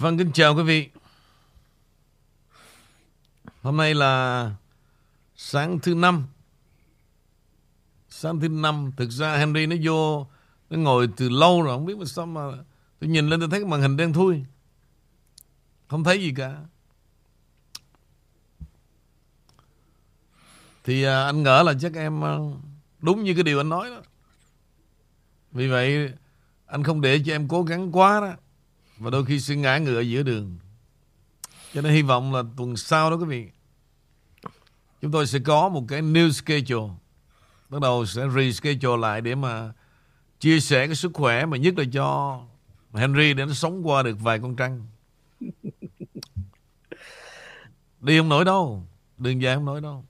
Vâng, 0.00 0.18
kính 0.18 0.32
chào 0.32 0.54
quý 0.54 0.62
vị. 0.62 0.88
Hôm 3.62 3.76
nay 3.76 3.94
là 3.94 4.54
sáng 5.36 5.78
thứ 5.78 5.94
năm. 5.94 6.26
Sáng 8.08 8.40
thứ 8.40 8.48
năm, 8.48 8.92
thực 8.96 9.10
ra 9.10 9.36
Henry 9.36 9.66
nó 9.66 9.76
vô, 9.84 10.26
nó 10.70 10.78
ngồi 10.78 11.08
từ 11.16 11.28
lâu 11.28 11.62
rồi, 11.62 11.76
không 11.76 11.86
biết 11.86 11.98
mà 11.98 12.04
sao 12.04 12.26
mà 12.26 12.40
tôi 13.00 13.10
nhìn 13.10 13.28
lên 13.28 13.40
tôi 13.40 13.48
thấy 13.50 13.60
cái 13.60 13.68
màn 13.68 13.80
hình 13.80 13.96
đen 13.96 14.12
thui. 14.12 14.44
Không 15.88 16.04
thấy 16.04 16.20
gì 16.20 16.32
cả. 16.36 16.56
Thì 20.84 21.02
à, 21.02 21.24
anh 21.24 21.42
ngỡ 21.42 21.62
là 21.62 21.74
chắc 21.80 21.94
em 21.94 22.24
à, 22.24 22.36
đúng 23.00 23.24
như 23.24 23.34
cái 23.34 23.42
điều 23.42 23.60
anh 23.60 23.68
nói 23.68 23.90
đó. 23.90 24.02
Vì 25.52 25.68
vậy 25.68 26.12
anh 26.66 26.84
không 26.84 27.00
để 27.00 27.22
cho 27.26 27.32
em 27.32 27.48
cố 27.48 27.62
gắng 27.62 27.92
quá 27.92 28.20
đó. 28.20 28.34
Và 28.98 29.10
đôi 29.10 29.24
khi 29.24 29.40
sẽ 29.40 29.56
ngã 29.56 29.78
ngựa 29.78 30.00
giữa 30.00 30.22
đường. 30.22 30.58
Cho 31.74 31.80
nên 31.80 31.92
hy 31.92 32.02
vọng 32.02 32.34
là 32.34 32.42
tuần 32.56 32.76
sau 32.76 33.10
đó 33.10 33.16
quý 33.16 33.24
vị, 33.24 33.48
Chúng 35.02 35.10
tôi 35.10 35.26
sẽ 35.26 35.38
có 35.38 35.68
một 35.68 35.84
cái 35.88 36.02
new 36.02 36.30
schedule. 36.30 36.94
Bắt 37.68 37.80
đầu 37.82 38.06
sẽ 38.06 38.22
reschedule 38.34 39.00
lại 39.00 39.20
để 39.20 39.34
mà 39.34 39.72
Chia 40.40 40.60
sẻ 40.60 40.86
cái 40.86 40.94
sức 40.94 41.10
khỏe 41.14 41.46
mà 41.46 41.56
nhất 41.56 41.78
là 41.78 41.84
cho 41.92 42.40
Henry 42.94 43.34
để 43.34 43.44
nó 43.44 43.52
sống 43.52 43.88
qua 43.88 44.02
được 44.02 44.20
vài 44.20 44.38
con 44.38 44.56
trăng. 44.56 44.86
Đi 48.00 48.18
không 48.18 48.28
nổi 48.28 48.44
đâu. 48.44 48.86
Đường 49.18 49.42
dài 49.42 49.54
không 49.54 49.64
nổi 49.64 49.80
đâu. 49.80 50.04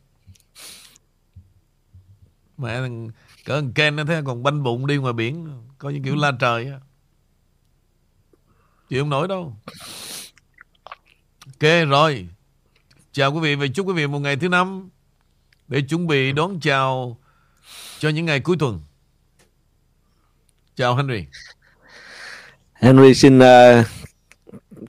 Mẹ 2.59 2.81
thằng 2.81 3.11
Cỡ 3.45 3.61
thằng 3.61 3.73
Ken 3.73 3.97
nó 3.97 4.05
thấy 4.05 4.23
còn 4.23 4.43
banh 4.43 4.63
bụng 4.63 4.87
đi 4.87 4.97
ngoài 4.97 5.13
biển 5.13 5.63
Có 5.79 5.91
những 5.91 6.03
kiểu 6.03 6.17
la 6.17 6.33
trời 6.41 6.67
á. 6.67 6.81
Chịu 8.89 9.03
không 9.03 9.11
nổi 9.11 9.29
đâu. 9.29 9.53
Ok 11.47 11.89
rồi. 11.89 12.29
Chào 13.13 13.33
quý 13.33 13.41
vị 13.41 13.55
và 13.55 13.67
chúc 13.75 13.89
quý 13.89 13.93
vị 13.93 14.07
một 14.07 14.19
ngày 14.19 14.37
thứ 14.37 14.49
năm 14.49 14.89
Để 15.69 15.81
chuẩn 15.81 16.07
bị 16.07 16.33
đón 16.33 16.61
chào 16.61 17.17
Cho 17.99 18.09
những 18.09 18.27
ngày 18.27 18.41
cuối 18.41 18.57
tuần. 18.59 18.81
Chào 20.75 20.97
Henry. 20.97 21.25
Henry 22.73 23.15
xin 23.15 23.39
uh, 23.39 23.87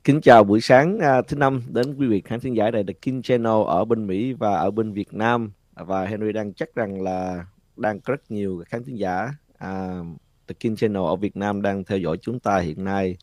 kính 0.04 0.22
chào 0.22 0.44
buổi 0.44 0.62
sáng 0.62 0.98
uh, 0.98 1.28
thứ 1.28 1.38
năm 1.38 1.62
đến 1.68 1.96
quý 1.96 2.08
vị 2.08 2.22
khán 2.26 2.40
thính 2.40 2.56
giả 2.56 2.72
đài 2.72 2.84
The 2.84 2.94
King 2.94 3.22
Channel 3.22 3.64
ở 3.68 3.86
bên 3.86 4.08
Mỹ 4.08 4.34
và 4.34 4.56
ở 4.56 4.72
bên 4.72 4.94
Việt 4.94 5.14
Nam. 5.14 5.52
Và 5.74 6.06
Henry 6.06 6.32
đang 6.32 6.54
chắc 6.54 6.76
rằng 6.76 7.02
là 7.02 7.46
đang 7.78 8.02
có 8.02 8.12
rất 8.12 8.32
nhiều 8.32 8.64
khán 8.68 8.84
thính 8.84 8.98
giả 8.98 9.30
uh, 9.54 10.08
The 10.48 10.54
King 10.60 10.76
Channel 10.76 11.04
ở 11.04 11.16
Việt 11.16 11.38
Nam 11.38 11.62
đang 11.62 11.84
theo 11.84 11.98
dõi 11.98 12.18
chúng 12.22 12.40
ta 12.40 12.60
hiện 12.60 12.84
nay 12.84 13.18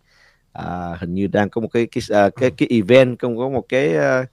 uh, 0.62 0.98
hình 1.00 1.14
như 1.14 1.26
đang 1.26 1.50
có 1.50 1.60
một 1.60 1.68
cái 1.72 1.86
cái 1.86 2.26
uh, 2.26 2.34
cái 2.34 2.50
cái 2.50 2.68
event 2.70 3.18
không 3.18 3.38
có 3.38 3.48
một 3.48 3.64
cái 3.68 3.94
uh, 3.96 4.26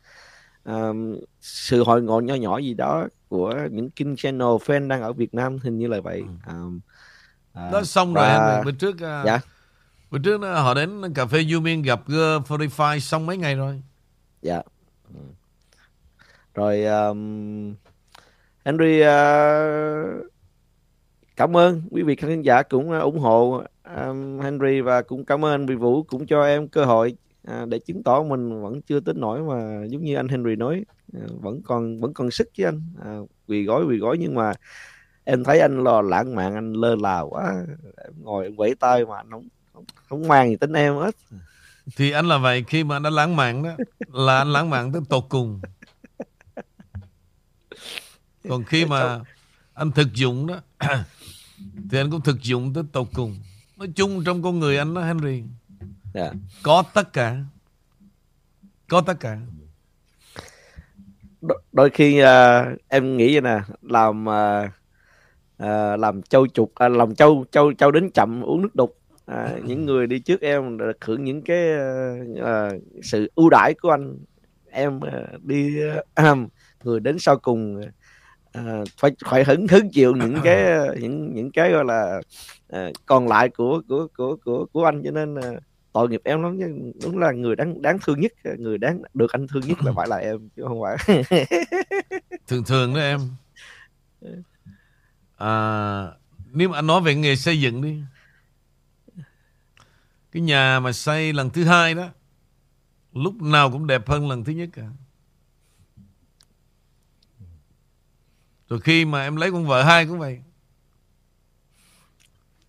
um, 0.66 1.16
sự 1.42 1.84
hội 1.84 2.02
ngộ 2.02 2.22
nhỏ 2.22 2.36
nhỏ 2.36 2.58
gì 2.58 2.74
đó 2.74 3.08
của 3.28 3.56
những 3.72 3.90
King 3.90 4.16
Channel 4.16 4.48
fan 4.48 4.88
đang 4.88 5.02
ở 5.02 5.14
Việt 5.14 5.34
Nam 5.34 5.58
hình 5.64 5.78
như 5.78 5.88
là 5.88 6.02
vậy. 6.02 6.24
Um, 6.48 6.80
uh, 7.52 7.74
đó 7.74 7.84
xong 7.84 8.14
và... 8.14 8.56
rồi 8.56 8.64
bữa 8.66 8.72
trước 8.72 8.94
uh, 8.94 9.26
dạ? 9.26 9.40
bữa 10.12 10.20
trước 10.24 10.42
họ 10.42 10.74
đến 10.74 11.14
cà 11.14 11.26
phê 11.26 11.44
Du 11.44 11.62
gặp 11.84 12.02
G 12.08 12.16
45 12.50 13.00
xong 13.00 13.26
mấy 13.26 13.38
ngày 13.38 13.56
rồi. 13.56 13.82
Dạ. 14.42 14.62
Rồi 16.54 16.86
um, 16.86 17.74
Henry 18.66 19.02
uh, 19.02 19.08
cảm 21.36 21.58
ơn 21.58 21.82
quý 21.92 22.04
vị 22.04 22.16
khán 22.16 22.42
giả 22.42 22.64
cũng 22.64 23.00
ủng 23.00 23.20
hộ 23.20 23.64
um, 23.84 24.40
Henry 24.40 24.82
và 24.82 25.02
cũng 25.02 25.26
cảm 25.26 25.46
ơn 25.46 25.66
vị 25.66 25.76
Vũ 25.76 26.04
cũng 26.04 26.28
cho 26.28 26.46
em 26.46 26.68
cơ 26.68 26.86
hội 26.86 27.16
à, 27.44 27.66
để 27.66 27.80
chứng 27.80 28.04
tỏ 28.04 28.24
mình 28.24 28.62
vẫn 28.62 28.82
chưa 28.82 29.00
tính 29.00 29.20
nổi 29.20 29.42
mà 29.42 29.86
giống 29.86 30.04
như 30.04 30.16
anh 30.16 30.28
Henry 30.28 30.56
nói 30.56 30.86
à, 31.14 31.22
vẫn 31.42 31.62
còn 31.62 32.00
vẫn 32.00 32.14
còn 32.14 32.32
sức 32.32 32.50
chứ 32.54 32.66
anh. 32.66 32.82
À, 33.04 33.18
quỳ 33.48 33.64
gói 33.64 33.86
quỳ 33.86 33.98
gói 33.98 34.18
nhưng 34.20 34.36
mà 34.36 34.54
em 35.24 35.44
thấy 35.44 35.60
anh 35.60 35.84
lo 35.84 36.02
lãng 36.02 36.36
mạn 36.36 36.56
anh 36.56 36.74
lơ 36.74 36.96
là 36.96 37.22
quá. 37.22 37.54
Em 38.04 38.14
ngồi 38.22 38.44
em 38.46 38.56
quẩy 38.56 38.76
tay 38.76 39.06
mà 39.06 39.18
anh 39.18 39.32
không 39.32 39.48
không, 39.74 39.86
không 40.10 40.28
mang 40.28 40.50
gì 40.50 40.56
tính 40.56 40.74
em 40.74 40.96
hết. 40.96 41.16
Thì 41.96 42.12
anh 42.12 42.26
là 42.26 42.38
vậy 42.38 42.64
khi 42.68 42.84
mà 42.84 42.96
anh 42.96 43.04
đã 43.04 43.10
lãng 43.10 43.36
mạn 43.36 43.64
đó 43.64 43.76
là 44.14 44.38
anh 44.38 44.54
lãng 44.54 44.70
mạn 44.70 44.92
tới 44.94 45.02
tột 45.10 45.24
cùng. 45.30 45.62
Còn 48.50 48.64
khi 48.64 48.86
mà 48.86 49.20
anh 49.74 49.92
thực 49.92 50.14
dụng 50.14 50.48
đó 50.48 50.56
thì 51.92 51.98
anh 51.98 52.12
cũng 52.12 52.22
thực 52.22 52.42
dụng 52.42 52.74
tới 52.74 52.84
tột 52.92 53.08
cùng 53.14 53.36
nói 53.84 53.92
chung 53.96 54.24
trong 54.24 54.44
con 54.44 54.60
người 54.60 54.78
anh 54.78 54.94
đó 54.94 55.02
Henry 55.02 55.32
yeah. 55.34 55.44
Dạ. 56.14 56.32
có 56.64 56.84
tất 56.94 57.14
cả 57.14 57.38
có 58.90 59.02
tất 59.02 59.14
cả 59.20 59.38
Đ- 61.42 61.60
đôi 61.72 61.90
khi 61.90 62.22
uh, 62.22 62.80
em 62.88 63.18
nghĩ 63.18 63.34
vậy 63.34 63.42
nè 63.42 63.60
làm 63.82 64.26
uh, 64.26 64.70
uh, 65.64 66.00
làm 66.00 66.22
châu 66.22 66.48
trục 66.48 66.72
uh, 66.86 66.92
làm 66.92 67.16
châu 67.16 67.46
châu 67.52 67.74
châu 67.74 67.92
đến 67.92 68.12
chậm 68.12 68.42
uống 68.42 68.62
nước 68.62 68.76
đục 68.76 68.98
à, 69.26 69.56
những 69.64 69.86
người 69.86 70.08
đi 70.08 70.20
trước 70.20 70.42
em 70.42 70.78
được 70.78 71.06
hưởng 71.06 71.24
những 71.24 71.42
cái 71.42 71.70
uh, 72.32 72.82
sự 73.04 73.32
ưu 73.36 73.50
đãi 73.50 73.74
của 73.74 73.90
anh 73.90 74.18
em 74.72 74.98
uh, 74.98 75.44
đi 75.44 75.78
uh, 76.22 76.38
người 76.84 77.00
đến 77.00 77.20
sau 77.20 77.38
cùng 77.38 77.82
uh, 78.60 78.88
phải 78.98 79.12
phải 79.26 79.44
hứng 79.44 79.68
hứng 79.68 79.92
chịu 79.92 80.16
những 80.16 80.38
cái 80.44 80.80
những 81.00 81.34
những 81.34 81.52
cái 81.52 81.72
gọi 81.72 81.86
là 81.86 82.22
uh, 82.76 82.94
còn 83.06 83.28
lại 83.28 83.50
của 83.50 83.82
của 83.88 84.08
của 84.18 84.36
của 84.46 84.66
của 84.66 84.86
anh 84.86 85.02
cho 85.04 85.12
nên 85.12 85.36
uh, 85.36 85.64
tội 85.94 86.10
nghiệp 86.10 86.22
em 86.24 86.44
lắm 86.44 86.60
chứ 86.60 86.92
đúng 87.04 87.18
là 87.18 87.32
người 87.32 87.56
đáng 87.56 87.82
đáng 87.82 87.98
thương 88.06 88.20
nhất 88.20 88.32
người 88.58 88.78
đáng 88.78 89.02
được 89.14 89.32
anh 89.32 89.48
thương 89.48 89.64
nhất 89.68 89.84
là 89.84 89.92
phải 89.96 90.08
là 90.08 90.18
em 90.18 90.50
chứ 90.56 90.64
không 90.68 90.82
phải. 90.82 91.24
Thường 92.48 92.64
thường 92.64 92.94
đó 92.94 93.00
em. 93.00 93.20
À, 95.38 96.08
nếu 96.52 96.70
mà 96.70 96.78
anh 96.78 96.88
nói 96.88 97.02
về 97.02 97.16
nghề 97.16 97.36
xây 97.36 97.62
dựng 97.62 97.82
đi. 97.82 98.02
Cái 100.32 100.42
nhà 100.42 100.80
mà 100.80 100.92
xây 100.92 101.34
lần 101.34 101.50
thứ 101.50 101.64
hai 101.64 101.94
đó 101.94 102.10
lúc 103.14 103.42
nào 103.42 103.72
cũng 103.72 103.88
đẹp 103.88 104.08
hơn 104.08 104.30
lần 104.30 104.44
thứ 104.44 104.54
nhất 104.54 104.70
cả 104.74 104.84
rồi 108.74 108.80
khi 108.80 109.06
mà 109.06 109.24
em 109.24 109.36
lấy 109.36 109.52
con 109.52 109.66
vợ 109.66 109.84
hai 109.84 110.06
cũng 110.06 110.20
vậy. 110.20 110.42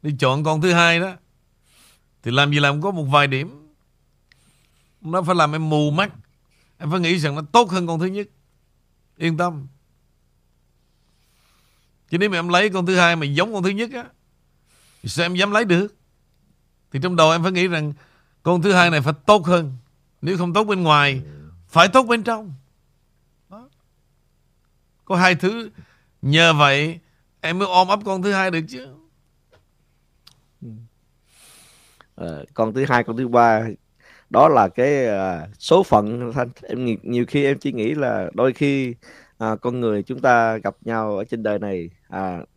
Đi 0.02 0.16
chọn 0.18 0.44
con 0.44 0.60
thứ 0.60 0.72
hai 0.72 1.00
đó, 1.00 1.12
thì 2.22 2.30
làm 2.30 2.50
gì 2.50 2.60
làm, 2.60 2.82
có 2.82 2.90
một 2.90 3.04
vài 3.04 3.26
điểm. 3.26 3.68
Nó 5.00 5.22
phải 5.22 5.34
làm 5.34 5.54
em 5.54 5.70
mù 5.70 5.90
mắt. 5.90 6.12
Em 6.78 6.90
phải 6.90 7.00
nghĩ 7.00 7.18
rằng 7.18 7.34
nó 7.34 7.42
tốt 7.52 7.70
hơn 7.70 7.86
con 7.86 8.00
thứ 8.00 8.06
nhất. 8.06 8.28
Yên 9.16 9.36
tâm. 9.36 9.66
Chứ 12.10 12.18
nếu 12.18 12.30
mà 12.30 12.38
em 12.38 12.48
lấy 12.48 12.70
con 12.70 12.86
thứ 12.86 12.96
hai 12.96 13.16
mà 13.16 13.26
giống 13.26 13.54
con 13.54 13.62
thứ 13.62 13.70
nhất 13.70 13.90
á, 13.92 14.04
Thì 15.02 15.08
sao 15.08 15.24
em 15.24 15.34
dám 15.34 15.50
lấy 15.50 15.64
được? 15.64 15.94
Thì 16.92 17.00
trong 17.02 17.16
đầu 17.16 17.30
em 17.30 17.42
phải 17.42 17.52
nghĩ 17.52 17.68
rằng 17.68 17.92
Con 18.42 18.62
thứ 18.62 18.72
hai 18.72 18.90
này 18.90 19.00
phải 19.00 19.14
tốt 19.26 19.46
hơn. 19.46 19.76
Nếu 20.22 20.38
không 20.38 20.52
tốt 20.52 20.64
bên 20.64 20.82
ngoài, 20.82 21.22
Phải 21.68 21.88
tốt 21.88 22.02
bên 22.02 22.22
trong. 22.22 22.54
Có 25.04 25.16
hai 25.16 25.34
thứ 25.34 25.70
Nhờ 26.24 26.52
vậy 26.52 27.00
Em 27.40 27.58
mới 27.58 27.68
ôm 27.68 27.88
ấp 27.88 27.98
con 28.04 28.22
thứ 28.22 28.32
hai 28.32 28.50
được 28.50 28.60
chứ. 28.68 28.86
Uh, 32.20 32.26
con 32.54 32.74
thứ 32.74 32.84
hai 32.88 33.04
con 33.04 33.16
thứ 33.16 33.28
ba 33.28 33.66
đó 34.30 34.48
là 34.48 34.68
cái 34.68 35.06
uh, 35.06 35.48
số 35.58 35.82
phận. 35.82 36.32
Em 36.62 36.96
nhiều 37.02 37.24
khi 37.28 37.44
em 37.44 37.58
chỉ 37.58 37.72
nghĩ 37.72 37.94
là 37.94 38.30
đôi 38.34 38.52
khi 38.52 38.94
uh, 39.44 39.60
con 39.60 39.80
người 39.80 40.02
chúng 40.02 40.20
ta 40.20 40.56
gặp 40.56 40.76
nhau 40.80 41.16
ở 41.16 41.24
trên 41.24 41.42
đời 41.42 41.58
này 41.58 41.90
uh, 42.16 42.48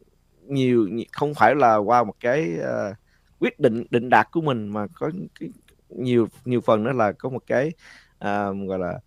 nhiều 0.42 0.90
không 1.12 1.34
phải 1.34 1.56
là 1.56 1.76
qua 1.76 2.04
một 2.04 2.16
cái 2.20 2.58
uh, 2.60 2.96
quyết 3.40 3.60
định 3.60 3.84
định 3.90 4.10
đạt 4.10 4.28
của 4.32 4.42
mình 4.42 4.68
mà 4.68 4.88
có 4.94 5.12
cái, 5.40 5.50
nhiều 5.90 6.28
nhiều 6.46 6.62
phần 6.62 6.84
đó 6.84 6.92
là 6.92 7.12
có 7.12 7.30
một 7.30 7.44
cái 7.48 7.72
uh, 8.18 8.68
gọi 8.68 8.80
là 8.80 9.00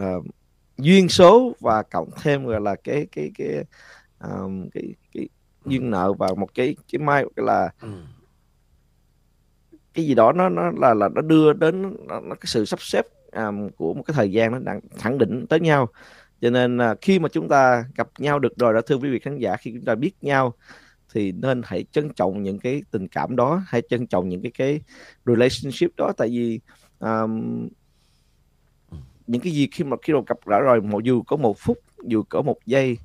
uh, 0.00 0.24
duyên 0.78 1.08
số 1.08 1.52
và 1.60 1.82
cộng 1.82 2.10
thêm 2.22 2.46
gọi 2.46 2.60
là 2.60 2.76
cái 2.84 3.06
cái 3.12 3.30
cái 3.38 3.64
um, 4.30 4.68
cái, 4.68 4.94
cái 5.12 5.28
duyên 5.66 5.90
nợ 5.90 6.12
và 6.12 6.28
một 6.36 6.54
cái 6.54 6.76
cái 6.92 6.98
mai 6.98 7.24
là 7.36 7.70
ừ. 7.80 7.88
cái 9.94 10.04
gì 10.04 10.14
đó 10.14 10.32
nó 10.32 10.48
nó 10.48 10.70
là 10.70 10.94
là 10.94 11.08
nó 11.08 11.20
đưa 11.20 11.52
đến 11.52 11.82
nó, 12.08 12.20
nó 12.20 12.34
cái 12.34 12.46
sự 12.46 12.64
sắp 12.64 12.80
xếp 12.80 13.06
um, 13.32 13.68
của 13.68 13.94
một 13.94 14.02
cái 14.02 14.14
thời 14.14 14.32
gian 14.32 14.52
nó 14.52 14.58
đang 14.58 14.80
khẳng 14.96 15.18
định 15.18 15.46
tới 15.46 15.60
nhau. 15.60 15.88
Cho 16.40 16.50
nên 16.50 16.76
uh, 16.76 16.98
khi 17.00 17.18
mà 17.18 17.28
chúng 17.28 17.48
ta 17.48 17.84
gặp 17.94 18.08
nhau 18.18 18.38
được 18.38 18.58
rồi 18.58 18.74
đó 18.74 18.80
thưa 18.80 18.96
quý 18.96 19.10
vị 19.10 19.18
khán 19.18 19.38
giả 19.38 19.56
khi 19.56 19.72
chúng 19.74 19.84
ta 19.84 19.94
biết 19.94 20.12
nhau 20.22 20.54
thì 21.12 21.32
nên 21.32 21.62
hãy 21.64 21.84
trân 21.92 22.14
trọng 22.14 22.42
những 22.42 22.58
cái 22.58 22.82
tình 22.90 23.08
cảm 23.08 23.36
đó 23.36 23.62
hãy 23.66 23.82
trân 23.90 24.06
trọng 24.06 24.28
những 24.28 24.42
cái 24.42 24.52
cái 24.58 24.80
relationship 25.26 25.96
đó. 25.96 26.12
Tại 26.16 26.28
vì 26.28 26.60
um, 26.98 27.68
những 29.26 29.40
cái 29.40 29.52
gì 29.52 29.68
khi 29.72 29.84
mà 29.84 29.96
khi 30.02 30.12
mà 30.12 30.20
gặp 30.26 30.46
đã 30.46 30.58
rồi 30.58 30.80
một 30.80 31.04
dù 31.04 31.22
có 31.22 31.36
một 31.36 31.58
phút 31.58 31.78
dù 32.04 32.22
có 32.28 32.42
một 32.42 32.56
giây 32.66 32.98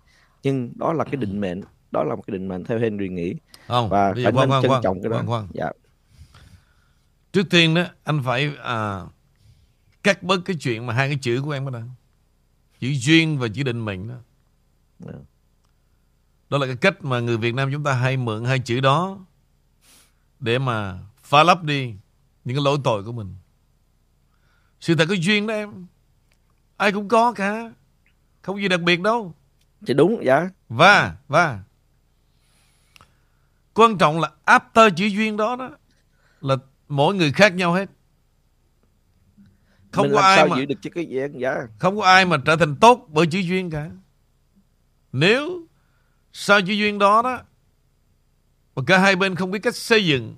nhưng 0.43 0.73
đó 0.75 0.93
là 0.93 1.03
cái 1.03 1.15
định 1.15 1.41
mệnh 1.41 1.61
đó 1.91 2.03
là 2.03 2.15
một 2.15 2.21
cái 2.27 2.31
định 2.37 2.47
mệnh 2.47 2.63
theo 2.63 2.79
Henry 2.79 3.09
nghĩ. 3.09 3.35
Không, 3.67 3.89
và 3.89 4.13
phải 4.13 4.31
nên 4.31 4.49
trân 4.61 4.67
khoan, 4.67 4.83
trọng 4.83 5.01
cái 5.01 5.09
đó. 5.09 5.15
khoan, 5.15 5.27
khoan. 5.27 5.47
dạ. 5.53 5.71
Trước 7.33 7.49
tiên 7.49 7.73
đó 7.73 7.83
anh 8.03 8.21
phải 8.23 8.51
à, 8.63 9.01
cắt 10.03 10.23
bớt 10.23 10.41
cái 10.45 10.55
chuyện 10.59 10.85
mà 10.85 10.93
hai 10.93 11.07
cái 11.07 11.17
chữ 11.21 11.41
của 11.45 11.51
em 11.51 11.71
đó 11.71 11.79
chữ 12.79 12.93
duyên 12.93 13.39
và 13.39 13.47
chữ 13.47 13.63
định 13.63 13.85
mệnh 13.85 14.07
đó. 14.07 14.15
Dạ. 14.99 15.11
đó 16.49 16.57
là 16.57 16.65
cái 16.65 16.75
cách 16.75 17.03
mà 17.03 17.19
người 17.19 17.37
Việt 17.37 17.55
Nam 17.55 17.69
chúng 17.71 17.83
ta 17.83 17.93
hay 17.93 18.17
mượn 18.17 18.45
hai 18.45 18.59
chữ 18.59 18.79
đó 18.79 19.25
để 20.39 20.59
mà 20.59 20.99
phá 21.23 21.43
lấp 21.43 21.63
đi 21.63 21.95
những 22.45 22.55
cái 22.55 22.63
lỗi 22.63 22.77
tội 22.83 23.03
của 23.03 23.11
mình. 23.11 23.35
Sự 24.79 24.95
thật 24.95 25.05
có 25.09 25.15
duyên 25.15 25.47
đó 25.47 25.53
em. 25.53 25.85
Ai 26.77 26.91
cũng 26.91 27.07
có 27.07 27.33
cả. 27.33 27.73
Không 28.41 28.61
gì 28.61 28.67
đặc 28.67 28.81
biệt 28.81 29.01
đâu 29.01 29.33
thì 29.87 29.93
đúng 29.93 30.25
dạ. 30.25 30.49
Và 30.69 31.15
và. 31.27 31.63
Quan 33.73 33.97
trọng 33.97 34.19
là 34.19 34.31
after 34.45 34.89
chữ 34.89 35.05
duyên 35.05 35.37
đó 35.37 35.55
đó 35.55 35.69
là 36.41 36.55
mỗi 36.87 37.15
người 37.15 37.31
khác 37.31 37.55
nhau 37.55 37.73
hết. 37.73 37.89
Không 39.91 40.07
mình 40.07 40.15
có 40.15 40.21
ai 40.21 40.49
mà 40.49 40.57
giữ 40.57 40.65
được 40.65 40.75
chứ 40.81 40.89
cái 40.89 41.05
gì 41.05 41.19
dạ. 41.39 41.55
không 41.79 41.97
có 41.97 42.05
ai 42.05 42.25
mà 42.25 42.37
trở 42.45 42.55
thành 42.55 42.75
tốt 42.75 43.07
bởi 43.09 43.27
chữ 43.27 43.39
duyên 43.39 43.69
cả. 43.69 43.89
Nếu 45.11 45.67
sau 46.33 46.61
chữ 46.61 46.73
duyên 46.73 46.99
đó 46.99 47.21
đó 47.21 47.41
mà 48.75 48.83
cả 48.87 48.97
hai 48.97 49.15
bên 49.15 49.35
không 49.35 49.51
biết 49.51 49.59
cách 49.59 49.75
xây 49.75 50.05
dựng 50.05 50.35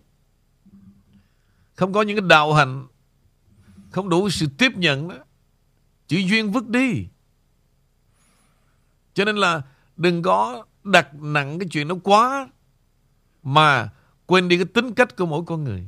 không 1.75 1.93
có 1.93 2.01
những 2.01 2.17
cái 2.17 2.27
đạo 2.29 2.53
hành 2.53 2.87
không 3.91 4.09
đủ 4.09 4.29
sự 4.29 4.47
tiếp 4.57 4.77
nhận 4.77 5.07
đó 5.07 5.15
chữ 6.07 6.17
duyên 6.17 6.51
vứt 6.51 6.69
đi 6.69 7.07
cho 9.13 9.25
nên 9.25 9.35
là 9.35 9.61
đừng 9.97 10.21
có 10.21 10.65
đặt 10.83 11.07
nặng 11.13 11.59
cái 11.59 11.67
chuyện 11.71 11.87
đó 11.87 11.95
quá, 12.03 12.49
mà 13.43 13.89
quên 14.25 14.47
đi 14.47 14.57
cái 14.57 14.65
tính 14.65 14.93
cách 14.93 15.15
của 15.15 15.25
mỗi 15.25 15.43
con 15.45 15.63
người. 15.63 15.87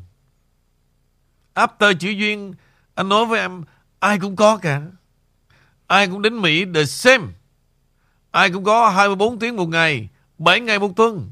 After 1.53 1.93
chữ 1.99 2.09
duyên, 2.09 2.53
anh 2.95 3.09
nói 3.09 3.25
với 3.25 3.39
em, 3.39 3.63
ai 3.99 4.19
cũng 4.19 4.35
có 4.35 4.57
cả. 4.57 4.81
Ai 5.87 6.07
cũng 6.07 6.21
đến 6.21 6.41
Mỹ 6.41 6.65
the 6.73 6.85
same 6.85 7.25
ai 8.35 8.51
cũng 8.51 8.63
có 8.63 8.89
24 8.89 9.39
tiếng 9.39 9.55
một 9.55 9.65
ngày 9.65 10.09
7 10.37 10.59
ngày 10.59 10.79
một 10.79 10.95
tuần. 10.95 11.31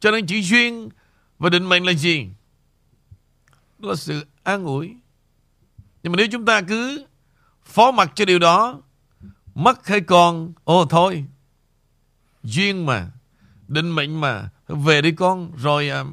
Cho 0.00 0.10
nên 0.10 0.26
chữ 0.26 0.36
duyên 0.42 0.88
và 1.38 1.50
định 1.50 1.68
mệnh 1.68 1.86
là 1.86 1.92
gì? 1.92 2.28
Đó 3.78 3.88
là 3.88 3.94
sự 3.94 4.26
an 4.42 4.64
ủi. 4.64 4.96
Nhưng 6.02 6.12
mà 6.12 6.16
nếu 6.16 6.26
chúng 6.32 6.44
ta 6.44 6.60
cứ 6.60 7.06
phó 7.64 7.90
mặc 7.90 8.12
cho 8.14 8.24
điều 8.24 8.38
đó 8.38 8.82
mất 9.56 9.86
hay 9.86 10.00
còn 10.00 10.52
ồ 10.64 10.86
thôi. 10.86 11.24
Duyên 12.42 12.86
mà 12.86 13.10
định 13.68 13.90
mệnh 13.90 14.20
mà. 14.20 14.50
Về 14.66 15.02
đi 15.02 15.12
con. 15.12 15.52
Rồi 15.56 15.90
à, 15.90 16.04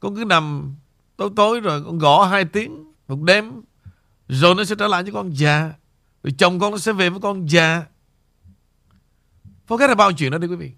con 0.00 0.16
cứ 0.16 0.24
nằm 0.24 0.76
tối 1.16 1.30
tối 1.36 1.60
rồi 1.60 1.84
con 1.84 1.98
gõ 1.98 2.24
hai 2.24 2.44
tiếng 2.44 2.92
một 3.08 3.22
đêm. 3.22 3.62
Rồi 4.28 4.54
nó 4.54 4.64
sẽ 4.64 4.74
trở 4.78 4.86
lại 4.86 5.02
cho 5.06 5.12
con. 5.12 5.30
Dạ. 5.30 5.36
Già 5.36 5.72
rồi 6.22 6.34
chồng 6.38 6.60
con 6.60 6.70
nó 6.70 6.78
sẽ 6.78 6.92
về 6.92 7.10
với 7.10 7.20
con. 7.20 7.48
Già 7.48 7.86
forget 9.68 9.88
about 9.88 10.14
chuyện 10.18 10.30
đó 10.30 10.38
đi 10.38 10.48
quý 10.48 10.56
vị. 10.56 10.72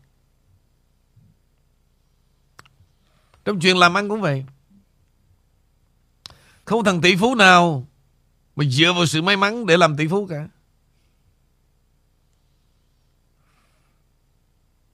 Trong 3.44 3.61
chuyện 3.61 3.76
làm 3.76 3.97
ăn 3.97 4.08
cũng 4.08 4.20
vậy. 4.20 4.44
Không 6.64 6.85
thằng 6.85 7.00
tỷ 7.00 7.17
phú 7.17 7.35
nào 7.35 7.87
mà 8.56 8.64
dựa 8.64 8.93
vào 8.93 9.06
sự 9.06 9.23
may 9.23 9.37
mắn 9.37 9.67
để 9.67 9.76
làm 9.76 9.97
tỷ 9.97 10.08
phú 10.08 10.26
cả 10.26 10.49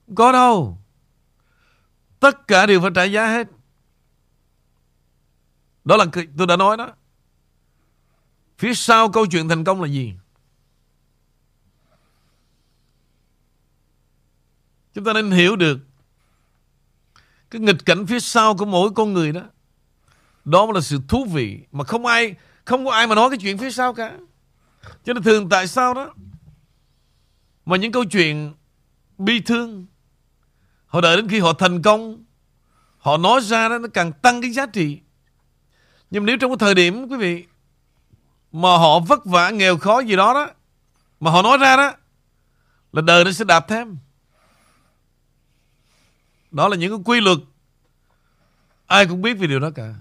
có 0.15 0.31
đâu 0.31 0.77
tất 2.19 2.47
cả 2.47 2.65
đều 2.65 2.81
phải 2.81 2.91
trả 2.95 3.03
giá 3.03 3.27
hết 3.27 3.47
đó 5.83 5.97
là 5.97 6.05
tôi 6.37 6.47
đã 6.47 6.55
nói 6.55 6.77
đó 6.77 6.93
Phía 8.61 8.73
sau 8.73 9.09
câu 9.09 9.25
chuyện 9.25 9.49
thành 9.49 9.63
công 9.63 9.81
là 9.81 9.87
gì? 9.87 10.13
Chúng 14.93 15.03
ta 15.03 15.13
nên 15.13 15.31
hiểu 15.31 15.55
được 15.55 15.79
cái 17.51 17.61
nghịch 17.61 17.85
cảnh 17.85 18.05
phía 18.07 18.19
sau 18.19 18.57
của 18.57 18.65
mỗi 18.65 18.89
con 18.95 19.13
người 19.13 19.31
đó. 19.31 19.41
Đó 20.45 20.71
là 20.73 20.81
sự 20.81 20.99
thú 21.07 21.25
vị 21.25 21.59
mà 21.71 21.83
không 21.83 22.05
ai 22.05 22.35
không 22.65 22.85
có 22.85 22.91
ai 22.91 23.07
mà 23.07 23.15
nói 23.15 23.29
cái 23.29 23.39
chuyện 23.41 23.57
phía 23.57 23.71
sau 23.71 23.93
cả. 23.93 24.17
Cho 25.03 25.13
nên 25.13 25.23
thường 25.23 25.49
tại 25.49 25.67
sao 25.67 25.93
đó 25.93 26.13
mà 27.65 27.77
những 27.77 27.91
câu 27.91 28.05
chuyện 28.05 28.53
bi 29.17 29.39
thương 29.39 29.85
họ 30.91 31.01
đợi 31.01 31.17
đến 31.17 31.27
khi 31.27 31.39
họ 31.39 31.53
thành 31.53 31.81
công. 31.81 32.23
Họ 32.97 33.17
nói 33.17 33.41
ra 33.41 33.69
đó 33.69 33.77
nó 33.77 33.87
càng 33.93 34.11
tăng 34.11 34.41
cái 34.41 34.51
giá 34.51 34.65
trị. 34.65 34.99
Nhưng 36.09 36.25
nếu 36.25 36.37
trong 36.37 36.51
cái 36.51 36.57
thời 36.59 36.75
điểm 36.75 37.07
quý 37.07 37.17
vị 37.17 37.45
mà 38.51 38.77
họ 38.77 38.99
vất 38.99 39.25
vả 39.25 39.49
nghèo 39.49 39.77
khó 39.77 39.99
gì 39.99 40.15
đó 40.15 40.33
đó 40.33 40.47
mà 41.19 41.31
họ 41.31 41.41
nói 41.41 41.57
ra 41.57 41.75
đó 41.75 41.93
là 42.93 43.01
đời 43.01 43.25
nó 43.25 43.31
sẽ 43.31 43.45
đạp 43.45 43.67
thêm. 43.67 43.97
Đó 46.51 46.67
là 46.67 46.75
những 46.75 46.91
cái 46.91 46.99
quy 47.05 47.21
luật. 47.21 47.37
Ai 48.87 49.05
cũng 49.05 49.21
biết 49.21 49.33
về 49.33 49.47
điều 49.47 49.59
đó 49.59 49.69
cả. 49.75 49.93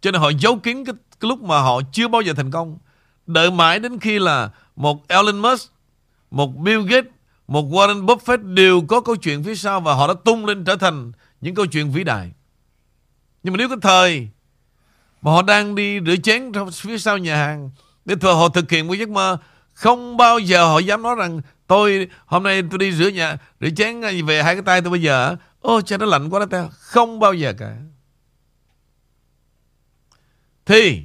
Cho 0.00 0.10
nên 0.10 0.20
họ 0.20 0.30
giấu 0.38 0.58
kín 0.58 0.84
cái, 0.84 0.94
cái 1.20 1.28
lúc 1.28 1.42
mà 1.42 1.60
họ 1.60 1.80
chưa 1.92 2.08
bao 2.08 2.22
giờ 2.22 2.32
thành 2.36 2.50
công. 2.50 2.78
Đợi 3.26 3.50
mãi 3.50 3.78
đến 3.78 3.98
khi 3.98 4.18
là 4.18 4.50
một 4.76 5.08
Elon 5.08 5.38
Musk 5.38 5.72
một 6.30 6.56
Bill 6.56 6.82
Gates 6.88 7.11
một 7.46 7.62
Warren 7.62 8.06
Buffett 8.06 8.54
đều 8.54 8.82
có 8.88 9.00
câu 9.00 9.16
chuyện 9.16 9.42
phía 9.44 9.54
sau 9.54 9.80
và 9.80 9.94
họ 9.94 10.08
đã 10.08 10.14
tung 10.24 10.46
lên 10.46 10.64
trở 10.64 10.76
thành 10.76 11.12
những 11.40 11.54
câu 11.54 11.66
chuyện 11.66 11.90
vĩ 11.90 12.04
đại. 12.04 12.30
Nhưng 13.42 13.52
mà 13.52 13.58
nếu 13.58 13.68
cái 13.68 13.78
thời 13.82 14.28
mà 15.22 15.32
họ 15.32 15.42
đang 15.42 15.74
đi 15.74 16.00
rửa 16.06 16.16
chén 16.16 16.52
trong 16.52 16.70
phía 16.70 16.98
sau 16.98 17.18
nhà 17.18 17.36
hàng 17.36 17.70
để 18.04 18.14
thừa 18.20 18.34
họ 18.34 18.48
thực 18.48 18.70
hiện 18.70 18.86
một 18.88 18.94
giấc 18.94 19.08
mơ, 19.08 19.38
không 19.74 20.16
bao 20.16 20.38
giờ 20.38 20.66
họ 20.66 20.78
dám 20.78 21.02
nói 21.02 21.14
rằng, 21.14 21.40
tôi, 21.66 22.08
hôm 22.26 22.42
nay 22.42 22.62
tôi 22.70 22.78
đi 22.78 22.92
rửa 22.92 23.08
nhà, 23.08 23.36
rửa 23.60 23.70
chén 23.76 24.00
về 24.26 24.42
hai 24.42 24.54
cái 24.54 24.62
tay 24.62 24.80
tôi 24.80 24.90
bây 24.90 25.02
giờ 25.02 25.36
ô 25.60 25.80
cha 25.80 25.96
nó 25.96 26.06
lạnh 26.06 26.30
quá 26.30 26.40
đó 26.40 26.46
ta 26.46 26.68
không 26.70 27.18
bao 27.18 27.34
giờ 27.34 27.54
cả. 27.58 27.76
Thì, 30.66 31.02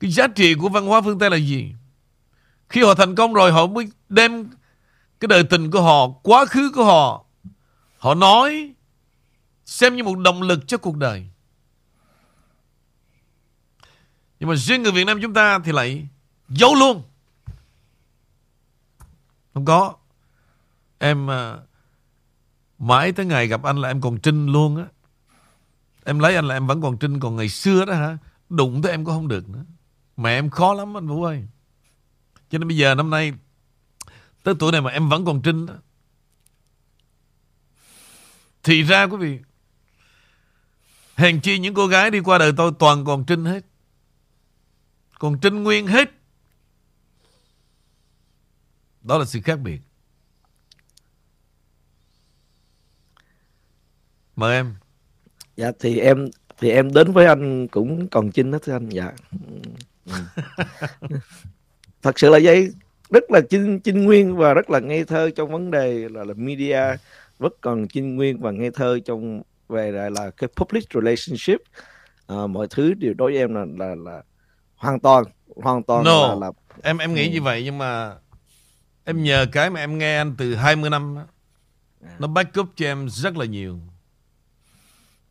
cái 0.00 0.10
giá 0.10 0.26
trị 0.28 0.54
của 0.54 0.68
văn 0.68 0.86
hóa 0.86 1.00
phương 1.00 1.18
Tây 1.18 1.30
là 1.30 1.36
gì? 1.36 1.72
Khi 2.68 2.82
họ 2.82 2.94
thành 2.94 3.14
công 3.14 3.34
rồi, 3.34 3.52
họ 3.52 3.66
mới 3.66 3.88
đem 4.08 4.48
cái 5.20 5.28
đời 5.28 5.44
tình 5.44 5.70
của 5.70 5.82
họ 5.82 6.08
quá 6.08 6.46
khứ 6.46 6.72
của 6.74 6.84
họ 6.84 7.24
họ 7.98 8.14
nói 8.14 8.74
xem 9.64 9.96
như 9.96 10.04
một 10.04 10.18
động 10.18 10.42
lực 10.42 10.68
cho 10.68 10.78
cuộc 10.78 10.96
đời 10.96 11.30
nhưng 14.40 14.48
mà 14.48 14.54
riêng 14.56 14.82
người 14.82 14.92
Việt 14.92 15.04
Nam 15.04 15.18
chúng 15.22 15.34
ta 15.34 15.58
thì 15.58 15.72
lại 15.72 16.08
giấu 16.48 16.74
luôn. 16.74 17.02
Không 19.54 19.64
có. 19.64 19.94
Em 20.98 21.30
à, 21.30 21.56
mãi 22.78 23.12
tới 23.12 23.26
ngày 23.26 23.46
gặp 23.46 23.62
anh 23.62 23.76
là 23.76 23.88
em 23.88 24.00
còn 24.00 24.18
trinh 24.18 24.46
luôn 24.46 24.76
á. 24.76 24.84
Em 26.04 26.18
lấy 26.18 26.36
anh 26.36 26.48
là 26.48 26.56
em 26.56 26.66
vẫn 26.66 26.82
còn 26.82 26.98
trinh. 26.98 27.20
Còn 27.20 27.36
ngày 27.36 27.48
xưa 27.48 27.84
đó 27.84 27.94
hả, 27.94 28.18
đụng 28.48 28.82
tới 28.82 28.92
em 28.92 29.04
cũng 29.04 29.14
không 29.14 29.28
được 29.28 29.48
nữa. 29.48 29.64
Mẹ 30.16 30.30
em 30.30 30.50
khó 30.50 30.74
lắm 30.74 30.96
anh 30.96 31.08
Vũ 31.08 31.24
ơi. 31.24 31.44
Cho 32.50 32.58
nên 32.58 32.68
bây 32.68 32.76
giờ 32.76 32.94
năm 32.94 33.10
nay, 33.10 33.32
tới 34.42 34.54
tuổi 34.58 34.72
này 34.72 34.80
mà 34.80 34.90
em 34.90 35.08
vẫn 35.08 35.24
còn 35.24 35.42
trinh 35.42 35.66
đó. 35.66 35.74
Thì 38.62 38.82
ra 38.82 39.06
quý 39.06 39.16
vị, 39.16 39.38
hèn 41.16 41.40
chi 41.40 41.58
những 41.58 41.74
cô 41.74 41.86
gái 41.86 42.10
đi 42.10 42.20
qua 42.20 42.38
đời 42.38 42.52
tôi 42.56 42.72
toàn 42.78 43.04
còn 43.04 43.24
trinh 43.26 43.44
hết. 43.44 43.64
Còn 45.20 45.38
trinh 45.40 45.62
nguyên 45.62 45.86
hết 45.86 46.10
Đó 49.02 49.18
là 49.18 49.24
sự 49.24 49.40
khác 49.44 49.56
biệt 49.56 49.80
Mời 54.36 54.56
em 54.56 54.74
dạ 55.56 55.72
thì 55.80 55.98
em 55.98 56.28
thì 56.58 56.70
em 56.70 56.92
đến 56.92 57.12
với 57.12 57.26
anh 57.26 57.68
cũng 57.68 58.08
còn 58.08 58.30
chinh 58.30 58.52
thưa 58.62 58.72
anh 58.72 58.88
dạ 58.88 59.12
Ừ. 60.06 60.12
thật 62.02 62.18
sự 62.18 62.28
là 62.30 62.38
vậy 62.42 62.72
rất 63.10 63.30
là 63.30 63.40
chinh 63.50 63.80
chinh 63.80 64.04
nguyên 64.04 64.36
và 64.36 64.54
rất 64.54 64.70
là 64.70 64.78
ngây 64.78 65.04
thơ 65.04 65.30
trong 65.36 65.52
vấn 65.52 65.70
đề 65.70 66.08
là 66.08 66.24
là 66.24 66.34
media 66.36 66.80
rất 67.38 67.52
còn 67.60 67.88
chinh 67.88 68.16
nguyên 68.16 68.40
và 68.40 68.50
ngây 68.50 68.70
thơ 68.70 68.98
trong 69.04 69.42
về 69.68 69.92
là, 69.92 70.10
là 70.10 70.30
cái 70.30 70.48
public 70.56 70.84
relationship 70.94 71.60
à, 72.26 72.46
mọi 72.46 72.66
thứ 72.70 72.94
đều 72.94 73.14
đối 73.14 73.32
với 73.32 73.40
em 73.40 73.54
là 73.54 73.64
là 73.78 73.94
là 74.04 74.22
hoàn 74.76 75.00
toàn 75.00 75.24
hoàn 75.56 75.82
toàn 75.82 76.04
No. 76.04 76.28
là, 76.28 76.34
là 76.34 76.52
Em 76.82 76.98
em 76.98 77.14
nghĩ 77.14 77.26
Ừ. 77.28 77.32
như 77.32 77.42
vậy 77.42 77.62
Nhưng 77.64 77.78
mà 77.78 78.14
Em 79.04 79.22
nhờ 79.22 79.46
cái 79.52 79.70
mà 79.70 79.80
em 79.80 79.98
nghe 79.98 80.16
anh 80.16 80.34
từ 80.38 80.54
20 80.54 80.90
năm 80.90 81.14
đó, 81.16 81.22
À. 82.06 82.16
Nó 82.18 82.26
back 82.28 82.60
up 82.60 82.66
cho 82.76 82.86
em 82.86 83.08
rất 83.08 83.36
là 83.36 83.44
nhiều 83.44 83.78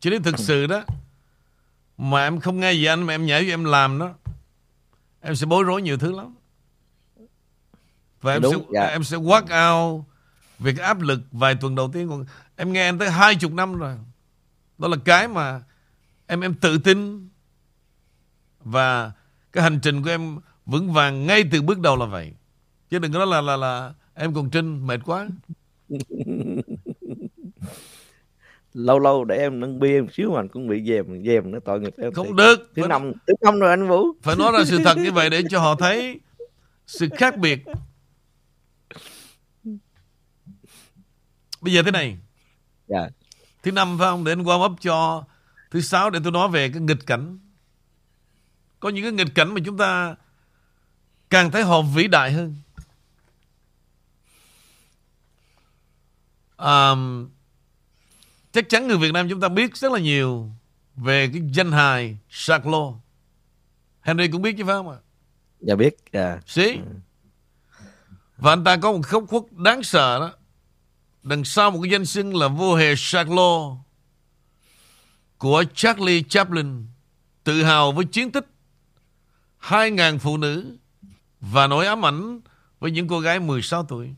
Chứ 0.00 0.10
nếu 0.10 0.20
thực 0.20 0.38
sự 0.38 0.66
đó 0.66 0.84
Mà 1.98 2.24
em 2.26 2.40
không 2.40 2.60
nghe 2.60 2.72
gì 2.72 2.84
anh 2.84 3.02
Mà 3.02 3.14
em 3.14 3.26
nhảy 3.26 3.44
cho 3.44 3.52
em 3.52 3.64
làm 3.64 3.98
đó 3.98 4.14
Em 5.20 5.34
sẽ 5.36 5.46
bối 5.46 5.64
rối 5.64 5.82
nhiều 5.82 5.98
thứ 5.98 6.12
lắm 6.16 6.34
Và 8.20 8.32
em 8.32 8.42
Đúng, 8.42 8.52
sẽ 8.52 8.60
dạ. 8.72 8.86
em 8.86 9.04
sẽ 9.04 9.16
work 9.16 9.72
out 9.72 10.04
Về 10.58 10.74
cái 10.76 10.86
áp 10.86 11.00
lực 11.00 11.20
vài 11.32 11.54
tuần 11.54 11.74
đầu 11.74 11.90
tiên 11.92 12.08
còn 12.08 12.24
Em 12.56 12.72
nghe 12.72 12.86
anh 12.86 12.98
tới 12.98 13.10
hai 13.10 13.34
chục 13.34 13.52
năm 13.52 13.78
rồi 13.78 13.96
Đó 14.78 14.88
là 14.88 14.96
cái 15.04 15.28
mà 15.28 15.62
Em 16.26 16.40
em 16.40 16.54
tự 16.54 16.78
tin 16.78 17.28
Và 18.64 19.12
cái 19.52 19.62
hành 19.62 19.80
trình 19.82 20.02
của 20.02 20.10
em 20.10 20.38
vững 20.66 20.92
vàng 20.92 21.26
ngay 21.26 21.44
từ 21.52 21.62
bước 21.62 21.80
đầu 21.80 21.96
là 21.96 22.06
vậy. 22.06 22.32
Chứ 22.90 22.98
đừng 22.98 23.12
có 23.12 23.18
nói 23.18 23.26
là, 23.26 23.40
là, 23.40 23.56
là 23.56 23.92
em 24.14 24.34
còn 24.34 24.50
trinh 24.50 24.86
mệt 24.86 25.00
quá. 25.04 25.28
lâu 28.74 28.98
lâu 28.98 29.24
để 29.24 29.36
em 29.36 29.60
nâng 29.60 29.78
bia 29.80 30.00
một 30.00 30.12
xíu 30.12 30.30
mà 30.32 30.42
cũng 30.52 30.68
bị 30.68 30.84
dèm 30.84 31.24
dèm 31.24 31.50
nó 31.50 31.58
tội 31.64 31.80
nghiệp 31.80 31.94
em 31.98 32.12
Không 32.12 32.26
thiệt. 32.26 32.36
được. 32.36 32.70
thứ 32.76 32.82
Phải, 32.82 32.88
năm 32.88 33.12
thứ 33.26 33.34
năm 33.40 33.60
rồi 33.60 33.70
anh 33.70 33.88
vũ 33.88 34.04
phải 34.22 34.36
nói 34.36 34.52
ra 34.52 34.64
sự 34.64 34.78
thật 34.84 34.96
như 34.96 35.12
vậy 35.12 35.30
để 35.30 35.42
cho 35.50 35.60
họ 35.60 35.74
thấy 35.74 36.20
sự 36.86 37.08
khác 37.16 37.36
biệt. 37.36 37.64
Bây 41.60 41.72
giờ 41.72 41.82
thế 41.82 41.90
này. 41.90 42.18
dạ 42.88 43.08
Thứ 43.62 43.72
năm 43.72 43.98
phải 43.98 44.06
không? 44.08 44.24
Để 44.24 44.32
anh 44.32 44.42
warm 44.42 44.72
up 44.72 44.80
cho 44.80 45.24
thứ 45.70 45.80
sáu 45.80 46.10
để 46.10 46.20
tôi 46.22 46.32
nói 46.32 46.48
về 46.48 46.68
cái 46.68 46.80
nghịch 46.80 47.06
cảnh. 47.06 47.38
Có 48.80 48.88
những 48.88 49.04
cái 49.04 49.12
nghịch 49.12 49.34
cảnh 49.34 49.54
mà 49.54 49.60
chúng 49.64 49.76
ta 49.76 50.16
càng 51.30 51.50
thấy 51.50 51.62
họ 51.62 51.82
vĩ 51.82 52.08
đại 52.08 52.32
hơn. 52.32 52.56
À, 56.56 56.94
chắc 58.52 58.68
chắn 58.68 58.88
người 58.88 58.98
Việt 58.98 59.12
Nam 59.12 59.28
chúng 59.30 59.40
ta 59.40 59.48
biết 59.48 59.76
rất 59.76 59.92
là 59.92 59.98
nhiều 59.98 60.50
về 60.96 61.30
cái 61.32 61.42
danh 61.52 61.72
hài 61.72 62.18
Charles. 62.30 62.94
Henry 64.00 64.28
cũng 64.28 64.42
biết 64.42 64.54
chứ 64.58 64.64
phải 64.64 64.74
không 64.74 64.88
ạ? 64.88 64.96
dạ 65.60 65.74
biết 65.74 65.96
dạ 66.12 66.40
Xí. 66.46 66.78
Và 68.36 68.52
anh 68.52 68.64
ta 68.64 68.76
có 68.76 68.92
một 68.92 69.00
khốc 69.02 69.24
khuất 69.28 69.42
đáng 69.52 69.82
sợ 69.82 70.18
đó. 70.20 70.32
Đằng 71.22 71.44
sau 71.44 71.70
một 71.70 71.78
cái 71.82 71.90
danh 71.90 72.06
xưng 72.06 72.36
là 72.36 72.48
vua 72.48 72.76
hề 72.76 72.94
Charlo 72.96 73.76
của 75.38 75.64
Charlie 75.74 76.22
Chaplin, 76.22 76.86
tự 77.44 77.62
hào 77.62 77.92
với 77.92 78.04
chiến 78.04 78.32
tích 78.32 78.46
2.000 79.60 80.18
phụ 80.18 80.36
nữ 80.36 80.76
và 81.40 81.66
nỗi 81.66 81.86
ám 81.86 82.04
ảnh 82.06 82.40
với 82.80 82.90
những 82.90 83.08
cô 83.08 83.20
gái 83.20 83.40
16 83.40 83.84
tuổi. 83.84 84.14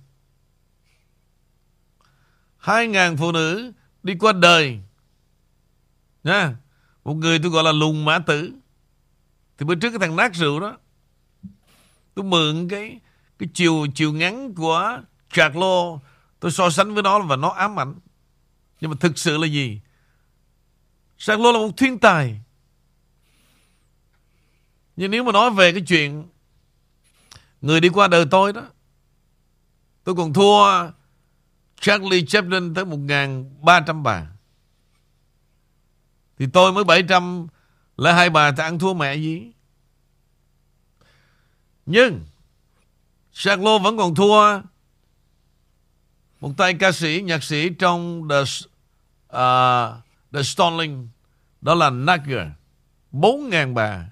2.000 2.61 3.16
phụ 3.16 3.32
nữ 3.32 3.73
đi 4.02 4.14
qua 4.21 4.32
đời. 4.32 4.80
Nha. 6.25 6.56
Một 7.04 7.14
người 7.14 7.38
tôi 7.38 7.50
gọi 7.50 7.64
là 7.64 7.73
lùng 7.73 8.04
mã 8.04 8.18
tử. 8.18 8.52
Thì 9.59 9.66
bữa 9.66 9.75
trước 9.75 9.90
cái 9.90 9.99
thằng 9.99 10.16
nát 10.16 10.35
rượu 10.35 10.61
đó, 10.61 10.78
tôi 12.14 12.25
mượn 12.25 12.68
cái 12.68 13.00
cái 13.38 13.49
chiều 13.54 13.87
chiều 13.94 14.12
ngắn 14.12 14.54
của 14.54 15.00
Charlo 15.32 15.99
tôi 16.42 16.50
so 16.50 16.70
sánh 16.70 16.94
với 16.94 17.02
nó 17.02 17.20
và 17.20 17.37
nó 17.37 17.49
ám 17.49 17.80
ảnh. 17.80 17.94
Nhưng 18.80 18.90
mà 18.90 18.96
thực 19.00 19.18
sự 19.18 19.37
là 19.37 19.46
gì? 19.46 19.80
Charles 21.18 21.44
là 21.44 21.58
một 21.58 21.70
thiên 21.76 21.99
tài. 21.99 22.40
Nhưng 24.96 25.11
nếu 25.11 25.25
mà 25.25 25.32
nói 25.32 25.50
về 25.50 25.72
cái 25.72 25.82
chuyện 25.87 26.28
người 27.61 27.80
đi 27.80 27.88
qua 27.88 28.08
đời 28.08 28.26
tôi 28.30 28.52
đó, 28.52 28.62
tôi 30.04 30.14
còn 30.14 30.32
thua 30.32 30.90
Charlie 31.80 32.26
Chaplin 32.26 32.75
tới 32.75 32.84
1.300 32.84 34.02
bà. 34.02 34.26
Thì 36.38 36.46
tôi 36.52 36.72
mới 36.72 36.84
700 36.84 37.46
là 37.96 38.12
hai 38.12 38.30
bà 38.30 38.52
thì 38.52 38.62
ăn 38.62 38.78
thua 38.78 38.94
mẹ 38.94 39.14
gì? 39.14 39.52
Nhưng 41.87 42.20
Charles 43.32 43.82
vẫn 43.82 43.96
còn 43.96 44.14
thua 44.14 44.62
một 46.42 46.52
tay 46.56 46.75
ca 46.75 46.92
sĩ, 46.92 47.22
nhạc 47.25 47.42
sĩ 47.42 47.68
trong 47.68 48.28
The, 48.28 48.40
uh, 48.40 49.94
The 50.32 50.42
Stalling 50.42 51.08
Đó 51.61 51.75
là 51.75 51.90
Nagger. 51.90 52.49
4.000 53.12 53.75
bà 53.75 54.11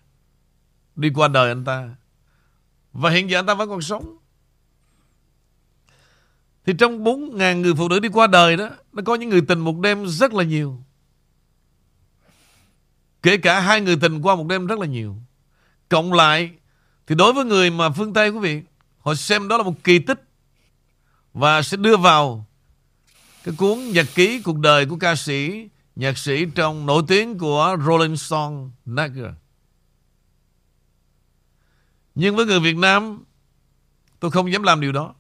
đi 0.97 1.11
qua 1.15 1.29
đời 1.29 1.49
anh 1.49 1.65
ta. 1.65 1.89
Và 2.93 3.11
hiện 3.11 3.31
giờ 3.31 3.39
anh 3.39 3.47
ta 3.47 3.55
vẫn 3.55 3.69
còn 3.69 3.83
sống. 3.83 4.17
Thì 6.67 6.73
trong 6.79 7.05
4.000 7.05 7.61
người 7.61 7.75
phụ 7.75 7.89
nữ 7.89 8.01
đi 8.01 8.09
qua 8.09 8.27
đời 8.27 8.57
đó, 8.57 8.71
nó 8.93 9.03
có 9.07 9.15
những 9.15 9.29
người 9.29 9.43
tình 9.49 9.59
một 9.59 9.79
đêm 9.81 10.07
rất 10.07 10.35
là 10.35 10.45
nhiều. 10.45 10.83
Kể 13.23 13.37
cả 13.37 13.61
hai 13.61 13.81
người 13.81 13.97
tình 14.01 14.23
qua 14.23 14.37
một 14.37 14.47
đêm 14.47 14.67
rất 14.67 14.79
là 14.79 14.87
nhiều. 14.87 15.17
Cộng 15.89 16.13
lại 16.13 16.51
thì 17.07 17.15
đối 17.15 17.33
với 17.33 17.45
người 17.45 17.71
mà 17.71 17.91
phương 17.91 18.13
Tây 18.13 18.31
quý 18.31 18.39
vị 18.39 18.63
Họ 18.99 19.15
xem 19.15 19.49
đó 19.49 19.57
là 19.57 19.63
một 19.63 19.85
kỳ 19.85 19.99
tích 19.99 20.30
và 21.33 21.63
sẽ 21.63 21.77
đưa 21.77 21.97
vào 21.97 22.47
Cái 23.45 23.55
cuốn 23.59 23.79
nhật 23.79 24.07
ký 24.15 24.43
cuộc 24.43 24.59
đời 24.59 24.87
của 24.87 24.97
ca 24.97 25.15
sĩ, 25.15 25.69
Nhạc 25.97 26.19
sĩ 26.19 26.47
trong 26.55 26.87
nổi 26.87 27.03
tiếng 27.09 27.39
của 27.39 27.77
Rolling 27.87 28.17
Stone, 28.17 28.57
Nagger. 28.85 29.35
Nhưng 32.15 32.37
với 32.37 32.47
người 32.47 32.61
Việt 32.61 32.77
Nam, 32.77 33.25
Tôi 34.21 34.31
không 34.31 34.53
dám 34.53 34.63
làm 34.63 34.81
điều 34.81 34.93
đó. 34.93 35.15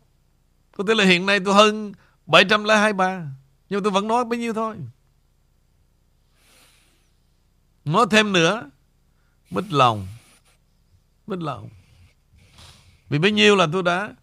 Có 0.77 0.85
thể 0.89 0.95
là 0.95 1.05
hiện 1.05 1.27
nay 1.27 1.41
tôi 1.45 1.55
hơn 1.55 1.93
723 2.27 3.27
Nhưng 3.69 3.83
tôi 3.83 3.93
vẫn 3.93 4.09
nói 4.09 4.25
bấy 4.25 4.39
nhiêu 4.39 4.53
thôi. 4.53 4.77
Nói 7.85 8.07
thêm 8.11 8.33
nữa 8.33 8.71
mất 9.51 9.65
lòng 9.71 10.07
mất 11.27 11.41
lòng. 11.41 11.69
Vì 13.09 13.19
bấy 13.19 13.33
nhiêu 13.33 13.57
là 13.57 13.67
tôi 13.73 13.83
đã 13.83 14.15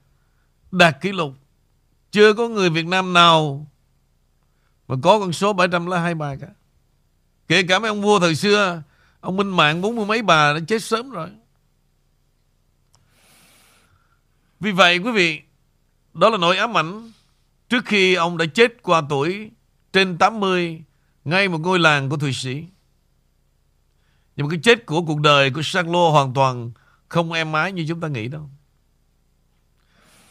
đạt 0.72 0.98
kỷ 1.01 1.12
lục. 1.12 1.34
Chưa 2.12 2.34
có 2.34 2.48
người 2.48 2.70
Việt 2.70 2.86
Nam 2.86 3.14
nào 3.14 3.68
mà 4.88 4.96
có 5.04 5.20
con 5.20 5.34
số 5.34 5.54
723 5.54 6.36
cả. 6.36 6.48
Kể 7.48 7.64
cả 7.64 7.80
mấy 7.80 7.90
ông 7.90 8.02
vua 8.02 8.20
thời 8.20 8.36
xưa, 8.36 8.84
ông 9.20 9.38
Minh 9.38 9.50
Mạng 9.50 9.82
bốn 9.82 9.96
mươi 9.96 10.06
mấy 10.06 10.22
bà 10.22 10.54
đã 10.54 10.60
chết 10.68 10.84
sớm 10.84 11.10
rồi. 11.10 11.30
Vì 14.60 14.72
vậy 14.72 14.98
quý 14.98 15.12
vị, 15.12 15.42
đó 16.14 16.30
là 16.30 16.38
nỗi 16.38 16.58
ám 16.58 16.78
ảnh 16.78 17.12
trước 17.70 17.86
khi 17.86 18.14
ông 18.14 18.38
đã 18.38 18.46
chết 18.46 18.84
qua 18.84 19.02
tuổi 19.10 19.52
trên 19.94 20.18
80 20.18 20.84
ngay 21.26 21.48
một 21.48 21.58
ngôi 21.58 21.80
làng 21.80 22.10
của 22.10 22.18
Thụy 22.18 22.34
Sĩ. 22.34 22.66
Nhưng 24.36 24.48
mà 24.48 24.52
cái 24.52 24.60
chết 24.64 24.86
của 24.86 25.02
cuộc 25.02 25.20
đời 25.20 25.52
của 25.52 25.62
Charles 25.64 26.12
hoàn 26.12 26.34
toàn 26.34 26.72
không 27.10 27.32
êm 27.32 27.54
ái 27.54 27.72
như 27.72 27.86
chúng 27.88 28.02
ta 28.02 28.08
nghĩ 28.08 28.28
đâu 28.28 28.50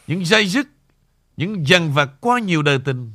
những 0.06 0.26
dây 0.26 0.46
dứt, 0.46 0.66
những 1.36 1.68
dằn 1.68 1.92
vặt 1.92 2.10
quá 2.20 2.38
nhiều 2.38 2.62
đời 2.62 2.78
tình. 2.84 3.12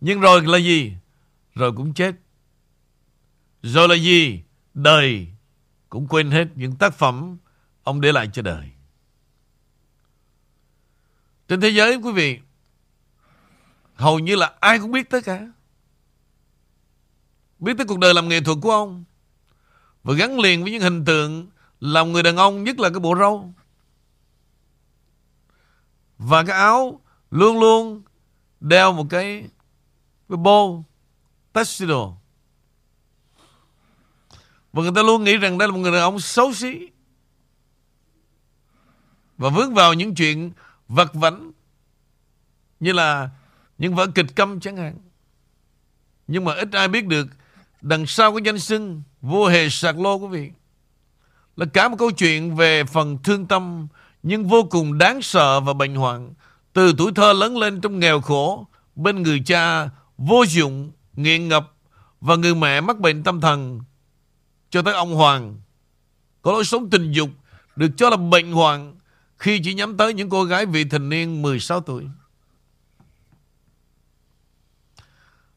Nhưng 0.00 0.20
rồi 0.20 0.42
là 0.46 0.58
gì? 0.58 0.92
Rồi 1.54 1.72
cũng 1.76 1.94
chết. 1.94 2.14
Rồi 3.62 3.88
là 3.88 3.94
gì? 3.94 4.42
Đời 4.74 5.28
cũng 5.88 6.08
quên 6.08 6.30
hết 6.30 6.46
những 6.54 6.76
tác 6.76 6.94
phẩm 6.94 7.38
ông 7.82 8.00
để 8.00 8.12
lại 8.12 8.30
cho 8.32 8.42
đời. 8.42 8.70
Trên 11.48 11.60
thế 11.60 11.68
giới 11.68 11.96
quý 11.96 12.12
vị, 12.12 12.38
hầu 13.94 14.18
như 14.18 14.36
là 14.36 14.52
ai 14.60 14.78
cũng 14.78 14.92
biết 14.92 15.10
tất 15.10 15.24
cả. 15.24 15.52
Biết 17.58 17.72
tới 17.76 17.86
cuộc 17.86 17.98
đời 17.98 18.14
làm 18.14 18.28
nghệ 18.28 18.40
thuật 18.40 18.58
của 18.62 18.70
ông. 18.70 19.04
Và 20.02 20.14
gắn 20.14 20.38
liền 20.38 20.62
với 20.62 20.72
những 20.72 20.82
hình 20.82 21.04
tượng 21.04 21.46
làm 21.80 22.12
người 22.12 22.22
đàn 22.22 22.36
ông 22.36 22.64
nhất 22.64 22.78
là 22.78 22.90
cái 22.90 23.00
bộ 23.00 23.14
râu 23.18 23.54
và 26.18 26.44
cái 26.44 26.56
áo 26.56 27.00
Luôn 27.30 27.60
luôn 27.60 28.02
Đeo 28.60 28.92
một 28.92 29.06
cái 29.10 29.48
Cái 30.28 30.36
bô 30.36 30.84
Tuxedo. 31.52 32.12
Và 34.72 34.82
người 34.82 34.92
ta 34.94 35.02
luôn 35.02 35.24
nghĩ 35.24 35.36
rằng 35.36 35.58
đây 35.58 35.68
là 35.68 35.74
một 35.74 35.80
người 35.80 35.92
đàn 35.92 36.00
ông 36.00 36.20
xấu 36.20 36.52
xí. 36.52 36.88
Và 39.38 39.48
vướng 39.48 39.74
vào 39.74 39.94
những 39.94 40.14
chuyện 40.14 40.52
vật 40.88 41.14
vãnh, 41.14 41.52
Như 42.80 42.92
là 42.92 43.30
Những 43.78 43.94
vở 43.94 44.06
kịch 44.14 44.36
câm 44.36 44.60
chẳng 44.60 44.76
hạn. 44.76 44.98
Nhưng 46.26 46.44
mà 46.44 46.54
ít 46.54 46.68
ai 46.72 46.88
biết 46.88 47.06
được 47.06 47.26
Đằng 47.80 48.06
sau 48.06 48.32
cái 48.32 48.42
danh 48.44 48.58
xưng 48.58 49.02
Vua 49.20 49.48
hề 49.48 49.68
sạc 49.68 49.98
lô, 49.98 50.14
quý 50.14 50.26
vị, 50.26 50.50
là 51.56 51.66
cả 51.66 51.88
một 51.88 51.96
câu 51.98 52.10
chuyện 52.10 52.56
về 52.56 52.84
phần 52.84 53.18
thương 53.24 53.46
tâm 53.46 53.88
nhưng 54.28 54.48
vô 54.48 54.64
cùng 54.70 54.98
đáng 54.98 55.22
sợ 55.22 55.60
và 55.60 55.72
bệnh 55.72 55.94
hoạn. 55.94 56.34
Từ 56.72 56.94
tuổi 56.98 57.12
thơ 57.14 57.32
lớn 57.32 57.58
lên 57.58 57.80
trong 57.80 57.98
nghèo 57.98 58.20
khổ, 58.20 58.66
bên 58.96 59.22
người 59.22 59.42
cha 59.46 59.90
vô 60.18 60.44
dụng, 60.48 60.92
nghiện 61.16 61.48
ngập 61.48 61.74
và 62.20 62.36
người 62.36 62.54
mẹ 62.54 62.80
mắc 62.80 62.98
bệnh 62.98 63.22
tâm 63.22 63.40
thần. 63.40 63.80
Cho 64.70 64.82
tới 64.82 64.94
ông 64.94 65.14
Hoàng 65.14 65.56
có 66.42 66.52
lối 66.52 66.64
sống 66.64 66.90
tình 66.90 67.12
dục 67.12 67.30
được 67.76 67.88
cho 67.96 68.10
là 68.10 68.16
bệnh 68.16 68.52
hoạn 68.52 68.96
khi 69.38 69.60
chỉ 69.64 69.74
nhắm 69.74 69.96
tới 69.96 70.14
những 70.14 70.30
cô 70.30 70.44
gái 70.44 70.66
vị 70.66 70.84
thành 70.84 71.08
niên 71.08 71.42
16 71.42 71.80
tuổi. 71.80 72.04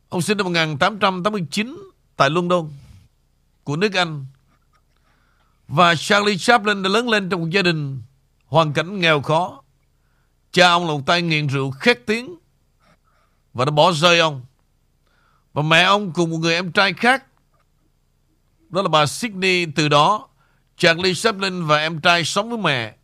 Ông 0.10 0.22
sinh 0.22 0.38
năm 0.38 0.46
1889 0.46 1.78
tại 2.16 2.30
London 2.30 2.70
của 3.64 3.76
nước 3.76 3.94
Anh 3.94 4.26
và 5.68 5.96
Charlie 5.96 6.38
Chaplin 6.38 6.84
đã 6.84 6.90
lớn 6.90 7.10
lên 7.10 7.30
trong 7.30 7.42
một 7.42 7.50
gia 7.50 7.62
đình 7.62 8.02
hoàn 8.52 8.74
cảnh 8.74 9.00
nghèo 9.00 9.22
khó. 9.22 9.64
Cha 10.52 10.70
ông 10.70 10.88
là 10.88 10.94
một 10.94 11.02
tay 11.06 11.22
nghiện 11.22 11.48
rượu 11.48 11.72
khét 11.72 12.06
tiếng 12.06 12.36
và 13.54 13.66
đã 13.66 13.72
bỏ 13.72 13.92
rơi 13.92 14.20
ông. 14.20 14.42
Và 15.54 15.62
mẹ 15.62 15.84
ông 15.84 16.12
cùng 16.14 16.32
một 16.32 16.38
người 16.38 16.54
em 16.54 16.72
trai 16.72 16.94
khác 16.94 17.26
đó 18.70 18.82
là 18.82 18.88
bà 18.88 19.06
Sydney 19.06 19.66
từ 19.76 19.90
đó 19.90 20.28
Charlie 20.78 21.14
Chaplin 21.14 21.66
và 21.66 21.78
em 21.78 22.02
trai 22.02 22.26
sống 22.26 22.50
với 22.50 22.58
mẹ 22.58 22.96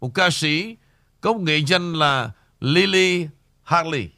một 0.00 0.10
ca 0.14 0.30
sĩ 0.30 0.76
có 1.20 1.32
một 1.32 1.40
nghệ 1.40 1.58
danh 1.66 1.94
là 1.94 2.30
Lily 2.60 3.28
Harley. 3.62 4.08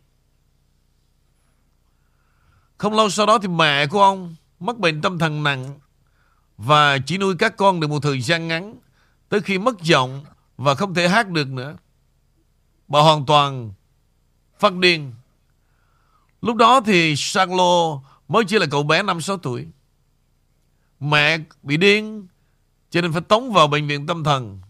Không 2.78 2.94
lâu 2.94 3.10
sau 3.10 3.26
đó 3.26 3.38
thì 3.38 3.48
mẹ 3.48 3.86
của 3.86 4.02
ông 4.02 4.36
mắc 4.60 4.78
bệnh 4.78 5.00
tâm 5.00 5.18
thần 5.18 5.42
nặng 5.42 5.78
và 6.56 6.98
chỉ 6.98 7.18
nuôi 7.18 7.34
các 7.38 7.56
con 7.56 7.80
được 7.80 7.90
một 7.90 8.02
thời 8.02 8.20
gian 8.20 8.48
ngắn, 8.48 8.74
tới 9.28 9.40
khi 9.40 9.58
mất 9.58 9.82
giọng 9.82 10.24
và 10.56 10.75
không 10.75 10.94
thể 10.94 11.08
hát 11.08 11.28
được 11.28 11.48
nữa. 11.48 11.76
Bà 12.88 13.00
hoàn 13.00 13.26
toàn 13.26 13.72
phát 14.58 14.75
điên. 14.75 15.12
Lúc 16.42 16.56
đó 16.56 16.80
thì 16.80 17.14
Charlo 17.16 18.00
mới 18.28 18.44
chỉ 18.48 18.58
là 18.58 18.66
cậu 18.70 18.82
bé 18.82 19.02
5-6 19.02 19.38
tuổi. 19.38 19.66
Mẹ 21.00 21.38
bị 21.62 21.76
điên 21.76 22.26
cho 22.90 23.00
nên 23.00 23.12
phải 23.12 23.22
tống 23.22 23.52
vào 23.52 23.66
bệnh 23.66 23.86
viện 23.86 24.06
tâm 24.06 24.25
thần. 24.25 24.60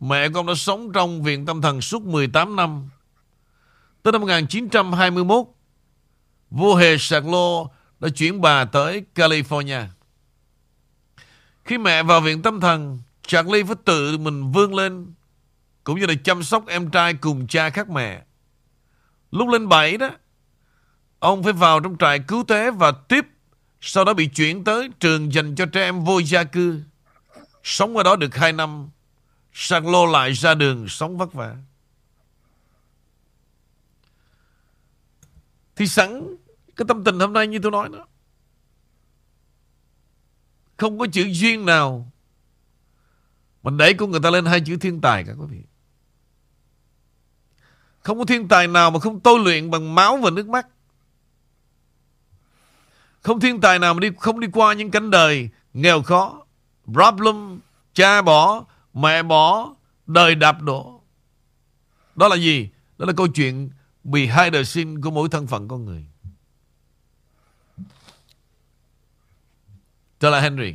Mẹ 0.00 0.28
con 0.28 0.46
đã 0.46 0.54
sống 0.54 0.92
trong 0.92 1.22
viện 1.22 1.46
tâm 1.46 1.62
thần 1.62 1.80
suốt 1.80 2.02
18 2.02 2.56
năm. 2.56 2.88
Tới 4.02 4.12
năm 4.12 4.20
1921, 4.20 5.46
vua 6.50 6.74
hề 6.74 6.98
Charlo 6.98 7.64
đã 8.00 8.08
chuyển 8.08 8.40
bà 8.40 8.64
tới 8.64 9.04
California. 9.14 9.86
Khi 11.64 11.78
mẹ 11.78 12.02
vào 12.02 12.20
viện 12.20 12.42
tâm 12.42 12.60
thần, 12.60 13.00
Charlie 13.26 13.64
phải 13.64 13.76
tự 13.84 14.18
mình 14.18 14.52
vươn 14.52 14.74
lên 14.74 15.14
cũng 15.84 16.00
như 16.00 16.06
là 16.06 16.14
chăm 16.24 16.42
sóc 16.42 16.66
em 16.66 16.90
trai 16.90 17.14
cùng 17.14 17.46
cha 17.46 17.70
khác 17.70 17.88
mẹ. 17.88 18.22
Lúc 19.30 19.48
lên 19.48 19.68
7 19.68 19.96
đó, 19.96 20.10
ông 21.18 21.42
phải 21.42 21.52
vào 21.52 21.80
trong 21.80 21.96
trại 21.98 22.18
cứu 22.18 22.44
tế 22.48 22.70
và 22.70 22.92
tiếp 23.08 23.24
sau 23.80 24.04
đó 24.04 24.14
bị 24.14 24.26
chuyển 24.26 24.64
tới 24.64 24.88
trường 25.00 25.32
dành 25.32 25.54
cho 25.54 25.66
trẻ 25.66 25.82
em 25.82 26.04
vô 26.04 26.18
gia 26.18 26.44
cư. 26.44 26.80
Sống 27.62 27.96
ở 27.96 28.02
đó 28.02 28.16
được 28.16 28.34
2 28.34 28.52
năm, 28.52 28.90
sang 29.52 29.90
lô 29.90 30.06
lại 30.06 30.32
ra 30.32 30.54
đường 30.54 30.88
sống 30.88 31.18
vất 31.18 31.32
vả. 31.32 31.56
Thì 35.76 35.86
sẵn 35.86 36.36
cái 36.76 36.84
tâm 36.88 37.04
tình 37.04 37.20
hôm 37.20 37.32
nay 37.32 37.46
như 37.46 37.58
tôi 37.62 37.72
nói 37.72 37.88
đó. 37.92 38.06
Không 40.76 40.98
có 40.98 41.06
chữ 41.12 41.28
duyên 41.30 41.66
nào 41.66 42.12
mình 43.64 43.76
đẩy 43.76 43.94
của 43.94 44.06
người 44.06 44.20
ta 44.20 44.30
lên 44.30 44.44
hai 44.44 44.60
chữ 44.60 44.76
thiên 44.76 45.00
tài 45.00 45.24
cả 45.24 45.32
quý 45.32 45.46
vị 45.48 45.62
Không 48.00 48.18
có 48.18 48.24
thiên 48.24 48.48
tài 48.48 48.68
nào 48.68 48.90
mà 48.90 49.00
không 49.00 49.20
tôi 49.20 49.38
luyện 49.38 49.70
bằng 49.70 49.94
máu 49.94 50.16
và 50.16 50.30
nước 50.30 50.48
mắt 50.48 50.66
Không 53.22 53.40
thiên 53.40 53.60
tài 53.60 53.78
nào 53.78 53.94
mà 53.94 54.00
đi 54.00 54.08
không 54.18 54.40
đi 54.40 54.48
qua 54.52 54.72
những 54.72 54.90
cánh 54.90 55.10
đời 55.10 55.48
nghèo 55.74 56.02
khó 56.02 56.46
Problem, 56.92 57.60
cha 57.94 58.22
bỏ, 58.22 58.64
mẹ 58.94 59.22
bỏ, 59.22 59.74
đời 60.06 60.34
đạp 60.34 60.62
đổ 60.62 61.00
Đó 62.14 62.28
là 62.28 62.36
gì? 62.36 62.70
Đó 62.98 63.06
là 63.06 63.12
câu 63.16 63.28
chuyện 63.28 63.70
vì 64.04 64.26
hai 64.26 64.50
đời 64.50 64.64
sinh 64.64 65.00
của 65.00 65.10
mỗi 65.10 65.28
thân 65.28 65.46
phận 65.46 65.68
con 65.68 65.84
người 65.84 66.06
Trở 70.20 70.30
lại 70.30 70.42
Henry. 70.42 70.74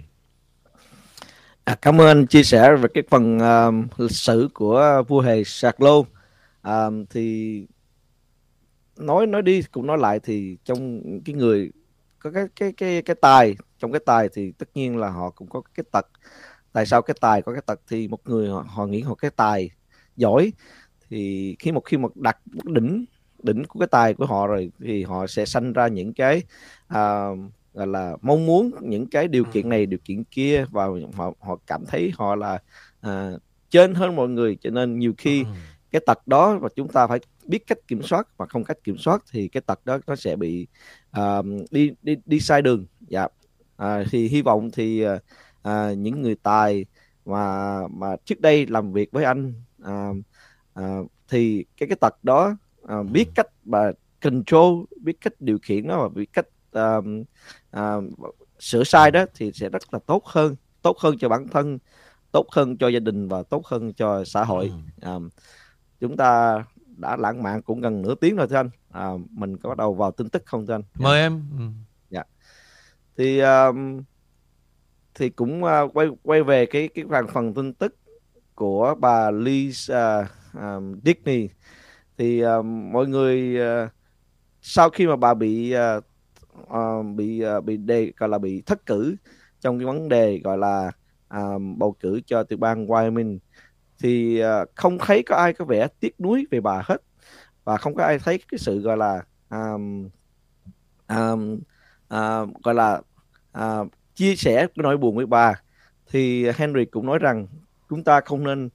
À, 1.70 1.76
cảm 1.76 2.02
ơn 2.02 2.08
anh 2.08 2.26
chia 2.26 2.44
sẻ 2.44 2.76
về 2.76 2.90
cái 2.94 3.04
phần 3.10 3.38
uh, 3.38 4.00
lịch 4.00 4.12
sử 4.12 4.50
của 4.54 5.04
vua 5.08 5.22
hề 5.22 5.44
Sạc 5.44 5.82
Lô. 5.82 6.00
Uh, 6.00 6.06
thì 7.10 7.68
nói 8.98 9.28
nói 9.28 9.42
đi 9.42 9.62
cũng 9.72 9.88
nói 9.88 9.98
lại 9.98 10.20
thì 10.24 10.58
trong 10.66 11.02
cái 11.26 11.36
người 11.36 11.72
có 12.20 12.32
cái 12.32 12.46
cái 12.56 12.74
cái 12.78 13.02
cái 13.02 13.16
tài 13.22 13.56
trong 13.80 13.92
cái 13.92 14.02
tài 14.06 14.30
thì 14.34 14.52
tất 14.52 14.70
nhiên 14.74 14.98
là 14.98 15.10
họ 15.10 15.30
cũng 15.30 15.50
có 15.50 15.62
cái 15.76 15.84
tật 15.92 16.08
tại 16.74 16.86
sao 16.86 17.02
cái 17.02 17.16
tài 17.22 17.42
có 17.42 17.54
cái 17.54 17.62
tật 17.66 17.80
thì 17.90 18.08
một 18.08 18.30
người 18.30 18.50
họ, 18.50 18.66
họ 18.68 18.86
nghĩ 18.86 19.02
họ 19.02 19.16
cái 19.16 19.32
tài 19.32 19.70
giỏi 20.16 20.54
thì 21.10 21.56
khi 21.60 21.72
một 21.72 21.86
khi 21.86 21.98
một 21.98 22.18
đặt 22.18 22.38
một 22.54 22.66
đỉnh 22.66 23.06
đỉnh 23.44 23.64
của 23.66 23.80
cái 23.80 23.88
tài 23.88 24.14
của 24.14 24.26
họ 24.26 24.48
rồi 24.48 24.72
thì 24.80 25.04
họ 25.04 25.28
sẽ 25.28 25.46
sanh 25.46 25.74
ra 25.74 25.88
những 25.88 26.14
cái 26.14 26.42
uh, 26.94 27.40
gọi 27.74 27.88
là 27.88 28.18
mong 28.22 28.46
muốn 28.46 28.72
những 28.82 29.08
cái 29.08 29.28
điều 29.28 29.44
kiện 29.44 29.64
ừ. 29.64 29.70
này 29.70 29.86
điều 29.86 30.00
kiện 30.06 30.24
kia 30.24 30.66
và 30.72 30.88
họ 31.14 31.34
họ 31.40 31.60
cảm 31.68 31.86
thấy 31.86 32.12
họ 32.18 32.36
là 32.36 32.60
à, 33.02 33.32
trên 33.70 33.96
hơn 33.96 34.16
mọi 34.16 34.30
người 34.30 34.58
cho 34.62 34.70
nên 34.70 35.00
nhiều 35.00 35.14
khi 35.18 35.44
ừ. 35.44 35.50
cái 35.92 36.02
tật 36.06 36.28
đó 36.28 36.58
và 36.62 36.70
chúng 36.76 36.88
ta 36.88 37.08
phải 37.08 37.20
biết 37.46 37.68
cách 37.68 37.88
kiểm 37.88 38.02
soát 38.02 38.28
và 38.38 38.46
không 38.46 38.64
cách 38.64 38.78
kiểm 38.84 38.98
soát 38.98 39.24
thì 39.32 39.48
cái 39.48 39.62
tật 39.62 39.86
đó 39.86 40.00
nó 40.08 40.16
sẽ 40.16 40.36
bị 40.36 40.68
uh, 41.20 41.46
đi 41.72 41.92
đi 42.02 42.18
đi 42.26 42.40
sai 42.40 42.62
đường 42.62 42.86
dạ 43.08 43.28
à, 43.78 44.04
thì 44.12 44.28
hy 44.28 44.42
vọng 44.42 44.70
thì 44.74 45.06
uh, 45.08 45.98
những 45.98 46.22
người 46.22 46.36
tài 46.44 46.86
mà 47.26 47.80
mà 47.88 48.16
trước 48.26 48.42
đây 48.42 48.66
làm 48.68 48.94
việc 48.94 49.12
với 49.12 49.24
anh 49.24 49.54
uh, 49.82 50.18
uh, 50.80 51.12
thì 51.30 51.66
cái 51.78 51.90
cái 51.90 51.96
tật 52.02 52.24
đó 52.24 52.58
uh, 52.84 53.10
biết 53.12 53.26
cách 53.36 53.48
và 53.66 53.94
control 54.22 54.84
biết 55.02 55.22
cách 55.22 55.34
điều 55.40 55.58
khiển 55.62 55.88
nó 55.88 56.02
và 56.02 56.10
biết 56.10 56.34
cách 56.34 56.48
uh, 56.78 57.06
uh, 57.78 58.04
sửa 58.60 58.84
sai 58.84 59.12
đó 59.12 59.26
thì 59.36 59.52
sẽ 59.54 59.70
rất 59.70 59.94
là 59.94 60.00
tốt 60.00 60.26
hơn 60.26 60.56
tốt 60.82 61.00
hơn 61.00 61.18
cho 61.18 61.30
bản 61.30 61.48
thân 61.48 61.80
tốt 62.32 62.48
hơn 62.52 62.78
cho 62.78 62.88
gia 62.88 63.00
đình 63.00 63.28
và 63.28 63.44
tốt 63.44 63.66
hơn 63.66 63.94
cho 63.94 64.24
xã 64.24 64.44
hội. 64.44 64.72
Ừ. 65.02 65.16
uh, 65.16 65.24
chúng 66.00 66.18
ta 66.18 66.64
đã 66.98 67.16
lãng 67.16 67.44
mạn 67.44 67.62
cũng 67.62 67.82
gần 67.82 68.02
nửa 68.02 68.16
tiếng 68.16 68.36
rồi 68.36 68.48
thưa 68.48 68.56
anh. 68.56 68.70
À, 68.92 69.10
mình 69.30 69.58
có 69.58 69.70
bắt 69.70 69.78
đầu 69.78 69.94
vào 69.94 70.12
tin 70.12 70.30
tức 70.30 70.44
không 70.46 70.66
thưa 70.66 70.74
anh? 70.74 70.84
Mời 70.96 71.20
em. 71.20 71.44
Ừ. 71.58 71.64
dạ. 72.10 72.24
Thì 73.18 73.40
um, 73.40 74.04
thì 75.16 75.30
cũng 75.30 75.64
uh, 75.64 75.94
quay 75.94 76.08
quay 76.24 76.44
về 76.44 76.66
cái 76.66 76.90
cái 76.96 77.06
phần 77.10 77.28
phần 77.28 77.54
tin 77.54 77.74
tức 77.74 77.96
của 78.56 78.96
bà 79.00 79.32
Lisa 79.32 80.28
um, 80.54 81.00
Disney. 81.06 81.50
Thì 82.18 82.46
uh, 82.46 82.66
mọi 82.66 83.08
người 83.08 83.58
uh, 83.86 83.90
sau 84.62 84.90
khi 84.90 85.08
mà 85.08 85.16
bà 85.16 85.34
bị 85.34 85.76
uh, 85.76 86.04
uh, 86.62 87.16
bị 87.16 87.44
uh, 87.58 87.64
bị 87.64 87.78
đề 87.78 88.12
gọi 88.18 88.30
là 88.30 88.38
bị 88.38 88.62
thất 88.62 88.86
cử 88.86 89.16
trong 89.60 89.80
cái 89.80 89.86
vấn 89.86 90.10
đề 90.10 90.42
gọi 90.44 90.58
là 90.58 90.92
uh, 91.38 91.62
bầu 91.78 91.96
cử 92.00 92.22
cho 92.26 92.44
tiểu 92.44 92.58
bang 92.58 92.88
Wyoming. 92.88 93.38
Thì 94.00 94.44
uh, 94.44 94.70
không 94.76 94.98
thấy 94.98 95.24
có 95.24 95.36
ai 95.36 95.54
có 95.54 95.66
vẻ 95.66 95.88
tiếc 96.00 96.20
nuối 96.20 96.48
về 96.52 96.62
bà 96.62 96.82
hết 96.86 97.02
và 97.64 97.78
không 97.78 97.96
có 97.96 98.04
ai 98.04 98.20
thấy 98.20 98.40
cái 98.52 98.58
sự 98.58 98.80
gọi 98.80 98.98
là 98.98 99.24
um, 99.50 100.10
um, 101.10 101.60
uh, 102.14 102.64
gọi 102.64 102.76
là 102.76 103.02
uh, 103.58 103.88
chia 104.16 104.36
sẻ 104.36 104.56
cái 104.56 104.84
nỗi 104.84 104.98
buồn 104.98 105.16
với 105.16 105.26
bà. 105.26 105.62
Thì 106.12 106.52
Henry 106.56 106.86
cũng 106.86 107.06
nói 107.06 107.20
rằng 107.20 107.48
chúng 107.90 108.04
ta 108.04 108.22
không 108.22 108.44
nên 108.44 108.70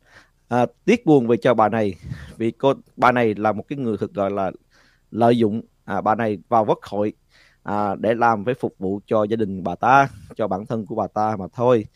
uh, 0.54 0.70
tiếc 0.84 1.06
buồn 1.06 1.26
về 1.26 1.36
cho 1.36 1.54
bà 1.54 1.68
này 1.68 1.94
vì 2.36 2.50
cô 2.50 2.74
bà 2.96 3.12
này 3.12 3.34
là 3.34 3.52
một 3.52 3.64
cái 3.68 3.78
người 3.78 3.96
thực 3.96 4.14
gọi 4.14 4.30
là 4.30 4.52
lợi 5.10 5.38
dụng 5.38 5.62
à, 5.84 6.00
bà 6.00 6.14
này 6.14 6.38
vào 6.48 6.64
quốc 6.64 6.78
hội 6.82 7.12
à, 7.64 7.94
để 7.94 8.14
làm 8.14 8.44
với 8.44 8.54
phục 8.54 8.74
vụ 8.78 9.00
cho 9.06 9.24
gia 9.24 9.36
đình 9.36 9.64
bà 9.64 9.74
ta 9.74 10.08
cho 10.36 10.48
bản 10.48 10.66
thân 10.66 10.86
của 10.86 10.94
bà 10.94 11.06
ta 11.06 11.36
mà 11.38 11.46
thôi. 11.54 11.86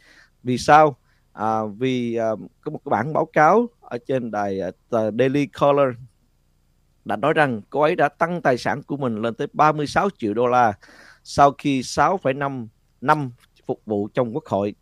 Vì 0.42 0.58
sao? 0.58 0.96
À, 1.32 1.60
vì 1.78 2.14
à, 2.14 2.30
có 2.60 2.70
một 2.70 2.80
cái 2.84 2.90
bản 2.90 3.12
báo 3.12 3.26
cáo 3.26 3.66
ở 3.80 3.98
trên 4.06 4.30
đài 4.30 4.60
uh, 4.68 4.74
Daily 4.90 5.46
Caller 5.46 5.94
đã 7.04 7.16
nói 7.16 7.32
rằng 7.32 7.60
cô 7.70 7.80
ấy 7.80 7.96
đã 7.96 8.08
tăng 8.08 8.42
tài 8.42 8.58
sản 8.58 8.82
của 8.82 8.96
mình 8.96 9.22
lên 9.22 9.34
tới 9.34 9.48
36 9.52 10.08
triệu 10.18 10.34
đô 10.34 10.46
la 10.46 10.72
sau 11.24 11.52
khi 11.58 11.80
6,5 11.80 12.66
năm 13.00 13.30
phục 13.66 13.80
vụ 13.86 14.08
trong 14.14 14.34
quốc 14.34 14.46
hội. 14.46 14.74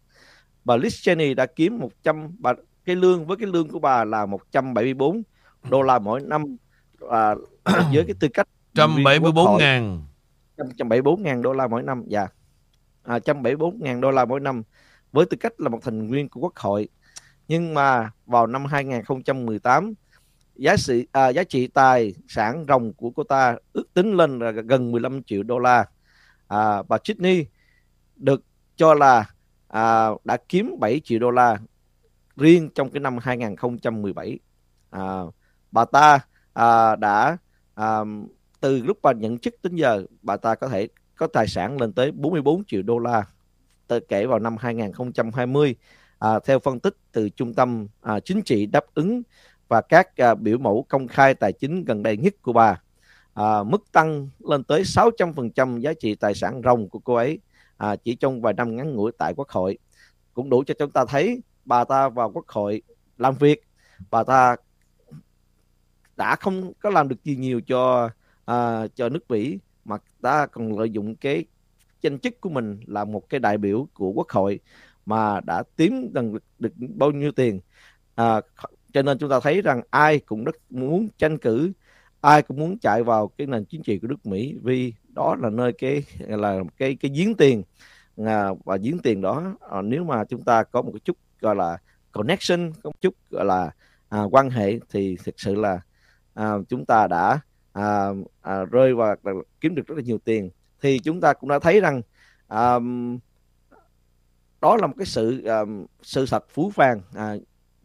Bà 0.65 0.77
Liz 0.77 1.03
Cheney 1.03 1.35
đã 1.35 1.47
kiếm 1.47 1.79
100 1.79 2.37
bà, 2.39 2.53
cái 2.85 2.97
lương 2.97 3.27
với 3.27 3.37
cái 3.37 3.47
lương 3.47 3.69
của 3.69 3.79
bà 3.79 4.05
là 4.05 4.27
174 4.27 5.23
đô 5.71 5.83
la 5.83 5.99
mỗi 5.99 6.21
năm 6.21 6.57
và 6.99 7.35
với 7.65 8.05
cái 8.07 8.15
tư 8.21 8.29
cách 8.29 8.49
174 8.75 9.59
ngàn. 9.59 10.03
174 10.65 11.23
ngàn 11.23 11.43
đô 11.43 11.53
la 11.53 11.67
mỗi 11.67 11.83
năm 11.83 12.05
dạ. 12.07 12.29
À, 13.03 13.13
174 13.13 13.83
ngàn 13.83 14.01
đô 14.01 14.11
la 14.11 14.25
mỗi 14.25 14.41
năm 14.41 14.63
với 15.13 15.27
tư 15.27 15.37
cách 15.41 15.61
là 15.61 15.69
một 15.69 15.79
thành 15.83 16.11
viên 16.11 16.29
của 16.29 16.41
quốc 16.41 16.57
hội. 16.57 16.89
Nhưng 17.49 17.75
mà 17.75 18.11
vào 18.27 18.47
năm 18.47 18.65
2018 18.65 19.95
giá 20.55 20.77
trị 20.77 21.07
à, 21.13 21.29
giá 21.29 21.45
trị 21.45 21.67
tài 21.67 22.15
sản 22.29 22.65
ròng 22.69 22.93
của 22.93 23.11
cô 23.11 23.25
ta 23.25 23.57
ước 23.73 23.95
tính 23.95 24.13
lên 24.13 24.39
là 24.39 24.51
gần 24.51 24.93
15 24.93 25.23
triệu 25.23 25.43
đô 25.43 25.59
la. 25.59 25.85
À, 26.49 26.83
bà 26.83 26.99
Chitney 26.99 27.47
được 28.17 28.45
cho 28.77 28.95
là 28.95 29.31
à, 29.69 30.09
đã 30.25 30.37
kiếm 30.49 30.77
7 30.81 31.01
triệu 31.05 31.19
đô 31.19 31.31
la 31.31 31.59
riêng 32.37 32.71
trong 32.75 32.91
cái 32.91 33.01
năm 33.01 33.19
2017 33.19 34.39
à, 34.91 35.21
bà 35.73 35.85
ta 35.85 36.19
à, 36.53 36.97
đã 36.97 37.37
à, 37.75 38.01
từ 38.61 38.83
lúc 38.83 38.99
bà 39.03 39.13
nhận 39.13 39.39
chức 39.39 39.55
đến 39.63 39.77
giờ 39.77 40.05
bà 40.23 40.37
ta 40.37 40.55
có 40.55 40.69
thể 40.69 40.89
có 41.17 41.27
tài 41.27 41.47
sản 41.47 41.81
lên 41.81 41.93
tới 41.93 42.13
44 42.13 42.65
triệu 42.65 42.83
đô 42.83 42.99
la. 42.99 43.25
Kể 44.09 44.27
vào 44.27 44.39
năm 44.39 44.57
2020 44.57 45.77
à, 46.19 46.39
theo 46.45 46.59
phân 46.59 46.81
tích 46.81 46.97
từ 47.13 47.29
trung 47.29 47.55
tâm 47.55 47.87
à, 48.03 48.21
chính 48.21 48.43
trị 48.43 48.67
đáp 48.67 48.85
ứng 48.95 49.23
và 49.69 49.81
các 49.81 50.17
à, 50.17 50.35
biểu 50.35 50.59
mẫu 50.59 50.87
công 50.89 51.09
khai 51.09 51.35
tài 51.35 51.53
chính 51.53 51.85
gần 51.85 52.03
đây 52.03 52.17
nhất 52.17 52.35
của 52.43 52.53
bà 52.53 52.81
à, 53.35 53.63
mức 53.63 53.93
tăng 53.93 54.29
lên 54.39 54.65
tới 54.65 54.83
600% 54.83 55.79
giá 55.79 55.93
trị 56.01 56.15
tài 56.15 56.35
sản 56.35 56.61
ròng 56.65 56.89
của 56.89 56.99
cô 56.99 57.15
ấy 57.15 57.39
à, 57.77 57.97
chỉ 57.97 58.15
trong 58.15 58.41
vài 58.41 58.55
năm 58.55 58.77
ngắn 58.77 58.95
ngủi 58.95 59.13
tại 59.19 59.35
quốc 59.37 59.49
hội. 59.49 59.79
Cũng 60.35 60.51
đủ 60.51 60.65
cho 60.67 60.75
chúng 60.79 60.91
ta 60.91 61.05
thấy 61.05 61.43
bà 61.65 61.85
ta 61.85 62.09
vào 62.09 62.31
quốc 62.31 62.49
hội 62.49 62.83
làm 63.19 63.35
việc 63.35 63.63
bà 64.11 64.25
ta 64.25 64.57
đã 66.17 66.37
không 66.37 66.73
có 66.81 66.91
làm 66.91 67.09
được 67.09 67.25
gì 67.25 67.37
nhiều 67.37 67.61
cho 67.61 68.11
à, 68.47 68.87
cho 68.95 69.09
nước 69.09 69.31
Mỹ 69.31 69.59
mà 69.85 69.97
ta 70.23 70.47
còn 70.47 70.79
lợi 70.79 70.91
dụng 70.91 71.17
cái 71.17 71.45
danh 72.03 72.19
chức 72.19 72.41
của 72.41 72.49
mình 72.49 72.81
là 72.87 73.05
một 73.05 73.29
cái 73.29 73.41
đại 73.41 73.59
biểu 73.59 73.89
của 73.95 74.11
quốc 74.11 74.29
hội 74.29 74.61
mà 75.07 75.41
đã 75.41 75.63
kiếm 75.77 76.13
được, 76.13 76.43
được 76.59 76.73
bao 76.79 77.11
nhiêu 77.11 77.33
tiền. 77.33 77.61
À, 78.15 78.41
cho 78.93 79.03
nên 79.03 79.19
chúng 79.19 79.31
ta 79.31 79.41
thấy 79.41 79.63
rằng 79.63 79.81
ai 79.91 80.19
cũng 80.19 80.45
rất 80.45 80.57
muốn 80.71 81.09
tranh 81.19 81.39
cử 81.39 81.73
ai 82.21 82.43
cũng 82.43 82.57
muốn 82.57 82.79
chạy 82.79 83.03
vào 83.03 83.29
cái 83.29 83.47
nền 83.47 83.65
chính 83.65 83.83
trị 83.83 83.99
của 83.99 84.09
nước 84.09 84.27
Mỹ 84.27 84.55
vì 84.63 84.93
đó 85.15 85.37
là 85.41 85.51
nơi 85.51 85.73
cái 85.73 86.05
là 86.19 86.61
cái 86.77 86.97
cái 87.01 87.11
giếng 87.15 87.35
tiền. 87.35 87.63
À, 88.25 88.49
và 88.65 88.77
giếng 88.77 88.99
tiền 88.99 89.21
đó 89.21 89.43
à, 89.71 89.83
nếu 89.83 90.05
mà 90.05 90.25
chúng 90.25 90.45
ta 90.45 90.63
có 90.63 90.83
một 90.83 90.93
chút 91.05 91.17
gọi 91.41 91.57
là 91.57 91.79
connection 92.13 92.73
có 92.83 92.91
một 92.91 93.01
chút 93.01 93.15
gọi 93.31 93.45
là 93.45 93.71
à, 94.09 94.23
quan 94.31 94.51
hệ 94.51 94.79
thì 94.91 95.17
thực 95.25 95.41
sự 95.41 95.55
là 95.55 95.81
à, 96.35 96.53
chúng 96.69 96.85
ta 96.87 97.07
đã 97.07 97.41
à, 97.77 98.09
à, 98.43 98.65
rơi 98.65 98.95
vào 98.95 99.17
kiếm 99.61 99.75
được 99.75 99.87
rất 99.87 99.95
là 99.95 100.03
nhiều 100.03 100.19
tiền. 100.19 100.51
Thì 100.81 100.99
chúng 100.99 101.21
ta 101.21 101.33
cũng 101.33 101.51
đã 101.51 101.59
thấy 101.59 101.81
rằng 101.81 102.03
à, 102.49 102.79
đó 104.61 104.77
là 104.77 104.87
một 104.87 104.95
cái 104.99 105.07
sự 105.07 105.45
à, 105.45 105.61
sự 106.03 106.25
thật 106.31 106.45
phú 106.51 106.73
vàng 106.75 107.01
à, 107.15 107.35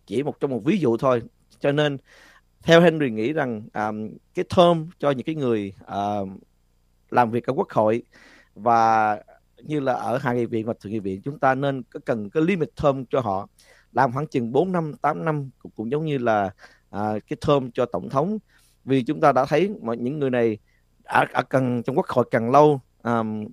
chỉ 0.06 0.24
một 0.24 0.40
trong 0.40 0.52
một 0.52 0.62
ví 0.66 0.78
dụ 0.78 0.98
thôi. 0.98 1.22
Cho 1.60 1.72
nên 1.72 1.98
theo 2.64 2.82
Henry 2.82 3.10
nghĩ 3.10 3.34
rằng 3.34 3.64
à, 3.74 3.92
cái 4.36 4.46
thơm 4.50 4.90
cho 5.00 5.12
những 5.12 5.26
cái 5.26 5.36
người 5.36 5.74
à, 5.86 6.20
làm 7.10 7.32
việc 7.32 7.46
ở 7.46 7.54
quốc 7.54 7.70
hội 7.70 8.04
và 8.56 9.18
như 9.58 9.80
là 9.80 9.94
ở 9.94 10.18
hạ 10.18 10.34
nghị 10.34 10.46
viện 10.46 10.66
và 10.66 10.74
thượng 10.80 10.92
nghị 10.92 11.00
viện 11.00 11.22
chúng 11.22 11.40
ta 11.40 11.56
nên 11.56 11.84
có 11.84 12.00
cần 12.06 12.30
cái 12.30 12.44
limit 12.44 12.70
thơm 12.76 13.06
cho 13.06 13.20
họ. 13.20 13.48
Làm 13.92 14.14
khoảng 14.14 14.28
chừng 14.28 14.52
4 14.52 14.72
năm 14.72 14.94
8 15.02 15.26
năm 15.26 15.50
cũng, 15.60 15.72
cũng 15.76 15.92
giống 15.92 16.06
như 16.06 16.18
là 16.18 16.50
à, 16.90 17.14
cái 17.28 17.38
thơm 17.42 17.72
cho 17.72 17.86
tổng 17.86 18.10
thống 18.10 18.38
vì 18.86 19.04
chúng 19.04 19.22
ta 19.22 19.32
đã 19.32 19.46
thấy 19.46 19.76
mọi 19.82 19.98
những 19.98 20.20
người 20.20 20.30
này 20.30 20.58
ở, 21.04 21.26
ở 21.34 21.44
cần 21.44 21.84
trong 21.84 21.96
quốc 21.96 22.08
hội 22.08 22.26
càng 22.32 22.52
lâu 22.52 22.82
um, 23.04 23.48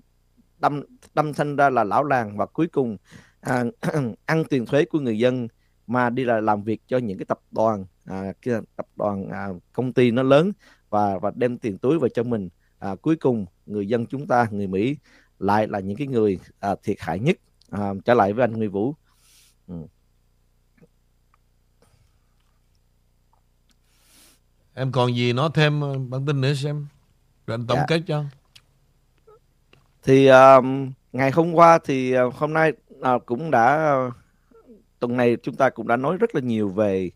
đâm 0.59 0.83
đâm 1.15 1.33
thanh 1.35 1.57
ra 1.57 1.71
là 1.71 1.85
lão 1.85 2.05
làng 2.05 2.37
và 2.37 2.47
cuối 2.47 2.67
cùng 2.67 2.97
uh, 3.51 3.75
ăn 4.27 4.45
tiền 4.51 4.67
thuế 4.67 4.85
của 4.85 5.01
người 5.01 5.19
dân 5.19 5.49
mà 5.87 6.11
đi 6.11 6.25
là 6.25 6.41
làm 6.41 6.63
việc 6.63 6.81
cho 6.87 6.99
những 6.99 7.19
cái 7.19 7.25
tập 7.25 7.41
đoàn 7.51 7.85
à, 8.05 8.33
cái 8.43 8.55
tập 8.77 8.87
đoàn 8.97 9.29
à, 9.29 9.49
công 9.73 9.93
ty 9.93 10.11
nó 10.11 10.23
lớn 10.23 10.53
và 10.91 11.19
và 11.19 11.33
đem 11.35 11.59
tiền 11.59 11.79
túi 11.79 11.99
về 11.99 12.09
cho 12.09 12.23
mình. 12.23 12.49
À, 12.79 12.95
cuối 12.95 13.17
cùng 13.17 13.47
người 13.67 13.89
dân 13.89 14.07
chúng 14.07 14.27
ta 14.27 14.47
người 14.51 14.67
Mỹ 14.67 14.97
lại 15.39 15.67
là 15.69 15.81
những 15.81 15.97
cái 15.97 16.07
người 16.07 16.39
à, 16.61 16.75
thiệt 16.83 16.97
hại 17.01 17.19
nhất. 17.19 17.37
À, 17.71 17.95
trở 18.05 18.15
lại 18.15 18.33
với 18.33 18.45
anh 18.45 18.53
Huy 18.53 18.67
Vũ. 18.67 18.95
Ừ. 19.69 19.75
em 24.79 24.93
còn 24.93 25.17
gì 25.17 25.33
nói 25.33 25.51
thêm 25.55 25.81
ờ, 25.81 25.99
bản 25.99 26.27
tin 26.27 26.41
nữa 26.41 26.55
xem? 26.55 26.87
Rồi 27.47 27.55
anh 27.55 27.67
tổng 27.67 27.79
dạ. 27.79 27.85
kết 27.89 28.01
cho. 28.07 28.25
Thì 30.03 30.31
uh, 30.31 30.65
ngày 31.13 31.31
hôm 31.31 31.53
qua 31.53 31.79
thì 31.85 32.19
uh, 32.19 32.35
hôm 32.35 32.53
nay 32.53 32.73
uh, 32.99 33.27
cũng 33.27 33.51
đã 33.51 33.95
tuần 34.99 35.17
này 35.17 35.37
chúng 35.43 35.55
ta 35.55 35.71
cũng 35.71 35.89
đã 35.89 35.97
nói 35.97 36.17
rất 36.17 36.35
là 36.35 36.41
nhiều 36.41 36.69
về 36.69 37.11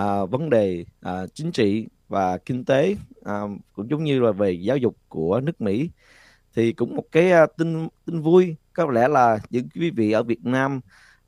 uh, 0.00 0.30
vấn 0.30 0.50
đề 0.50 0.84
uh, 1.08 1.34
chính 1.34 1.52
trị 1.52 1.86
và 2.08 2.38
kinh 2.38 2.64
tế 2.64 2.96
uh, 3.20 3.50
cũng 3.72 3.90
giống 3.90 4.04
như 4.04 4.20
là 4.20 4.32
về 4.32 4.52
giáo 4.52 4.76
dục 4.76 4.96
của 5.08 5.40
nước 5.40 5.60
Mỹ. 5.60 5.90
Thì 6.54 6.72
cũng 6.72 6.96
một 6.96 7.04
cái 7.12 7.32
uh, 7.42 7.56
tin 7.56 7.88
tin 8.04 8.20
vui 8.20 8.56
có 8.72 8.86
lẽ 8.86 9.08
là 9.08 9.38
những 9.50 9.68
quý 9.74 9.90
vị 9.90 10.12
ở 10.12 10.22
Việt 10.22 10.44
Nam 10.44 10.80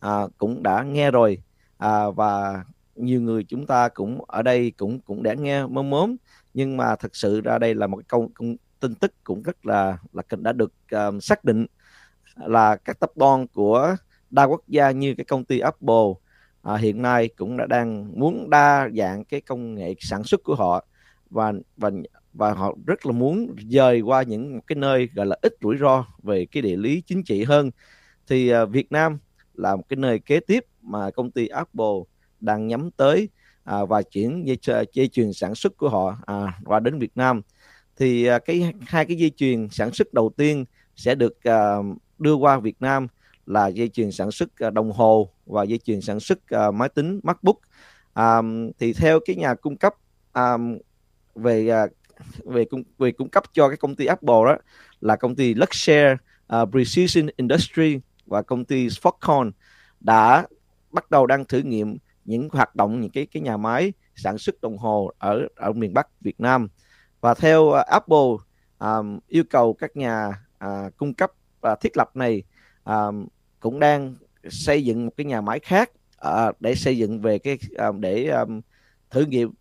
uh, 0.06 0.32
cũng 0.38 0.62
đã 0.62 0.82
nghe 0.82 1.10
rồi 1.10 1.38
uh, 1.84 2.16
và 2.16 2.64
nhiều 2.96 3.20
người 3.20 3.44
chúng 3.44 3.66
ta 3.66 3.88
cũng 3.88 4.24
ở 4.26 4.42
đây 4.42 4.72
cũng 4.76 5.00
cũng 5.00 5.22
đã 5.22 5.34
nghe 5.34 5.66
mơ 5.66 5.82
mớm 5.82 6.16
nhưng 6.54 6.76
mà 6.76 6.96
thật 6.96 7.16
sự 7.16 7.40
ra 7.40 7.58
đây 7.58 7.74
là 7.74 7.86
một 7.86 7.96
cái 8.08 8.20
cũng 8.34 8.56
tin 8.80 8.94
tức 8.94 9.12
cũng 9.24 9.42
rất 9.42 9.66
là 9.66 9.98
là 10.12 10.22
đã 10.38 10.52
được 10.52 10.72
um, 10.90 11.20
xác 11.20 11.44
định 11.44 11.66
là 12.36 12.76
các 12.76 13.00
tập 13.00 13.10
đoàn 13.16 13.46
của 13.48 13.96
đa 14.30 14.44
quốc 14.44 14.68
gia 14.68 14.90
như 14.90 15.14
cái 15.14 15.24
công 15.24 15.44
ty 15.44 15.58
Apple 15.58 16.12
à, 16.62 16.76
hiện 16.76 17.02
nay 17.02 17.28
cũng 17.36 17.56
đã 17.56 17.66
đang 17.66 18.20
muốn 18.20 18.50
đa 18.50 18.88
dạng 18.96 19.24
cái 19.24 19.40
công 19.40 19.74
nghệ 19.74 19.94
sản 20.00 20.24
xuất 20.24 20.42
của 20.44 20.54
họ 20.54 20.86
và 21.30 21.52
và 21.76 21.90
và 22.32 22.52
họ 22.52 22.74
rất 22.86 23.06
là 23.06 23.12
muốn 23.12 23.54
dời 23.68 24.00
qua 24.00 24.22
những 24.22 24.60
cái 24.66 24.76
nơi 24.76 25.08
gọi 25.14 25.26
là 25.26 25.36
ít 25.42 25.54
rủi 25.62 25.76
ro 25.80 26.06
về 26.22 26.46
cái 26.46 26.62
địa 26.62 26.76
lý 26.76 27.02
chính 27.06 27.22
trị 27.24 27.44
hơn. 27.44 27.70
Thì 28.26 28.54
uh, 28.54 28.70
Việt 28.70 28.92
Nam 28.92 29.18
là 29.54 29.76
một 29.76 29.82
cái 29.88 29.96
nơi 29.96 30.18
kế 30.18 30.40
tiếp 30.40 30.64
mà 30.82 31.10
công 31.10 31.30
ty 31.30 31.46
Apple 31.46 32.00
đang 32.44 32.66
nhắm 32.66 32.90
tới 32.90 33.28
à, 33.64 33.84
và 33.84 34.02
chuyển 34.02 34.46
dây, 34.46 34.58
dây 34.92 35.08
chuyền 35.08 35.32
sản 35.32 35.54
xuất 35.54 35.76
của 35.76 35.88
họ 35.88 36.16
à, 36.26 36.58
qua 36.64 36.80
đến 36.80 36.98
Việt 36.98 37.12
Nam. 37.14 37.42
Thì 37.96 38.26
à, 38.26 38.38
cái 38.38 38.72
hai 38.80 39.04
cái 39.04 39.16
dây 39.16 39.30
chuyền 39.36 39.68
sản 39.70 39.92
xuất 39.92 40.14
đầu 40.14 40.32
tiên 40.36 40.64
sẽ 40.96 41.14
được 41.14 41.42
à, 41.42 41.76
đưa 42.18 42.34
qua 42.34 42.58
Việt 42.58 42.76
Nam 42.80 43.06
là 43.46 43.66
dây 43.66 43.88
chuyền 43.88 44.12
sản 44.12 44.30
xuất 44.30 44.58
à, 44.58 44.70
đồng 44.70 44.92
hồ 44.92 45.30
và 45.46 45.64
dây 45.64 45.78
chuyền 45.78 46.00
sản 46.00 46.20
xuất 46.20 46.38
à, 46.48 46.70
máy 46.70 46.88
tính 46.88 47.20
MacBook. 47.22 47.56
À, 48.12 48.42
thì 48.78 48.92
theo 48.92 49.20
cái 49.26 49.36
nhà 49.36 49.54
cung 49.54 49.76
cấp 49.76 49.94
à, 50.32 50.56
về 51.34 51.68
à, 51.68 51.86
về 52.44 52.64
cung 52.64 52.82
về 52.98 53.12
cung 53.12 53.28
cấp 53.28 53.44
cho 53.52 53.68
cái 53.68 53.76
công 53.76 53.96
ty 53.96 54.06
Apple 54.06 54.28
đó 54.46 54.56
là 55.00 55.16
công 55.16 55.34
ty 55.34 55.54
Luxshare 55.54 56.12
uh, 56.12 56.18
à, 56.46 56.64
Precision 56.64 57.26
Industry 57.36 58.00
và 58.26 58.42
công 58.42 58.64
ty 58.64 58.88
Foxconn 58.88 59.50
đã 60.00 60.46
bắt 60.90 61.10
đầu 61.10 61.26
đang 61.26 61.44
thử 61.44 61.58
nghiệm 61.58 61.96
những 62.24 62.48
hoạt 62.52 62.76
động 62.76 63.00
những 63.00 63.10
cái 63.10 63.26
cái 63.26 63.40
nhà 63.40 63.56
máy 63.56 63.92
sản 64.16 64.38
xuất 64.38 64.60
đồng 64.60 64.78
hồ 64.78 65.10
ở 65.18 65.48
ở 65.56 65.72
miền 65.72 65.94
Bắc 65.94 66.20
Việt 66.20 66.40
Nam. 66.40 66.68
Và 67.20 67.34
theo 67.34 67.62
uh, 67.62 67.86
Apple 67.86 68.28
um, 68.78 69.18
yêu 69.28 69.44
cầu 69.50 69.74
các 69.74 69.96
nhà 69.96 70.44
uh, 70.64 70.96
cung 70.96 71.14
cấp 71.14 71.32
và 71.60 71.74
thiết 71.74 71.96
lập 71.96 72.16
này 72.16 72.42
um, 72.84 73.26
cũng 73.60 73.80
đang 73.80 74.14
xây 74.48 74.84
dựng 74.84 75.06
một 75.06 75.12
cái 75.16 75.24
nhà 75.24 75.40
máy 75.40 75.60
khác 75.60 75.90
uh, 76.28 76.60
để 76.60 76.74
xây 76.74 76.98
dựng 76.98 77.20
về 77.20 77.38
cái 77.38 77.58
uh, 77.88 77.96
để 77.98 78.28
um, 78.28 78.60
thử 79.10 79.24
nghiệm 79.24 79.52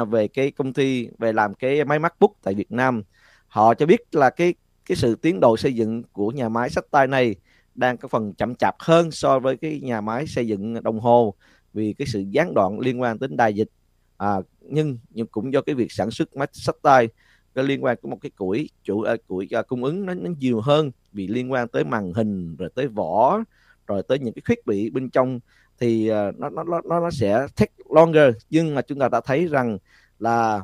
uh, 0.00 0.08
về 0.08 0.28
cái 0.28 0.50
công 0.50 0.72
ty 0.72 1.08
về 1.18 1.32
làm 1.32 1.54
cái 1.54 1.84
máy 1.84 1.98
MacBook 1.98 2.32
tại 2.42 2.54
Việt 2.54 2.72
Nam. 2.72 3.02
Họ 3.46 3.74
cho 3.74 3.86
biết 3.86 4.14
là 4.14 4.30
cái 4.30 4.54
cái 4.86 4.96
sự 4.96 5.14
tiến 5.14 5.40
độ 5.40 5.56
xây 5.56 5.74
dựng 5.74 6.02
của 6.12 6.30
nhà 6.30 6.48
máy 6.48 6.70
sách 6.70 6.84
tay 6.90 7.06
này 7.06 7.34
đang 7.74 7.96
có 7.96 8.08
phần 8.08 8.34
chậm 8.34 8.54
chạp 8.54 8.74
hơn 8.78 9.10
so 9.10 9.38
với 9.38 9.56
cái 9.56 9.80
nhà 9.82 10.00
máy 10.00 10.26
xây 10.26 10.46
dựng 10.46 10.82
đồng 10.82 11.00
hồ 11.00 11.34
vì 11.74 11.92
cái 11.98 12.06
sự 12.06 12.24
gián 12.30 12.54
đoạn 12.54 12.80
liên 12.80 13.00
quan 13.00 13.18
đến 13.18 13.36
đại 13.36 13.54
dịch. 13.54 13.68
À, 14.16 14.36
nhưng 14.60 14.98
nhưng 15.10 15.26
cũng 15.26 15.52
do 15.52 15.62
cái 15.62 15.74
việc 15.74 15.92
sản 15.92 16.10
xuất 16.10 16.36
máy 16.36 16.48
sách 16.52 16.76
tay 16.82 17.08
có 17.54 17.62
liên 17.62 17.84
quan 17.84 17.96
của 18.02 18.08
một 18.08 18.18
cái 18.22 18.30
củi 18.30 18.70
chủ 18.82 18.94
uh, 18.94 19.26
củi 19.26 19.48
uh, 19.58 19.66
cung 19.66 19.84
ứng 19.84 20.06
nó, 20.06 20.14
nó 20.14 20.30
nhiều 20.38 20.60
hơn 20.60 20.90
vì 21.12 21.26
liên 21.26 21.52
quan 21.52 21.68
tới 21.68 21.84
màn 21.84 22.12
hình 22.12 22.56
rồi 22.56 22.68
tới 22.74 22.88
vỏ 22.88 23.42
rồi 23.86 24.02
tới 24.08 24.18
những 24.18 24.34
cái 24.34 24.42
thiết 24.46 24.66
bị 24.66 24.90
bên 24.90 25.10
trong 25.10 25.40
thì 25.78 26.10
uh, 26.10 26.38
nó 26.38 26.50
nó 26.50 26.64
nó 26.64 27.00
nó 27.00 27.10
sẽ 27.10 27.46
take 27.56 27.72
longer. 27.90 28.34
Nhưng 28.50 28.74
mà 28.74 28.82
chúng 28.82 28.98
ta 28.98 29.08
đã 29.08 29.20
thấy 29.20 29.46
rằng 29.46 29.78
là 30.18 30.60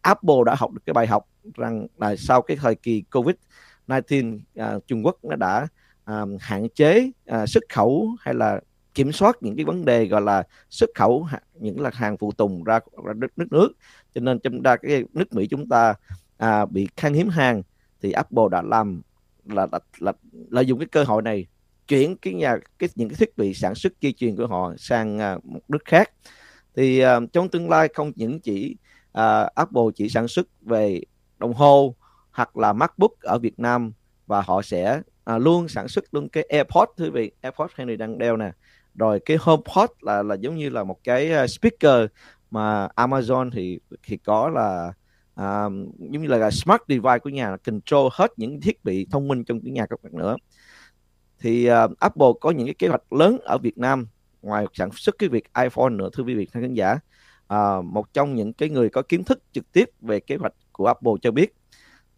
Apple 0.00 0.36
đã 0.46 0.54
học 0.54 0.72
được 0.72 0.80
cái 0.86 0.94
bài 0.94 1.06
học 1.06 1.28
rằng 1.54 1.86
là 1.98 2.16
sau 2.16 2.42
cái 2.42 2.56
thời 2.56 2.74
kỳ 2.74 3.04
Covid 3.12 3.34
19 3.86 4.40
uh, 4.60 4.86
Trung 4.86 5.06
Quốc 5.06 5.24
nó 5.24 5.36
đã 5.36 5.68
uh, 6.10 6.28
hạn 6.40 6.68
chế 6.68 7.10
uh, 7.34 7.48
xuất 7.48 7.64
khẩu 7.68 8.10
hay 8.20 8.34
là 8.34 8.60
kiểm 8.96 9.12
soát 9.12 9.36
những 9.40 9.56
cái 9.56 9.64
vấn 9.64 9.84
đề 9.84 10.06
gọi 10.06 10.20
là 10.22 10.42
xuất 10.70 10.90
khẩu 10.94 11.28
những 11.54 11.80
là 11.80 11.90
hàng 11.94 12.16
phụ 12.16 12.32
tùng 12.32 12.64
ra, 12.64 12.80
ra 13.04 13.12
đất 13.12 13.30
nước 13.36 13.46
nước. 13.50 13.68
Cho 14.14 14.20
nên 14.20 14.38
trong 14.38 14.62
ta 14.62 14.76
cái 14.76 15.04
nước 15.12 15.32
Mỹ 15.32 15.46
chúng 15.46 15.68
ta 15.68 15.94
à, 16.36 16.66
bị 16.66 16.88
khan 16.96 17.14
hiếm 17.14 17.28
hàng 17.28 17.62
thì 18.02 18.12
Apple 18.12 18.44
đã 18.50 18.62
làm 18.62 19.02
là, 19.44 19.66
là, 19.72 19.78
là 19.98 20.12
lợi 20.50 20.66
dụng 20.66 20.78
cái 20.78 20.86
cơ 20.86 21.04
hội 21.04 21.22
này 21.22 21.46
chuyển 21.88 22.16
cái 22.16 22.34
nhà 22.34 22.56
cái 22.78 22.88
những 22.94 23.08
cái 23.08 23.16
thiết 23.16 23.38
bị 23.38 23.54
sản 23.54 23.74
xuất 23.74 24.00
dây 24.00 24.12
chuyền 24.12 24.36
của 24.36 24.46
họ 24.46 24.74
sang 24.78 25.18
à, 25.18 25.38
một 25.44 25.60
nước 25.68 25.84
khác. 25.84 26.10
Thì 26.76 26.98
à, 26.98 27.20
trong 27.32 27.48
tương 27.48 27.70
lai 27.70 27.88
không 27.94 28.12
những 28.16 28.40
chỉ 28.40 28.76
à, 29.12 29.48
Apple 29.54 29.82
chỉ 29.94 30.08
sản 30.08 30.28
xuất 30.28 30.46
về 30.60 31.00
đồng 31.38 31.54
hồ 31.54 31.94
hoặc 32.30 32.56
là 32.56 32.72
MacBook 32.72 33.20
ở 33.20 33.38
Việt 33.38 33.58
Nam 33.58 33.92
và 34.26 34.42
họ 34.42 34.62
sẽ 34.62 35.00
à, 35.24 35.38
luôn 35.38 35.68
sản 35.68 35.88
xuất 35.88 36.14
luôn 36.14 36.28
cái 36.28 36.44
AirPods. 36.48 36.92
Thưa 36.96 37.10
vị 37.10 37.30
AirPods 37.40 37.74
Henry 37.76 37.96
đang 37.96 38.18
đeo 38.18 38.36
nè 38.36 38.52
rồi 38.96 39.20
cái 39.24 39.36
HomePod 39.40 39.90
là 40.00 40.22
là 40.22 40.34
giống 40.34 40.56
như 40.56 40.68
là 40.68 40.84
một 40.84 40.98
cái 41.04 41.32
à, 41.32 41.46
speaker 41.46 42.10
mà 42.50 42.88
Amazon 42.96 43.50
thì 43.50 43.80
thì 44.02 44.16
có 44.16 44.48
là 44.48 44.92
um, 45.36 45.90
giống 45.98 46.22
như 46.22 46.28
là 46.28 46.50
smart 46.50 46.82
device 46.88 47.18
của 47.18 47.30
nhà 47.30 47.56
control 47.56 48.08
hết 48.12 48.32
những 48.36 48.60
thiết 48.60 48.84
bị 48.84 49.06
thông 49.10 49.28
minh 49.28 49.44
trong 49.44 49.60
cái 49.60 49.72
nhà 49.72 49.86
các 49.86 50.02
bạn 50.02 50.12
nữa 50.16 50.36
thì 51.38 51.70
uh, 51.70 51.98
Apple 51.98 52.26
có 52.40 52.50
những 52.50 52.66
cái 52.66 52.74
kế 52.74 52.88
hoạch 52.88 53.12
lớn 53.12 53.38
ở 53.44 53.58
Việt 53.58 53.78
Nam 53.78 54.06
ngoài 54.42 54.66
sản 54.72 54.90
xuất 54.92 55.18
cái 55.18 55.28
việc 55.28 55.44
iPhone 55.62 55.90
nữa 55.90 56.08
thưa 56.12 56.22
quý 56.22 56.34
vị 56.34 56.46
khán 56.46 56.74
giả 56.74 56.98
uh, 57.54 57.84
một 57.84 58.12
trong 58.12 58.34
những 58.34 58.52
cái 58.52 58.68
người 58.68 58.88
có 58.88 59.02
kiến 59.02 59.24
thức 59.24 59.42
trực 59.52 59.72
tiếp 59.72 59.90
về 60.00 60.20
kế 60.20 60.36
hoạch 60.36 60.54
của 60.72 60.86
Apple 60.86 61.12
cho 61.22 61.30
biết 61.30 61.54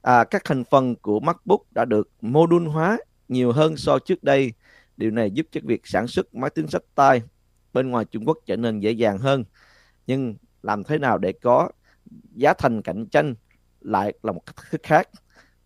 uh, 0.09 0.31
các 0.31 0.43
thành 0.45 0.65
phần 0.65 0.97
của 0.97 1.21
MacBook 1.21 1.61
đã 1.73 1.85
được 1.85 2.09
module 2.21 2.71
hóa 2.71 2.99
nhiều 3.29 3.53
hơn 3.53 3.77
so 3.77 3.99
trước 3.99 4.25
đây. 4.25 4.53
Điều 4.99 5.11
này 5.11 5.31
giúp 5.31 5.47
cho 5.51 5.61
việc 5.65 5.87
sản 5.87 6.07
xuất 6.07 6.35
máy 6.35 6.51
tính 6.51 6.67
sách 6.69 6.83
tay 6.95 7.23
bên 7.73 7.91
ngoài 7.91 8.05
Trung 8.05 8.25
Quốc 8.27 8.39
trở 8.47 8.57
nên 8.57 8.81
dễ 8.81 8.91
dàng 8.91 9.19
hơn. 9.19 9.45
Nhưng 10.07 10.35
làm 10.63 10.85
thế 10.85 10.99
nào 10.99 11.19
để 11.19 11.33
có 11.33 11.69
giá 12.35 12.55
thành 12.55 12.83
cạnh 12.83 13.07
tranh 13.07 13.35
lại 13.81 14.13
là 14.23 14.33
một 14.33 14.43
cách 14.47 14.83
khác. 14.83 15.09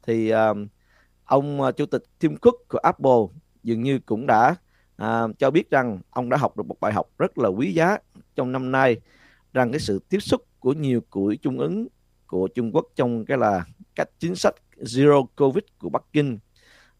Thì 0.02 0.32
uh, 0.34 0.56
ông 1.24 1.60
uh, 1.60 1.76
chủ 1.76 1.86
tịch 1.86 2.02
Tim 2.18 2.36
Cook 2.36 2.54
của 2.68 2.78
Apple 2.78 3.40
dường 3.62 3.82
như 3.82 3.98
cũng 4.06 4.26
đã 4.26 4.54
uh, 5.02 5.38
cho 5.38 5.50
biết 5.50 5.70
rằng 5.70 6.00
ông 6.10 6.28
đã 6.28 6.36
học 6.36 6.56
được 6.56 6.66
một 6.66 6.80
bài 6.80 6.92
học 6.92 7.06
rất 7.18 7.38
là 7.38 7.48
quý 7.48 7.72
giá 7.72 7.98
trong 8.34 8.52
năm 8.52 8.72
nay 8.72 8.96
rằng 9.52 9.70
cái 9.72 9.80
sự 9.80 10.00
tiếp 10.08 10.20
xúc 10.20 10.42
của 10.58 10.72
nhiều 10.72 11.00
chuỗi 11.14 11.36
trung 11.36 11.58
ứng 11.58 11.88
của 12.26 12.48
Trung 12.48 12.70
Quốc 12.74 12.86
trong 12.96 13.24
cái 13.24 13.38
là 13.38 13.64
cách 13.94 14.08
chính 14.18 14.34
sách 14.34 14.54
zero 14.76 15.26
covid 15.36 15.64
của 15.78 15.88
Bắc 15.88 16.02
Kinh 16.12 16.38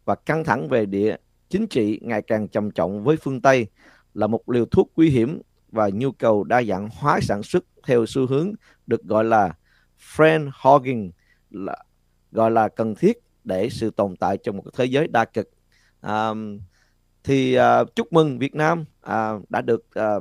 và 0.05 0.15
căng 0.15 0.45
thẳng 0.45 0.69
về 0.69 0.87
địa 0.87 1.17
chính 1.53 1.67
trị 1.67 1.99
ngày 2.03 2.23
càng 2.23 2.49
trầm 2.49 2.71
trọng 2.71 3.05
với 3.05 3.17
phương 3.17 3.41
Tây 3.41 3.67
là 4.15 4.27
một 4.27 4.49
liều 4.49 4.65
thuốc 4.65 4.93
nguy 4.97 5.11
hiểm 5.11 5.41
và 5.69 5.89
nhu 5.93 6.13
cầu 6.13 6.45
đa 6.45 6.63
dạng 6.63 6.89
hóa 6.93 7.21
sản 7.23 7.43
xuất 7.43 7.65
theo 7.87 8.07
xu 8.07 8.27
hướng 8.27 8.53
được 8.87 9.03
gọi 9.03 9.25
là 9.25 9.55
friend 10.17 10.51
hogging 10.55 11.13
là 11.51 11.77
gọi 12.33 12.51
là 12.51 12.69
cần 12.69 12.95
thiết 12.95 13.19
để 13.45 13.69
sự 13.71 13.91
tồn 13.91 14.17
tại 14.17 14.39
trong 14.39 14.57
một 14.57 14.65
thế 14.77 14.85
giới 14.85 15.09
đa 15.09 15.25
cực. 15.25 15.51
À, 16.01 16.31
thì 17.25 17.55
à, 17.55 17.85
chúc 17.85 18.13
mừng 18.13 18.39
Việt 18.39 18.55
Nam 18.55 18.85
à, 19.01 19.33
đã 19.49 19.61
được 19.61 19.95
à, 19.95 20.15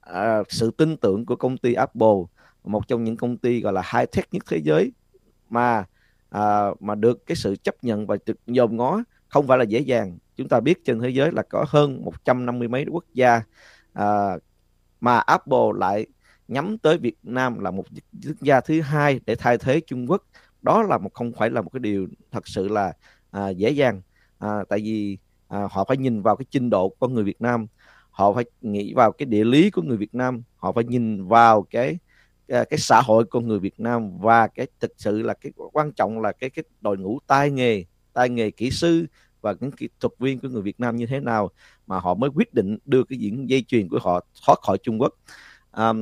à, 0.00 0.42
sự 0.48 0.70
tin 0.70 0.96
tưởng 0.96 1.26
của 1.26 1.36
công 1.36 1.58
ty 1.58 1.72
Apple 1.72 2.18
một 2.64 2.88
trong 2.88 3.04
những 3.04 3.16
công 3.16 3.36
ty 3.36 3.60
gọi 3.60 3.72
là 3.72 3.82
high 3.94 4.10
tech 4.12 4.28
nhất 4.32 4.42
thế 4.50 4.56
giới 4.56 4.92
mà 5.48 5.84
à, 6.30 6.66
mà 6.80 6.94
được 6.94 7.26
cái 7.26 7.36
sự 7.36 7.56
chấp 7.56 7.84
nhận 7.84 8.06
và 8.06 8.16
được 8.26 8.36
nhòm 8.46 8.76
ngó 8.76 9.02
không 9.28 9.46
phải 9.46 9.58
là 9.58 9.64
dễ 9.64 9.80
dàng 9.80 10.18
chúng 10.36 10.48
ta 10.48 10.60
biết 10.60 10.84
trên 10.84 11.00
thế 11.00 11.08
giới 11.08 11.32
là 11.32 11.42
có 11.42 11.64
hơn 11.68 12.04
150 12.04 12.68
mấy 12.68 12.86
quốc 12.90 13.04
gia 13.14 13.42
à, 13.92 14.38
mà 15.00 15.18
Apple 15.18 15.68
lại 15.74 16.06
nhắm 16.48 16.78
tới 16.78 16.98
Việt 16.98 17.16
Nam 17.22 17.58
là 17.58 17.70
một 17.70 17.84
quốc 18.26 18.36
gia 18.40 18.60
thứ 18.60 18.80
hai 18.80 19.20
để 19.26 19.34
thay 19.34 19.58
thế 19.58 19.80
Trung 19.86 20.10
Quốc. 20.10 20.22
Đó 20.62 20.82
là 20.82 20.98
một 20.98 21.14
không 21.14 21.32
phải 21.32 21.50
là 21.50 21.62
một 21.62 21.70
cái 21.72 21.80
điều 21.80 22.08
thật 22.30 22.48
sự 22.48 22.68
là 22.68 22.92
à, 23.30 23.48
dễ 23.48 23.70
dàng 23.70 24.02
à, 24.38 24.64
tại 24.68 24.78
vì 24.78 25.18
à, 25.48 25.68
họ 25.70 25.84
phải 25.84 25.96
nhìn 25.96 26.22
vào 26.22 26.36
cái 26.36 26.46
trình 26.50 26.70
độ 26.70 26.88
của 26.88 27.08
người 27.08 27.24
Việt 27.24 27.40
Nam. 27.40 27.66
Họ 28.10 28.32
phải 28.32 28.44
nghĩ 28.60 28.94
vào 28.94 29.12
cái 29.12 29.26
địa 29.26 29.44
lý 29.44 29.70
của 29.70 29.82
người 29.82 29.96
Việt 29.96 30.14
Nam. 30.14 30.42
Họ 30.56 30.72
phải 30.72 30.84
nhìn 30.84 31.28
vào 31.28 31.62
cái 31.62 31.98
cái, 32.48 32.64
cái 32.64 32.78
xã 32.78 33.00
hội 33.00 33.24
của 33.24 33.40
người 33.40 33.58
Việt 33.58 33.80
Nam 33.80 34.18
và 34.18 34.48
cái 34.48 34.66
thực 34.80 34.92
sự 34.96 35.22
là 35.22 35.34
cái 35.34 35.52
quan 35.72 35.92
trọng 35.92 36.20
là 36.20 36.32
cái 36.32 36.50
cái 36.50 36.64
đội 36.80 36.98
ngũ 36.98 37.18
tay 37.26 37.50
nghề 37.50 37.84
tay 38.12 38.28
nghề 38.28 38.50
kỹ 38.50 38.70
sư 38.70 39.06
và 39.42 39.54
những 39.60 39.72
kỹ 39.72 39.88
thuật 40.00 40.12
viên 40.18 40.40
của 40.40 40.48
người 40.48 40.62
Việt 40.62 40.80
Nam 40.80 40.96
như 40.96 41.06
thế 41.06 41.20
nào 41.20 41.50
mà 41.86 41.98
họ 41.98 42.14
mới 42.14 42.30
quyết 42.34 42.54
định 42.54 42.78
đưa 42.84 43.04
cái 43.04 43.18
diễn 43.18 43.48
dây 43.48 43.64
chuyền 43.68 43.88
của 43.88 43.98
họ 44.02 44.20
thoát 44.46 44.58
khỏi 44.62 44.78
Trung 44.82 45.00
Quốc. 45.00 45.14
À, 45.70 45.92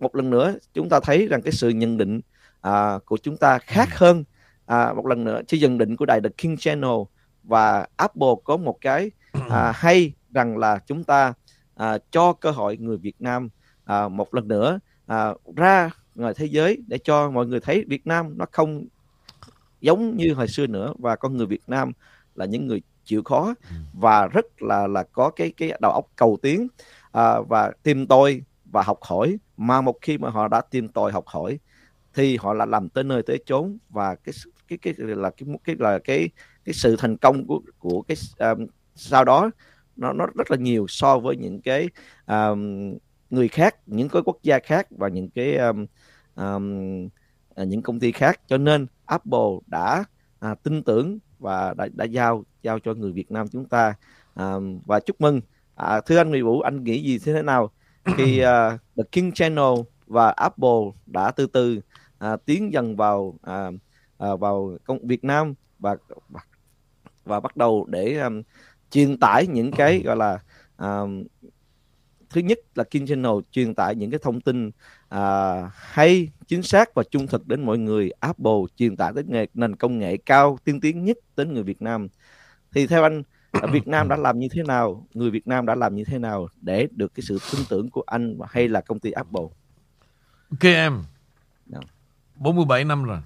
một 0.00 0.16
lần 0.16 0.30
nữa 0.30 0.54
chúng 0.74 0.88
ta 0.88 1.00
thấy 1.00 1.26
rằng 1.26 1.42
cái 1.42 1.52
sự 1.52 1.68
nhận 1.68 1.96
định 1.96 2.20
à, 2.60 2.98
của 3.04 3.16
chúng 3.16 3.36
ta 3.36 3.58
khác 3.58 3.88
ừ. 3.90 3.96
hơn. 3.96 4.24
À, 4.66 4.92
một 4.92 5.06
lần 5.06 5.24
nữa 5.24 5.40
sự 5.48 5.56
nhận 5.56 5.78
định 5.78 5.96
của 5.96 6.06
đài 6.06 6.20
The 6.20 6.28
King 6.36 6.56
Channel 6.56 7.00
và 7.42 7.86
Apple 7.96 8.34
có 8.44 8.56
một 8.56 8.78
cái 8.80 9.10
à, 9.50 9.72
hay 9.74 10.12
rằng 10.34 10.58
là 10.58 10.78
chúng 10.86 11.04
ta 11.04 11.34
à, 11.74 11.98
cho 12.10 12.32
cơ 12.32 12.50
hội 12.50 12.76
người 12.76 12.96
Việt 12.96 13.16
Nam 13.18 13.48
à, 13.84 14.08
một 14.08 14.34
lần 14.34 14.48
nữa 14.48 14.80
à, 15.06 15.34
ra 15.56 15.90
ngoài 16.14 16.34
thế 16.36 16.46
giới 16.46 16.78
để 16.86 16.98
cho 16.98 17.30
mọi 17.30 17.46
người 17.46 17.60
thấy 17.60 17.84
Việt 17.88 18.06
Nam 18.06 18.34
nó 18.38 18.46
không 18.52 18.86
giống 19.80 20.16
như 20.16 20.34
hồi 20.34 20.48
xưa 20.48 20.66
nữa 20.66 20.94
và 20.98 21.16
con 21.16 21.36
người 21.36 21.46
Việt 21.46 21.62
Nam 21.66 21.92
là 22.34 22.44
những 22.44 22.66
người 22.66 22.82
chịu 23.04 23.22
khó 23.22 23.54
ừ. 23.62 23.76
và 23.92 24.26
rất 24.26 24.62
là 24.62 24.86
là 24.86 25.02
có 25.02 25.30
cái 25.30 25.52
cái 25.56 25.72
đầu 25.80 25.92
óc 25.92 26.06
cầu 26.16 26.38
tiến. 26.42 26.68
À, 27.12 27.40
và 27.40 27.72
tìm 27.82 28.06
tôi 28.06 28.42
và 28.64 28.82
học 28.82 28.98
hỏi. 29.02 29.36
Mà 29.56 29.80
một 29.80 29.96
khi 30.00 30.18
mà 30.18 30.30
họ 30.30 30.48
đã 30.48 30.60
tìm 30.60 30.88
tòi 30.88 31.12
học 31.12 31.26
hỏi 31.26 31.58
thì 32.14 32.36
họ 32.36 32.54
là 32.54 32.66
làm 32.66 32.88
tới 32.88 33.04
nơi 33.04 33.22
tới 33.22 33.38
chốn. 33.46 33.78
Và 33.88 34.14
cái 34.14 34.34
cái 34.68 34.78
cái 34.78 34.94
là 34.98 35.30
cái 35.30 35.48
cái 35.64 35.76
là 35.78 35.98
cái 35.98 36.28
cái 36.64 36.72
sự 36.74 36.96
thành 36.96 37.16
công 37.16 37.46
của 37.46 37.60
của 37.78 38.02
cái 38.02 38.16
um, 38.38 38.66
sau 38.94 39.24
đó 39.24 39.50
nó 39.96 40.12
nó 40.12 40.26
rất 40.26 40.50
là 40.50 40.56
nhiều 40.56 40.86
so 40.88 41.18
với 41.18 41.36
những 41.36 41.60
cái 41.60 41.88
um, 42.26 42.94
người 43.30 43.48
khác 43.48 43.76
những 43.86 44.08
cái 44.08 44.22
quốc 44.24 44.36
gia 44.42 44.58
khác 44.58 44.86
và 44.90 45.08
những 45.08 45.28
cái 45.30 45.56
um, 45.56 45.86
um, 46.36 47.08
những 47.56 47.82
công 47.82 48.00
ty 48.00 48.12
khác. 48.12 48.40
Cho 48.46 48.58
nên 48.58 48.86
Apple 49.06 49.58
đã 49.66 50.04
à, 50.38 50.54
tin 50.54 50.82
tưởng 50.82 51.18
và 51.42 51.74
đã, 51.74 51.88
đã 51.94 52.04
giao 52.04 52.44
giao 52.62 52.78
cho 52.78 52.94
người 52.94 53.12
Việt 53.12 53.30
Nam 53.30 53.48
chúng 53.48 53.64
ta. 53.64 53.94
À, 54.34 54.54
và 54.86 55.00
chúc 55.00 55.20
mừng. 55.20 55.40
À, 55.74 56.00
thưa 56.00 56.16
anh 56.16 56.30
Nguyễn 56.30 56.44
Vũ 56.44 56.60
anh 56.60 56.84
nghĩ 56.84 57.02
gì 57.02 57.18
thế 57.18 57.42
nào? 57.42 57.70
Khi 58.04 58.42
uh, 58.44 58.80
The 58.96 59.02
King 59.12 59.32
Channel 59.32 59.74
và 60.06 60.30
Apple 60.30 60.80
đã 61.06 61.30
từ 61.30 61.46
từ 61.46 61.80
uh, 62.24 62.44
tiến 62.44 62.72
dần 62.72 62.96
vào 62.96 63.20
uh, 63.20 63.74
uh, 64.32 64.40
vào 64.40 64.76
công 64.84 65.06
Việt 65.06 65.24
Nam 65.24 65.54
và 65.78 65.96
và 67.24 67.40
bắt 67.40 67.56
đầu 67.56 67.86
để 67.88 68.18
um, 68.18 68.42
truyền 68.90 69.18
tải 69.18 69.46
những 69.46 69.72
cái 69.72 70.02
gọi 70.04 70.16
là 70.16 70.38
um, 70.78 71.24
thứ 72.32 72.40
nhất 72.40 72.58
là 72.74 72.84
King 72.84 73.06
Channel 73.06 73.32
truyền 73.50 73.74
tải 73.74 73.94
những 73.94 74.10
cái 74.10 74.20
thông 74.22 74.40
tin 74.40 74.68
uh, 74.68 75.70
hay 75.72 76.28
chính 76.46 76.62
xác 76.62 76.94
và 76.94 77.02
trung 77.10 77.26
thực 77.26 77.48
đến 77.48 77.66
mọi 77.66 77.78
người. 77.78 78.10
Apple 78.20 78.60
truyền 78.76 78.96
tải 78.96 79.12
đến 79.14 79.26
nghề, 79.28 79.46
nền 79.54 79.76
công 79.76 79.98
nghệ 79.98 80.16
cao 80.16 80.58
tiên 80.64 80.80
tiến 80.80 81.04
nhất 81.04 81.16
đến 81.36 81.54
người 81.54 81.62
Việt 81.62 81.82
Nam. 81.82 82.08
Thì 82.72 82.86
theo 82.86 83.02
anh 83.02 83.22
ở 83.52 83.66
Việt 83.66 83.88
Nam 83.88 84.08
đã 84.08 84.16
làm 84.16 84.38
như 84.38 84.48
thế 84.48 84.62
nào? 84.62 85.06
Người 85.14 85.30
Việt 85.30 85.46
Nam 85.46 85.66
đã 85.66 85.74
làm 85.74 85.94
như 85.94 86.04
thế 86.04 86.18
nào 86.18 86.48
để 86.60 86.88
được 86.90 87.14
cái 87.14 87.22
sự 87.22 87.38
tin 87.52 87.60
tưởng 87.68 87.90
của 87.90 88.02
anh 88.06 88.38
hay 88.48 88.68
là 88.68 88.80
công 88.80 88.98
ty 89.00 89.10
Apple? 89.10 89.42
Ok 90.50 90.64
em. 90.64 90.92
Yeah. 90.92 91.04
Dạ. 91.66 91.80
47 92.36 92.84
năm 92.84 93.04
rồi. 93.04 93.18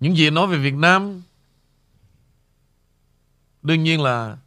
Những 0.00 0.16
gì 0.16 0.30
nói 0.30 0.46
về 0.46 0.58
Việt 0.58 0.74
Nam 0.74 1.22
Đương 3.66 3.82
nhiên 3.82 4.02
là 4.02 4.38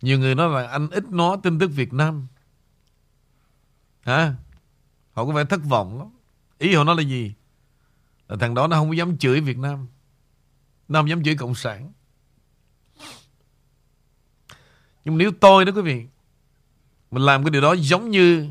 Nhiều 0.00 0.18
người 0.18 0.34
nói 0.34 0.48
là 0.48 0.68
anh 0.68 0.90
ít 0.90 1.04
nói 1.10 1.36
tin 1.42 1.58
tức 1.58 1.70
Việt 1.74 1.92
Nam. 1.92 2.26
Hả? 4.00 4.34
Họ 5.12 5.24
có 5.26 5.32
vẻ 5.32 5.44
thất 5.44 5.60
vọng 5.64 5.98
lắm. 5.98 6.08
Ý 6.58 6.74
họ 6.74 6.84
nói 6.84 6.96
là 6.96 7.02
gì? 7.02 7.34
Là 8.28 8.36
thằng 8.40 8.54
đó 8.54 8.66
nó 8.66 8.76
không 8.76 8.96
dám 8.96 9.18
chửi 9.18 9.40
Việt 9.40 9.58
Nam. 9.58 9.86
Nó 10.88 11.00
không 11.00 11.08
dám 11.08 11.24
chửi 11.24 11.36
Cộng 11.36 11.54
sản. 11.54 11.92
Nhưng 15.04 15.18
nếu 15.18 15.32
tôi 15.40 15.64
đó 15.64 15.72
quý 15.76 15.82
vị, 15.82 16.06
Mình 17.10 17.22
làm 17.22 17.44
cái 17.44 17.50
điều 17.50 17.62
đó 17.62 17.72
giống 17.72 18.10
như 18.10 18.50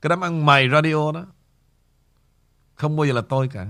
Cái 0.00 0.08
đám 0.08 0.24
ăn 0.24 0.46
mày 0.46 0.68
radio 0.68 1.12
đó, 1.12 1.26
Không 2.74 2.96
bao 2.96 3.06
giờ 3.06 3.12
là 3.12 3.22
tôi 3.28 3.48
cả. 3.48 3.66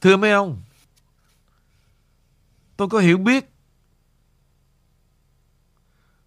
Thưa 0.00 0.16
mấy 0.16 0.30
ông 0.30 0.62
Tôi 2.80 2.88
có 2.88 2.98
hiểu 2.98 3.18
biết. 3.18 3.52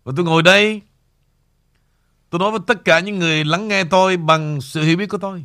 Và 0.03 0.13
tôi 0.15 0.25
ngồi 0.25 0.43
đây, 0.43 0.81
Tôi 2.29 2.39
nói 2.39 2.51
với 2.51 2.59
tất 2.67 2.85
cả 2.85 2.99
những 2.99 3.19
người 3.19 3.43
lắng 3.43 3.67
nghe 3.67 3.83
tôi 3.83 4.17
Bằng 4.17 4.61
sự 4.61 4.83
hiểu 4.83 4.97
biết 4.97 5.07
của 5.09 5.17
tôi. 5.17 5.43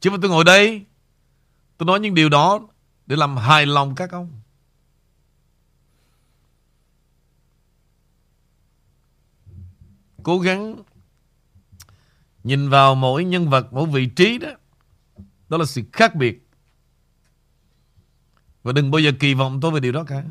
Chứ 0.00 0.10
mà 0.10 0.16
tôi 0.22 0.30
ngồi 0.30 0.44
đây, 0.44 0.84
Tôi 1.78 1.86
nói 1.86 2.00
những 2.00 2.14
điều 2.14 2.28
đó 2.28 2.68
Để 3.06 3.16
làm 3.16 3.36
hài 3.36 3.66
lòng 3.66 3.94
các 3.94 4.10
ông. 4.10 4.40
Cố 10.22 10.38
gắng 10.38 10.76
Nhìn 12.44 12.68
vào 12.68 12.94
mỗi 12.94 13.24
nhân 13.24 13.50
vật, 13.50 13.72
Mỗi 13.72 13.86
vị 13.86 14.06
trí 14.16 14.38
đó. 14.38 14.50
Đó 15.48 15.56
là 15.56 15.64
sự 15.64 15.82
khác 15.92 16.14
biệt. 16.14 16.49
Và 18.62 18.72
đừng 18.72 18.90
bao 18.90 18.98
giờ 18.98 19.12
kỳ 19.20 19.34
vọng 19.34 19.58
tôi 19.60 19.70
về 19.70 19.80
điều 19.80 19.92
đó 19.92 20.04
cả 20.04 20.24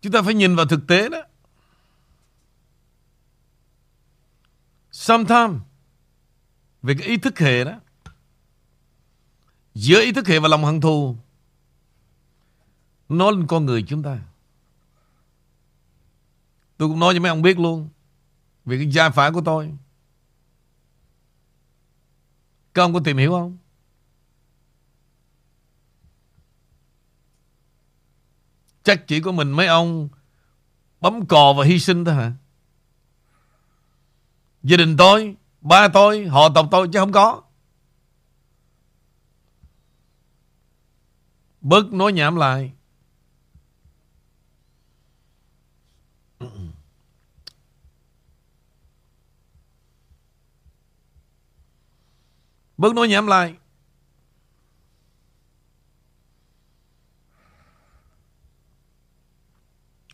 Chúng 0.00 0.12
ta 0.12 0.22
phải 0.22 0.34
nhìn 0.34 0.56
vào 0.56 0.66
thực 0.66 0.86
tế 0.88 1.08
đó. 1.08 1.22
Sometimes 4.92 5.60
về 6.82 6.94
cái 6.98 7.08
ý 7.08 7.16
thức 7.16 7.38
hệ 7.38 7.64
đó, 7.64 7.80
giữa 9.74 10.00
ý 10.00 10.12
thức 10.12 10.26
hệ 10.26 10.38
và 10.38 10.48
lòng 10.48 10.64
hận 10.64 10.80
thù, 10.80 11.16
nó 13.08 13.30
lên 13.30 13.46
con 13.46 13.66
người 13.66 13.84
chúng 13.88 14.02
ta 14.02 14.18
tôi 16.76 16.88
cũng 16.88 17.00
nói 17.00 17.14
cho 17.14 17.20
mấy 17.20 17.28
ông 17.28 17.42
biết 17.42 17.58
luôn 17.58 17.88
về 18.64 18.76
cái 18.76 18.90
gia 18.90 19.10
phả 19.10 19.30
của 19.30 19.42
tôi 19.44 19.72
các 22.74 22.82
ông 22.82 22.94
có 22.94 23.00
tìm 23.04 23.16
hiểu 23.16 23.30
không 23.30 23.56
Chắc 28.86 29.06
chỉ 29.06 29.20
có 29.20 29.32
mình 29.32 29.52
mấy 29.52 29.66
ông 29.66 30.08
bấm 31.00 31.26
cò 31.26 31.52
và 31.52 31.64
hy 31.64 31.78
sinh 31.78 32.04
thôi 32.04 32.14
hả? 32.14 32.32
Gia 34.62 34.76
đình 34.76 34.96
tôi, 34.96 35.36
ba 35.60 35.88
tôi, 35.88 36.26
họ 36.26 36.48
tộc 36.48 36.68
tôi 36.70 36.88
chứ 36.92 36.98
không 36.98 37.12
có. 37.12 37.42
Bớt 41.60 41.92
nói 41.92 42.12
nhảm 42.12 42.36
lại. 42.36 42.72
Bớt 52.76 52.94
nói 52.94 53.08
nhảm 53.08 53.26
lại. 53.26 53.54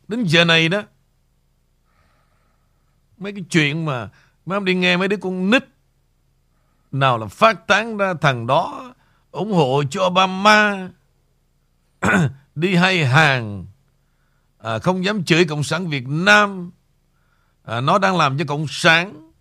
Đến 0.09 0.25
giờ 0.25 0.45
này 0.45 0.69
đó 0.69 0.83
Mấy 3.19 3.33
cái 3.33 3.45
chuyện 3.51 3.85
mà 3.85 4.11
Mấy 4.47 4.57
ông 4.57 4.65
đi 4.65 4.75
nghe 4.75 4.97
mấy 4.97 5.09
đứa 5.09 5.17
con 5.17 5.51
nít 5.51 5.65
Nào 6.93 7.19
là 7.19 7.27
phát 7.27 7.67
tán 7.67 7.97
ra 7.97 8.15
thằng 8.21 8.47
đó 8.47 8.95
ủng 9.31 9.53
hộ 9.53 9.83
cho 9.91 10.07
Obama 10.07 10.89
đi 12.55 12.75
hay 12.75 13.07
hàng 13.07 13.67
à, 14.59 14.79
không 14.79 15.05
dám 15.05 15.25
chửi 15.25 15.45
cộng 15.45 15.63
sản 15.63 15.89
Việt 15.89 16.05
Nam 16.09 16.71
à, 17.63 17.81
nó 17.81 17.99
đang 17.99 18.17
làm 18.17 18.39
cho 18.39 18.45
cộng 18.49 18.67
sản 18.69 19.32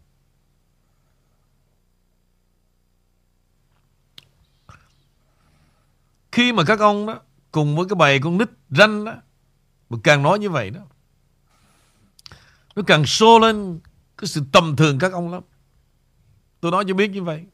khi 6.31 6.53
mà 6.53 6.63
các 6.63 6.79
ông 6.79 7.05
đó 7.05 7.19
cùng 7.51 7.75
với 7.75 7.85
cái 7.89 7.95
bầy 7.95 8.19
con 8.19 8.37
nít 8.37 8.49
ranh 8.69 9.05
đó, 9.05 9.13
mà 9.89 9.97
càng 10.03 10.23
nói 10.23 10.39
như 10.39 10.49
vậy 10.49 10.69
đó, 10.69 10.81
nó 12.75 12.83
càng 12.87 13.05
xô 13.05 13.39
lên 13.39 13.79
cái 14.17 14.27
sự 14.27 14.41
tầm 14.51 14.75
thường 14.75 14.99
các 14.99 15.11
ông 15.11 15.31
lắm. 15.31 15.43
Tôi 16.61 16.71
nói 16.71 16.85
cho 16.87 16.93
biết 16.93 17.07
như 17.07 17.23
vậy. 17.23 17.45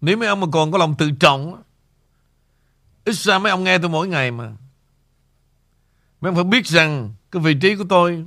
Nếu 0.00 0.16
mấy 0.16 0.28
ông 0.28 0.40
mà 0.40 0.46
còn 0.52 0.72
có 0.72 0.78
lòng 0.78 0.94
tự 0.98 1.10
trọng 1.10 1.62
Ít 3.04 3.14
ra 3.14 3.38
mấy 3.38 3.50
ông 3.50 3.64
nghe 3.64 3.78
tôi 3.78 3.90
mỗi 3.90 4.08
ngày 4.08 4.30
mà. 4.30 4.52
Mấy 6.20 6.28
ông 6.28 6.34
phải 6.34 6.44
biết 6.44 6.66
rằng 6.66 7.14
Cái 7.30 7.42
vị 7.42 7.54
trí 7.60 7.76
của 7.76 7.84
tôi 7.88 8.26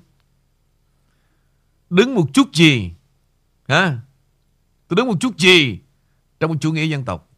Đứng 1.89 2.15
một 2.15 2.25
chút 2.33 2.53
gì, 2.53 2.91
Hả? 3.67 3.97
Tôi 4.93 4.95
đứng 4.95 5.07
một 5.07 5.17
chút 5.19 5.37
gì 5.37 5.79
Trong 6.39 6.51
một 6.51 6.57
chủ 6.61 6.71
nghĩa 6.71 6.85
dân 6.85 7.05
tộc 7.05 7.29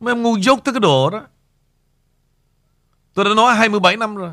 Mấy 0.00 0.12
ông 0.12 0.22
ngu 0.22 0.38
dốt 0.38 0.60
tới 0.64 0.74
cái 0.74 0.80
độ 0.80 1.10
đó 1.10 1.26
Tôi 3.14 3.24
đã 3.24 3.30
nói 3.36 3.54
27 3.54 3.96
năm 3.96 4.16
rồi 4.16 4.30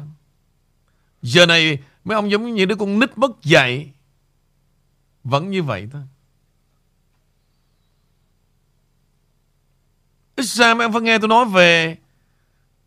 Giờ 1.21 1.45
này 1.45 1.79
mấy 2.03 2.15
ông 2.15 2.31
giống 2.31 2.53
như 2.53 2.65
đứa 2.65 2.75
con 2.75 2.99
nít 2.99 3.17
mất 3.17 3.31
dạy 3.43 3.91
vẫn 5.23 5.49
như 5.49 5.63
vậy 5.63 5.87
thôi. 5.91 6.01
Ít 10.35 10.45
ra 10.45 10.73
mấy 10.73 10.85
ông 10.85 10.93
phải 10.93 11.01
nghe 11.01 11.19
tôi 11.19 11.27
nói 11.27 11.45
về 11.45 11.97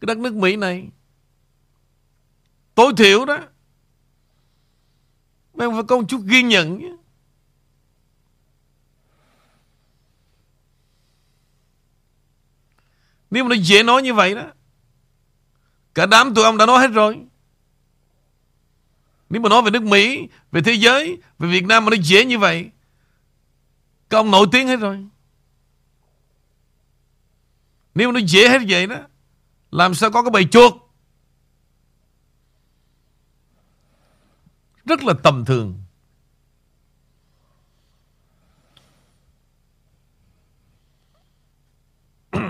cái 0.00 0.06
đất 0.06 0.18
nước 0.18 0.34
Mỹ 0.34 0.56
này. 0.56 0.88
Tối 2.74 2.92
thiểu 2.96 3.24
đó. 3.24 3.38
Mấy 5.54 5.64
ông 5.64 5.74
phải 5.74 5.82
có 5.88 5.96
một 5.96 6.04
chút 6.08 6.20
ghi 6.24 6.42
nhận 6.42 6.78
nhé. 6.78 6.92
Nếu 13.30 13.44
mà 13.44 13.48
nó 13.48 13.62
dễ 13.62 13.82
nói 13.82 14.02
như 14.02 14.14
vậy 14.14 14.34
đó 14.34 14.42
Cả 15.94 16.06
đám 16.06 16.34
tụi 16.34 16.44
ông 16.44 16.56
đã 16.56 16.66
nói 16.66 16.80
hết 16.80 16.88
rồi 16.88 17.18
nếu 19.34 19.42
mà 19.42 19.48
nói 19.48 19.62
về 19.62 19.70
nước 19.70 19.82
Mỹ, 19.82 20.28
về 20.52 20.60
thế 20.60 20.72
giới, 20.72 21.18
về 21.38 21.48
Việt 21.48 21.64
Nam 21.66 21.84
mà 21.84 21.90
nó 21.90 21.96
dễ 22.02 22.24
như 22.24 22.38
vậy, 22.38 22.70
các 24.10 24.18
ông 24.18 24.30
nổi 24.30 24.46
tiếng 24.52 24.68
hết 24.68 24.76
rồi. 24.76 24.98
Nếu 27.94 28.08
mà 28.08 28.20
nó 28.20 28.26
dễ 28.26 28.48
hết 28.48 28.58
vậy 28.68 28.86
đó, 28.86 28.96
làm 29.70 29.94
sao 29.94 30.10
có 30.10 30.22
cái 30.22 30.30
bầy 30.30 30.44
chuột? 30.44 30.74
Rất 34.84 35.04
là 35.04 35.14
tầm 35.22 35.44
thường. 35.44 35.80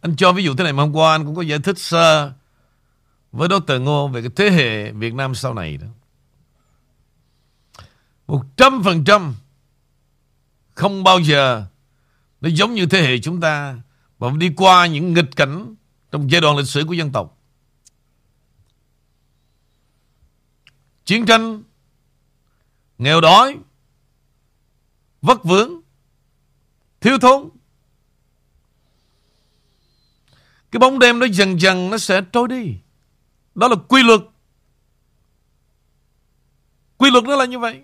anh 0.00 0.16
cho 0.16 0.32
ví 0.32 0.44
dụ 0.44 0.54
thế 0.54 0.64
này, 0.64 0.72
mà 0.72 0.82
hôm 0.82 0.96
qua 0.96 1.12
anh 1.12 1.24
cũng 1.24 1.34
có 1.34 1.42
giải 1.42 1.58
thích 1.58 1.78
sơ 1.78 2.32
với 3.32 3.48
Dr. 3.48 3.72
Ngô 3.80 4.08
về 4.08 4.20
cái 4.22 4.30
thế 4.36 4.50
hệ 4.50 4.92
Việt 4.92 5.14
Nam 5.14 5.34
sau 5.34 5.54
này 5.54 5.76
đó. 5.76 5.86
Một 8.26 8.44
trăm 8.56 8.82
phần 8.84 9.04
trăm 9.04 9.34
không 10.74 11.04
bao 11.04 11.18
giờ 11.18 11.66
nó 12.40 12.48
giống 12.48 12.74
như 12.74 12.86
thế 12.86 13.02
hệ 13.02 13.18
chúng 13.18 13.40
ta 13.40 13.76
và 14.18 14.30
đi 14.30 14.52
qua 14.56 14.86
những 14.86 15.14
nghịch 15.14 15.36
cảnh 15.36 15.74
trong 16.10 16.30
giai 16.30 16.40
đoạn 16.40 16.56
lịch 16.56 16.66
sử 16.68 16.84
của 16.84 16.92
dân 16.92 17.12
tộc. 17.12 17.41
Chiến 21.04 21.26
tranh, 21.26 21.62
nghèo 22.98 23.20
đói, 23.20 23.58
vất 25.22 25.44
vướng, 25.44 25.80
thiếu 27.00 27.18
thốn. 27.18 27.48
Cái 30.70 30.78
bóng 30.78 30.98
đêm 30.98 31.18
nó 31.18 31.26
dần 31.26 31.60
dần 31.60 31.90
nó 31.90 31.98
sẽ 31.98 32.20
trôi 32.32 32.48
đi. 32.48 32.76
Đó 33.54 33.68
là 33.68 33.76
quy 33.88 34.02
luật. 34.02 34.20
Quy 36.98 37.10
luật 37.10 37.24
nó 37.24 37.36
là 37.36 37.44
như 37.44 37.58
vậy. 37.58 37.82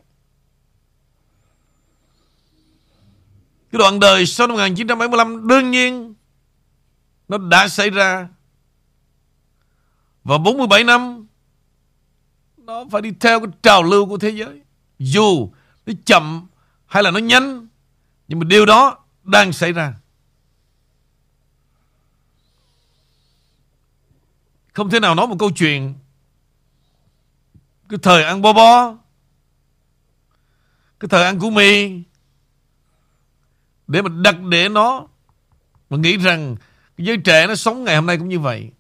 Cái 3.73 3.79
đoạn 3.79 4.01
đời 4.01 4.27
sau 4.27 4.47
năm 4.47 4.57
1975 4.57 5.49
đương 5.49 5.71
nhiên 5.71 6.15
nó 7.29 7.39
đã 7.39 7.69
xảy 7.69 7.91
ra. 7.91 8.29
Và 10.25 10.39
47 10.39 10.85
năm 10.85 11.27
nó 12.69 12.85
phải 12.91 13.03
đi 13.03 13.11
theo 13.21 13.41
cái 13.41 13.49
trào 13.63 13.83
lưu 13.83 14.07
của 14.07 14.19
thế 14.19 14.31
giới. 14.31 14.61
Dù 14.99 15.51
nó 15.87 15.93
chậm 16.05 16.47
hay 16.87 17.03
là 17.03 17.11
nó 17.11 17.19
nhanh, 17.19 17.67
nhưng 18.29 18.39
mà 18.39 18.45
điều 18.45 18.67
đó 18.67 18.99
đang 19.25 19.53
xảy 19.53 19.73
ra. 19.73 19.95
Không 24.73 24.91
thể 24.91 25.01
nào 25.01 25.15
nói 25.15 25.27
một 25.27 25.37
câu 25.39 25.51
chuyện 25.51 25.95
Cái 27.89 27.99
thời 28.03 28.25
ăn 28.25 28.43
bo 28.43 28.53
bo, 28.53 28.97
Cái 31.01 31.09
thời 31.09 31.25
ăn 31.25 31.39
củ 31.41 31.51
mì, 31.51 32.03
Để 33.87 34.03
mà 34.03 34.11
đặt 34.23 34.37
để 34.49 34.69
nó 34.69 35.07
Mà 35.91 35.97
nghĩ 35.97 36.17
rằng 36.17 36.57
Cái 36.97 37.07
giới 37.07 37.17
trẻ 37.17 37.47
nó 37.47 37.55
sống 37.55 37.85
ngày 37.85 37.97
hôm 37.97 38.07
nay 38.07 38.19
cũng 38.19 38.29
như 38.29 38.39
vậy 38.39 38.71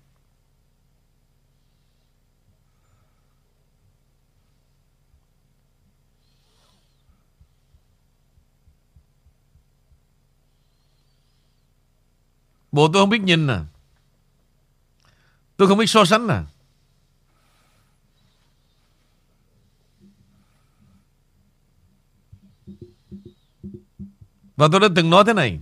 Bộ 12.73 12.89
tôi 12.93 13.03
không 13.03 13.11
biết 13.11 13.23
nhìn 13.23 13.47
à 13.47 13.65
Tôi 15.59 15.69
không 15.69 15.79
biết 15.79 15.87
so 15.87 16.05
sánh 16.05 16.29
à. 16.29 16.45
Và 24.57 24.69
tôi 24.73 24.81
đã 24.81 24.89
từng 24.97 25.11
nói 25.11 25.25
thế 25.27 25.33
này. 25.33 25.61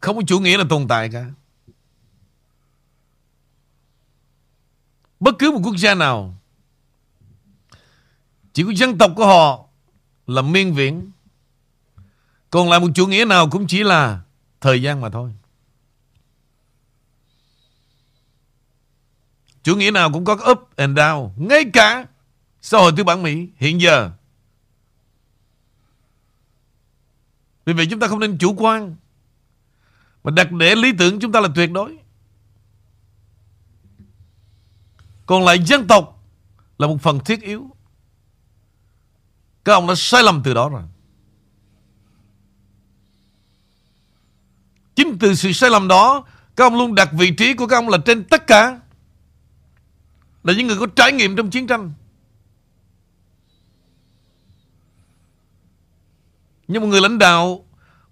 Không 0.00 0.16
có 0.16 0.22
chủ 0.26 0.40
nghĩa 0.40 0.58
là 0.58 0.64
tồn 0.68 0.88
tại 0.88 1.08
cả. 1.12 1.30
Bất 5.20 5.34
cứ 5.38 5.50
một 5.50 5.60
quốc 5.64 5.76
gia 5.76 5.94
nào, 5.94 6.34
chỉ 8.52 8.62
có 8.64 8.72
dân 8.76 8.98
tộc 8.98 9.12
của 9.16 9.26
họ 9.26 9.66
là 10.26 10.42
miên 10.42 10.74
viễn. 10.74 11.10
Còn 12.50 12.70
lại 12.70 12.80
một 12.80 12.88
chủ 12.94 13.06
nghĩa 13.06 13.24
nào 13.24 13.48
cũng 13.50 13.66
chỉ 13.66 13.82
là 13.82 14.20
thời 14.60 14.82
gian 14.82 15.00
mà 15.00 15.10
thôi. 15.10 15.34
Chủ 19.62 19.76
nghĩa 19.76 19.90
nào 19.90 20.12
cũng 20.12 20.24
có 20.24 20.38
up 20.50 20.70
and 20.76 20.98
down. 20.98 21.30
Ngay 21.36 21.64
cả 21.72 22.06
xã 22.60 22.78
hội 22.78 22.92
tư 22.96 23.04
bản 23.04 23.22
Mỹ 23.22 23.48
hiện 23.56 23.80
giờ. 23.80 24.10
Vì 27.64 27.72
vậy 27.72 27.86
chúng 27.90 28.00
ta 28.00 28.08
không 28.08 28.20
nên 28.20 28.38
chủ 28.38 28.54
quan. 28.58 28.96
Mà 30.24 30.30
đặt 30.30 30.52
để 30.52 30.74
lý 30.74 30.92
tưởng 30.98 31.20
chúng 31.20 31.32
ta 31.32 31.40
là 31.40 31.48
tuyệt 31.54 31.70
đối. 31.72 31.96
Còn 35.26 35.44
lại 35.44 35.58
dân 35.64 35.86
tộc 35.86 36.24
là 36.78 36.86
một 36.86 36.96
phần 37.02 37.20
thiết 37.24 37.42
yếu. 37.42 37.70
Các 39.64 39.72
ông 39.72 39.86
đã 39.86 39.94
sai 39.96 40.22
lầm 40.22 40.42
từ 40.44 40.54
đó 40.54 40.68
rồi 40.68 40.82
Chính 44.94 45.18
từ 45.18 45.34
sự 45.34 45.52
sai 45.52 45.70
lầm 45.70 45.88
đó, 45.88 46.24
Các 46.56 46.64
ông 46.64 46.78
luôn 46.78 46.94
đặt 46.94 47.08
vị 47.12 47.30
trí 47.30 47.54
của 47.54 47.66
các 47.66 47.76
ông 47.76 47.88
là 47.88 47.98
trên 48.06 48.24
tất 48.24 48.46
cả. 48.46 48.80
Là 50.42 50.52
những 50.56 50.66
người 50.66 50.76
có 50.80 50.86
trải 50.96 51.12
nghiệm 51.12 51.36
trong 51.36 51.50
chiến 51.50 51.66
tranh. 51.66 51.92
Nhưng 56.68 56.82
một 56.82 56.88
người 56.88 57.00
lãnh 57.00 57.18
đạo, 57.18 57.64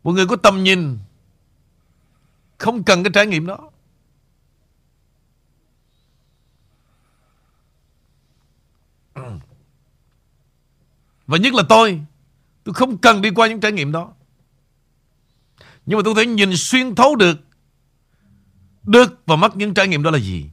Một 0.02 0.12
người 0.12 0.26
có 0.26 0.36
tầm 0.36 0.64
nhìn, 0.64 0.98
Không 2.58 2.82
cần 2.82 3.02
cái 3.02 3.10
trải 3.14 3.26
nghiệm 3.26 3.46
đó. 3.46 3.70
Và 11.26 11.38
nhất 11.38 11.54
là 11.54 11.62
tôi 11.68 12.00
Tôi 12.64 12.74
không 12.74 12.98
cần 12.98 13.22
đi 13.22 13.30
qua 13.30 13.48
những 13.48 13.60
trải 13.60 13.72
nghiệm 13.72 13.92
đó. 13.92 14.12
Nhưng 15.88 15.98
mà 15.98 16.02
tôi 16.04 16.14
thể 16.16 16.26
nhìn 16.26 16.56
xuyên 16.56 16.94
thấu 16.94 17.16
được 17.16 17.38
Được 18.82 19.22
và 19.26 19.36
mất 19.36 19.56
những 19.56 19.74
trải 19.74 19.88
nghiệm 19.88 20.02
đó 20.02 20.10
là 20.10 20.18
gì 20.18 20.50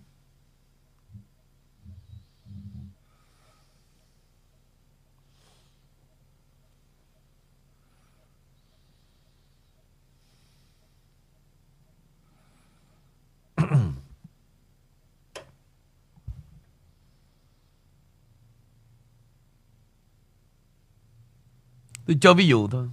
Tôi 22.06 22.18
cho 22.22 22.34
ví 22.34 22.48
dụ 22.48 22.68
thôi. 22.68 22.88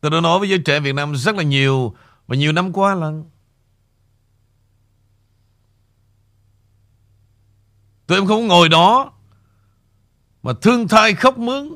Tôi 0.00 0.10
đã 0.10 0.20
nói 0.20 0.38
với 0.38 0.48
giới 0.48 0.58
trẻ 0.58 0.80
Việt 0.80 0.94
Nam 0.94 1.16
rất 1.16 1.36
là 1.36 1.42
nhiều 1.42 1.94
và 2.26 2.36
nhiều 2.36 2.52
năm 2.52 2.72
qua 2.72 2.94
là 2.94 3.12
Tụi 8.06 8.18
em 8.18 8.26
không 8.26 8.46
ngồi 8.46 8.68
đó 8.68 9.12
mà 10.42 10.52
thương 10.62 10.88
thai 10.88 11.14
khóc 11.14 11.38
mướn 11.38 11.68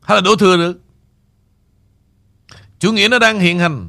hay 0.00 0.16
là 0.16 0.20
đổ 0.20 0.36
thừa 0.36 0.56
được. 0.56 0.80
Chủ 2.78 2.92
nghĩa 2.92 3.08
nó 3.08 3.18
đang 3.18 3.40
hiện 3.40 3.58
hành. 3.58 3.88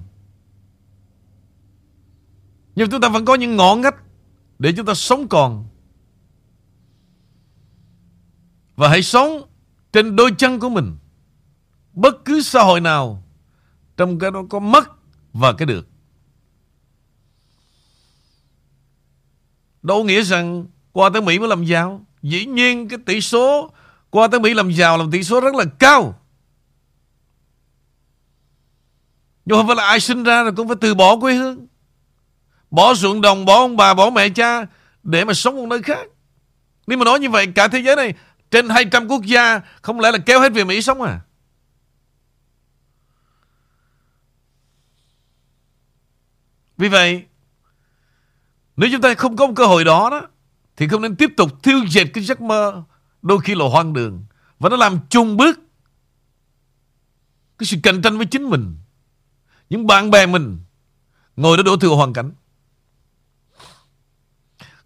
Nhưng 2.76 2.90
chúng 2.90 3.02
ta 3.02 3.10
vẫn 3.10 3.26
có 3.26 3.36
những 3.36 3.56
ngõ 3.56 3.76
ngách 3.76 3.96
để 4.60 4.74
chúng 4.78 4.86
ta 4.86 4.94
sống 4.94 5.28
còn. 5.28 5.68
Và 8.76 8.90
hãy 8.90 9.04
sống 9.04 9.50
trên 9.94 10.16
đôi 10.16 10.32
chân 10.38 10.60
của 10.60 10.70
mình. 10.70 10.98
Bất 11.94 12.26
cứ 12.26 12.42
xã 12.42 12.64
hội 12.64 12.82
nào 12.82 13.24
trong 13.98 14.20
cái 14.20 14.32
đó 14.32 14.44
có 14.50 14.60
mất 14.60 14.90
và 15.34 15.54
cái 15.54 15.66
được. 15.66 15.88
Đâu 19.82 20.04
nghĩa 20.04 20.22
rằng 20.22 20.66
qua 20.92 21.10
tới 21.10 21.22
Mỹ 21.22 21.40
mới 21.40 21.48
làm 21.48 21.66
giàu. 21.66 22.06
Dĩ 22.22 22.46
nhiên 22.46 22.88
cái 22.88 23.00
tỷ 23.06 23.22
số 23.22 23.72
qua 24.10 24.28
tới 24.28 24.40
Mỹ 24.40 24.54
làm 24.54 24.72
giàu 24.72 24.98
là 24.98 25.06
tỷ 25.12 25.24
số 25.24 25.42
rất 25.42 25.56
là 25.56 25.66
cao. 25.80 26.20
Nhưng 29.46 29.58
không 29.58 29.68
phải 29.68 29.76
là 29.76 29.86
ai 29.86 30.00
sinh 30.00 30.24
ra 30.24 30.44
rồi 30.44 30.54
cũng 30.56 30.68
phải 30.68 30.78
từ 30.82 30.96
bỏ 30.96 31.20
quê 31.20 31.34
hương. 31.34 31.68
Bỏ 32.72 32.94
ruộng 32.94 33.22
đồng, 33.22 33.46
bỏ 33.46 33.56
ông 33.56 33.78
bà, 33.78 33.94
bỏ 33.94 34.10
mẹ 34.10 34.30
cha 34.30 34.66
để 35.04 35.26
mà 35.26 35.34
sống 35.34 35.56
một 35.56 35.66
nơi 35.66 35.82
khác. 35.82 36.08
Nếu 36.88 36.98
mà 36.98 37.06
nói 37.06 37.20
như 37.20 37.30
vậy 37.30 37.48
cả 37.56 37.68
thế 37.68 37.80
giới 37.80 37.96
này 37.96 38.14
trên 38.52 38.70
200 38.70 39.08
quốc 39.08 39.24
gia 39.24 39.62
Không 39.82 40.00
lẽ 40.00 40.12
là 40.12 40.18
kéo 40.18 40.40
hết 40.40 40.54
về 40.54 40.64
Mỹ 40.64 40.82
sống 40.82 41.02
à 41.02 41.20
Vì 46.78 46.90
vậy, 46.90 47.26
Nếu 48.78 48.90
chúng 48.92 49.02
ta 49.02 49.14
không 49.14 49.36
có 49.36 49.48
một 49.48 49.54
cơ 49.56 49.66
hội 49.66 49.84
đó 49.84 50.10
đó, 50.10 50.28
Thì 50.76 50.88
không 50.88 51.02
nên 51.02 51.16
tiếp 51.16 51.30
tục 51.38 51.64
thiêu 51.64 51.80
dệt 51.90 52.06
cái 52.14 52.24
giấc 52.24 52.42
mơ 52.42 52.84
Đôi 53.22 53.40
khi 53.40 53.56
là 53.56 53.66
hoang 53.70 53.94
đường 53.94 54.26
Và 54.60 54.70
nó 54.70 54.76
làm 54.76 55.00
chung 55.10 55.38
bước 55.38 55.60
Cái 57.58 57.66
sự 57.66 57.78
cạnh 57.84 58.02
tranh 58.02 58.18
với 58.18 58.26
chính 58.26 58.44
mình 58.44 58.76
Những 59.70 59.88
bạn 59.88 60.12
bè 60.12 60.26
mình 60.26 60.60
Ngồi 61.36 61.58
đó 61.58 61.64
đổ 61.64 61.78
thừa 61.78 61.96
hoàn 61.96 62.14
cảnh 62.14 62.32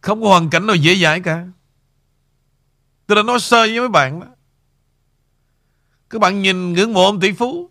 Không 0.02 0.22
có 0.22 0.28
hoàn 0.28 0.50
cảnh 0.50 0.68
nào 0.68 0.76
dễ 0.76 0.96
dãi 0.96 1.22
cả 1.22 1.48
Tôi 3.08 3.16
đã 3.16 3.24
nói 3.24 3.40
sơ 3.40 3.62
với 3.62 3.80
mấy 3.80 3.90
bạn 3.90 4.20
đó. 4.20 4.28
Các 6.10 6.22
bạn 6.22 6.42
nhìn 6.42 6.74
ngưỡng 6.74 6.94
mộ 6.94 7.06
ông 7.06 7.20
tỷ 7.20 7.32
phú. 7.32 7.70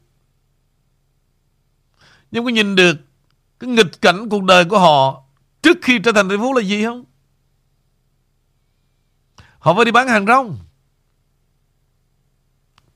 Nhưng 2.31 2.45
có 2.45 2.51
nhìn 2.51 2.75
được 2.75 2.97
cái 3.59 3.71
nghịch 3.71 4.01
cảnh 4.01 4.29
cuộc 4.29 4.45
đời 4.45 4.65
của 4.65 4.79
họ 4.79 5.25
trước 5.63 5.77
khi 5.83 5.99
trở 5.99 6.13
thành 6.13 6.29
tỷ 6.29 6.37
phú 6.37 6.53
là 6.53 6.63
gì 6.63 6.85
không? 6.85 7.05
Họ 9.59 9.75
phải 9.75 9.85
đi 9.85 9.93
bán 9.93 10.09
hàng 10.09 10.27
rong. 10.27 10.59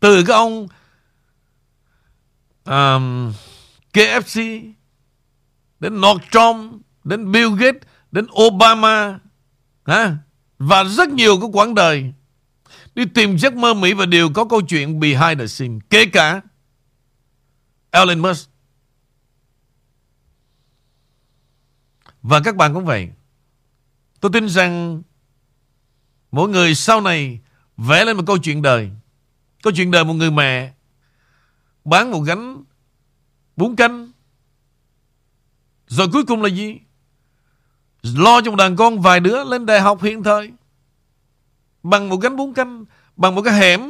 Từ 0.00 0.24
cái 0.24 0.36
ông 0.36 0.68
um, 2.64 3.32
KFC 3.92 4.70
đến 5.80 6.00
Nordstrom 6.00 6.80
đến 7.04 7.32
Bill 7.32 7.50
Gates 7.58 7.82
đến 8.12 8.26
Obama 8.42 9.18
ha? 9.84 10.16
và 10.58 10.84
rất 10.84 11.08
nhiều 11.08 11.40
cái 11.40 11.50
quãng 11.52 11.74
đời 11.74 12.12
Đi 12.94 13.04
tìm 13.14 13.38
giấc 13.38 13.54
mơ 13.54 13.74
Mỹ 13.74 13.92
và 13.92 14.06
đều 14.06 14.28
có 14.34 14.44
câu 14.44 14.60
chuyện 14.60 15.00
behind 15.00 15.40
the 15.40 15.46
scene. 15.46 15.78
Kể 15.90 16.06
cả 16.06 16.40
Elon 17.90 18.18
Musk. 18.18 18.49
Và 22.22 22.40
các 22.44 22.56
bạn 22.56 22.74
cũng 22.74 22.84
vậy. 22.84 23.08
Tôi 24.20 24.30
tin 24.32 24.48
rằng 24.48 25.02
mỗi 26.32 26.48
người 26.48 26.74
sau 26.74 27.00
này 27.00 27.40
vẽ 27.76 28.04
lên 28.04 28.16
một 28.16 28.22
câu 28.26 28.38
chuyện 28.38 28.62
đời. 28.62 28.90
Câu 29.62 29.72
chuyện 29.76 29.90
đời 29.90 30.04
một 30.04 30.14
người 30.14 30.30
mẹ 30.30 30.72
bán 31.84 32.10
một 32.10 32.20
gánh 32.20 32.64
bún 33.56 33.76
canh. 33.76 34.10
Rồi 35.86 36.08
cuối 36.12 36.24
cùng 36.24 36.42
là 36.42 36.48
gì? 36.48 36.78
Lo 38.02 38.40
cho 38.40 38.50
một 38.50 38.56
đàn 38.56 38.76
con 38.76 39.00
vài 39.00 39.20
đứa 39.20 39.44
lên 39.44 39.66
đại 39.66 39.80
học 39.80 40.02
hiện 40.02 40.22
thời. 40.22 40.52
Bằng 41.82 42.08
một 42.08 42.16
gánh 42.16 42.36
bún 42.36 42.52
canh, 42.52 42.84
Bằng 43.16 43.34
một 43.34 43.42
cái 43.42 43.54
hẻm, 43.54 43.80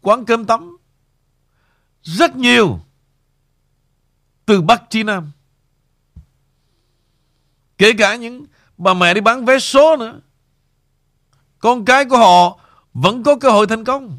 Quán 0.00 0.24
cơm 0.24 0.44
tắm 0.44 0.76
Rất 2.02 2.36
nhiều 2.36 2.80
Từ 4.46 4.60
Bắc 4.60 4.82
chí 4.90 5.02
Nam 5.02 5.30
Kể 7.78 7.92
cả 7.98 8.16
những 8.16 8.46
bà 8.78 8.94
mẹ 8.94 9.14
đi 9.14 9.20
bán 9.20 9.44
vé 9.44 9.58
số 9.58 9.96
nữa 9.96 10.20
Con 11.58 11.84
cái 11.84 12.04
của 12.04 12.18
họ 12.18 12.60
Vẫn 12.94 13.22
có 13.22 13.36
cơ 13.36 13.50
hội 13.50 13.66
thành 13.66 13.84
công 13.84 14.18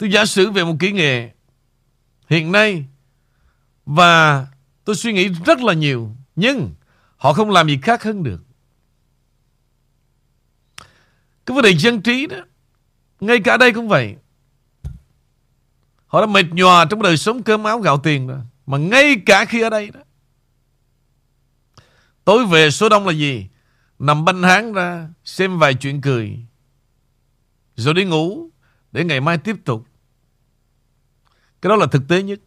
Tôi 0.00 0.10
giả 0.10 0.26
sử 0.26 0.50
về 0.50 0.64
một 0.64 0.76
kỹ 0.80 0.92
nghệ 0.92 1.30
hiện 2.28 2.52
nay 2.52 2.84
và 3.86 4.46
tôi 4.84 4.96
suy 4.96 5.12
nghĩ 5.12 5.28
rất 5.28 5.60
là 5.60 5.72
nhiều, 5.72 6.10
nhưng 6.36 6.74
họ 7.16 7.32
không 7.32 7.50
làm 7.50 7.68
gì 7.68 7.78
khác 7.82 8.02
hơn 8.02 8.22
được. 8.22 8.44
Cái 11.50 11.54
vấn 11.54 11.64
đề 11.64 11.74
dân 11.76 12.02
trí 12.02 12.26
đó, 12.26 12.36
ngay 13.20 13.40
cả 13.40 13.56
đây 13.56 13.72
cũng 13.72 13.88
vậy. 13.88 14.16
Họ 16.06 16.20
đã 16.20 16.26
mệt 16.26 16.46
nhòa 16.50 16.84
trong 16.84 17.02
đời 17.02 17.16
sống 17.16 17.42
cơm 17.42 17.64
áo 17.64 17.80
gạo 17.80 17.98
tiền 17.98 18.26
rồi, 18.26 18.38
Mà 18.66 18.78
ngay 18.78 19.16
cả 19.26 19.44
khi 19.44 19.60
ở 19.60 19.70
đây 19.70 19.90
đó, 19.90 20.00
Tối 22.24 22.46
về 22.46 22.70
số 22.70 22.88
đông 22.88 23.06
là 23.06 23.12
gì 23.12 23.46
Nằm 23.98 24.24
banh 24.24 24.42
háng 24.42 24.72
ra, 24.72 25.08
Xem 25.24 25.58
vài 25.58 25.74
chuyện 25.74 26.00
cười, 26.00 26.38
Rồi 27.76 27.94
đi 27.94 28.04
ngủ 28.04 28.50
Để 28.92 29.04
ngày 29.04 29.20
mai 29.20 29.38
tiếp 29.38 29.56
tục 29.64 29.86
cái 31.62 31.68
đó 31.68 31.76
là 31.76 31.86
thực 31.86 32.02
tế 32.08 32.22
nhất. 32.22 32.40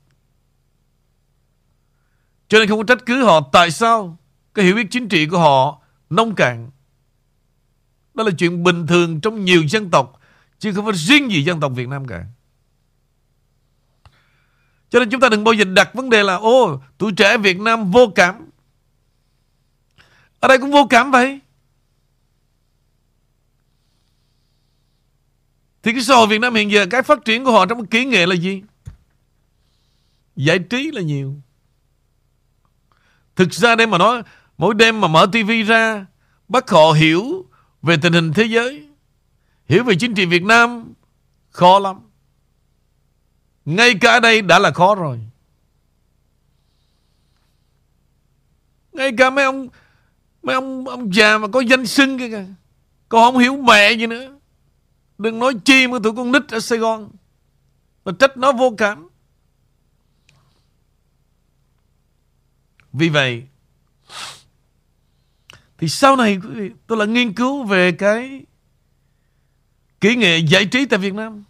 Cho 2.47 2.59
nên 2.59 2.67
không 2.67 2.77
có 2.77 2.83
trách 2.83 3.05
cứ 3.05 3.23
họ 3.23 3.49
tại 3.51 3.71
sao 3.71 4.17
cái 4.53 4.65
hiểu 4.65 4.75
biết 4.75 4.87
chính 4.91 5.09
trị 5.09 5.27
của 5.27 5.39
họ 5.39 5.81
nông 6.09 6.35
cạn. 6.35 6.69
Đó 8.13 8.23
là 8.23 8.31
chuyện 8.37 8.63
bình 8.63 8.87
thường 8.87 9.21
trong 9.21 9.45
nhiều 9.45 9.63
dân 9.67 9.89
tộc 9.89 10.19
chứ 10.59 10.73
không 10.73 10.85
phải 10.85 10.93
riêng 10.95 11.31
gì 11.31 11.43
dân 11.43 11.59
tộc 11.59 11.71
Việt 11.75 11.87
Nam 11.87 12.07
cả. 12.07 12.25
Cho 14.89 14.99
nên 14.99 15.09
chúng 15.09 15.21
ta 15.21 15.29
đừng 15.29 15.43
bao 15.43 15.53
giờ 15.53 15.65
đặt 15.65 15.93
vấn 15.93 16.09
đề 16.09 16.23
là 16.23 16.35
Ô, 16.35 16.81
tuổi 16.97 17.11
trẻ 17.17 17.37
Việt 17.37 17.59
Nam 17.59 17.91
vô 17.91 18.11
cảm. 18.15 18.49
Ở 20.39 20.47
đây 20.47 20.57
cũng 20.57 20.71
vô 20.71 20.87
cảm 20.89 21.11
vậy. 21.11 21.39
Thì 25.83 25.91
cái 25.91 26.01
xã 26.01 26.15
hội 26.15 26.27
Việt 26.27 26.41
Nam 26.41 26.55
hiện 26.55 26.71
giờ 26.71 26.85
Cái 26.91 27.03
phát 27.03 27.25
triển 27.25 27.43
của 27.43 27.51
họ 27.51 27.65
trong 27.65 27.85
kỹ 27.85 28.05
nghệ 28.05 28.25
là 28.25 28.35
gì 28.35 28.61
Giải 30.35 30.59
trí 30.59 30.91
là 30.91 31.01
nhiều 31.01 31.35
Thực 33.35 33.53
ra 33.53 33.75
đây 33.75 33.87
mà 33.87 33.97
nói 33.97 34.23
Mỗi 34.57 34.73
đêm 34.73 35.01
mà 35.01 35.07
mở 35.07 35.27
tivi 35.31 35.63
ra 35.63 36.05
Bắt 36.47 36.69
họ 36.69 36.91
hiểu 36.91 37.45
về 37.83 37.97
tình 38.01 38.13
hình 38.13 38.33
thế 38.33 38.43
giới, 38.43 38.87
Hiểu 39.65 39.83
về 39.83 39.95
chính 39.99 40.15
trị 40.15 40.25
Việt 40.25 40.43
Nam, 40.43 40.93
Khó 41.49 41.79
lắm. 41.79 41.99
Ngay 43.65 43.93
cả 44.01 44.19
đây 44.19 44.41
đã 44.41 44.59
là 44.59 44.71
khó 44.71 44.95
rồi. 44.95 45.19
Ngay 48.93 49.11
cả 49.17 49.29
mấy 49.29 49.45
ông 49.45 49.67
Mấy 50.43 50.55
ông 50.55 50.87
ông 50.87 51.13
già 51.13 51.37
mà 51.37 51.47
có 51.47 51.59
danh 51.59 51.85
xưng 51.85 52.17
kìa, 52.17 52.45
Còn 53.09 53.33
không 53.33 53.41
hiểu 53.41 53.57
mẹ 53.57 53.91
gì 53.91 54.07
nữa. 54.07 54.39
Đừng 55.17 55.39
nói 55.39 55.53
chi 55.65 55.87
mà 55.87 55.97
tụi 56.03 56.13
con 56.15 56.31
nít 56.31 56.41
ở 56.49 56.59
Sài 56.59 56.79
Gòn, 56.79 57.11
Mà 58.05 58.11
trách 58.19 58.37
nó 58.37 58.51
vô 58.51 58.75
cảm. 58.77 59.09
Vì 62.93 63.09
vậy 63.09 63.43
thì 65.83 65.89
sau 65.89 66.15
này 66.15 66.39
tôi 66.87 66.97
là 66.97 67.05
nghiên 67.05 67.33
cứu 67.33 67.63
về 67.63 67.91
cái 67.91 68.45
Kỹ 70.01 70.15
nghệ 70.15 70.37
giải 70.37 70.65
trí 70.65 70.85
tại 70.85 70.99
Việt 70.99 71.13
Nam. 71.13 71.43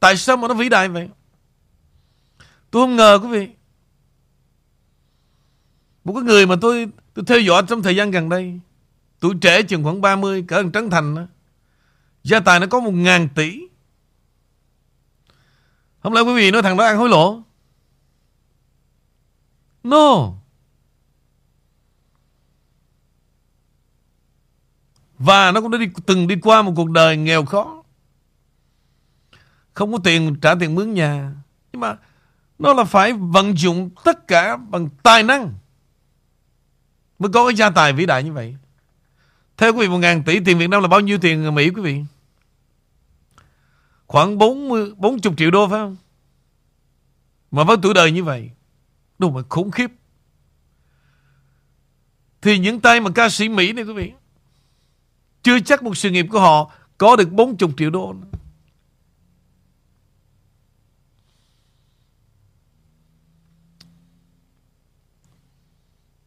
Tại 0.00 0.16
sao 0.16 0.36
mà 0.36 0.48
nó 0.48 0.54
vĩ 0.54 0.68
đại 0.68 0.88
vậy? 0.88 1.08
Tôi 2.70 2.82
không 2.82 2.96
ngờ 2.96 3.18
quý 3.22 3.28
vị. 3.28 3.48
Một 6.04 6.12
cái 6.12 6.22
người 6.22 6.46
mà 6.46 6.54
tôi 6.60 6.88
tôi 7.14 7.24
theo 7.24 7.40
dõi 7.40 7.62
trong 7.68 7.82
thời 7.82 7.96
gian 7.96 8.10
gần 8.10 8.28
đây 8.28 8.60
Tuổi 9.20 9.34
trẻ 9.40 9.62
chừng 9.62 9.84
khoảng 9.84 10.00
30 10.00 10.44
Cỡ 10.48 10.62
thằng 10.62 10.72
Trấn 10.72 10.90
Thành 10.90 11.14
đó, 11.14 11.22
Gia 12.24 12.40
tài 12.40 12.60
nó 12.60 12.66
có 12.66 12.80
một 12.80 12.94
ngàn 12.94 13.28
tỷ. 13.34 13.60
Không 16.02 16.12
lẽ 16.12 16.20
quý 16.20 16.34
vị 16.34 16.50
nói 16.50 16.62
thằng 16.62 16.76
đó 16.76 16.84
ăn 16.84 16.96
hối 16.96 17.08
lộ? 17.08 17.42
No. 19.82 20.32
Và 25.18 25.52
nó 25.52 25.60
cũng 25.60 25.70
đã 25.70 25.78
đi, 25.78 25.86
từng 26.06 26.26
đi 26.26 26.36
qua 26.42 26.62
một 26.62 26.72
cuộc 26.76 26.90
đời 26.90 27.16
nghèo 27.16 27.44
khó. 27.44 27.82
Không 29.74 29.92
có 29.92 29.98
tiền 30.04 30.36
trả 30.42 30.54
tiền 30.54 30.74
mướn 30.74 30.94
nhà. 30.94 31.32
Nhưng 31.72 31.80
mà 31.80 31.96
Nó 32.58 32.74
là 32.74 32.84
phải 32.84 33.12
vận 33.12 33.58
dụng 33.58 33.90
tất 34.04 34.28
cả 34.28 34.56
bằng 34.56 34.88
tài 35.02 35.22
năng 35.22 35.54
Mới 37.18 37.30
có 37.32 37.46
cái 37.46 37.54
gia 37.54 37.70
tài 37.70 37.92
vĩ 37.92 38.06
đại 38.06 38.24
như 38.24 38.32
vậy. 38.32 38.56
Theo 39.56 39.72
quý 39.72 39.80
vị 39.80 39.88
một 39.88 39.98
ngàn 39.98 40.22
tỷ 40.22 40.40
tiền 40.40 40.58
Việt 40.58 40.66
Nam 40.66 40.82
là 40.82 40.88
bao 40.88 41.00
nhiêu 41.00 41.18
tiền 41.18 41.54
Mỹ 41.54 41.70
quý 41.70 41.82
vị? 41.82 42.04
Khoảng 44.06 44.38
40, 44.38 44.94
40 44.96 45.34
triệu 45.36 45.50
đô 45.50 45.68
phải 45.68 45.78
không? 45.78 45.96
Mà 47.50 47.64
với 47.64 47.76
tuổi 47.82 47.94
đời 47.94 48.12
như 48.12 48.24
vậy 48.24 48.50
Đúng 49.18 49.34
mà 49.34 49.42
khủng 49.48 49.70
khiếp. 49.70 49.90
Thì 52.42 52.58
những 52.58 52.80
tay 52.80 53.00
mà 53.00 53.10
ca 53.14 53.28
sĩ 53.28 53.48
Mỹ 53.48 53.72
này 53.72 53.84
quý 53.84 53.92
vị 53.92 54.12
chưa 55.46 55.60
chắc 55.60 55.82
một 55.82 55.96
sự 55.96 56.10
nghiệp 56.10 56.26
của 56.30 56.40
họ 56.40 56.72
có 56.98 57.16
được 57.16 57.32
40 57.32 57.70
triệu 57.76 57.90
đô. 57.90 58.14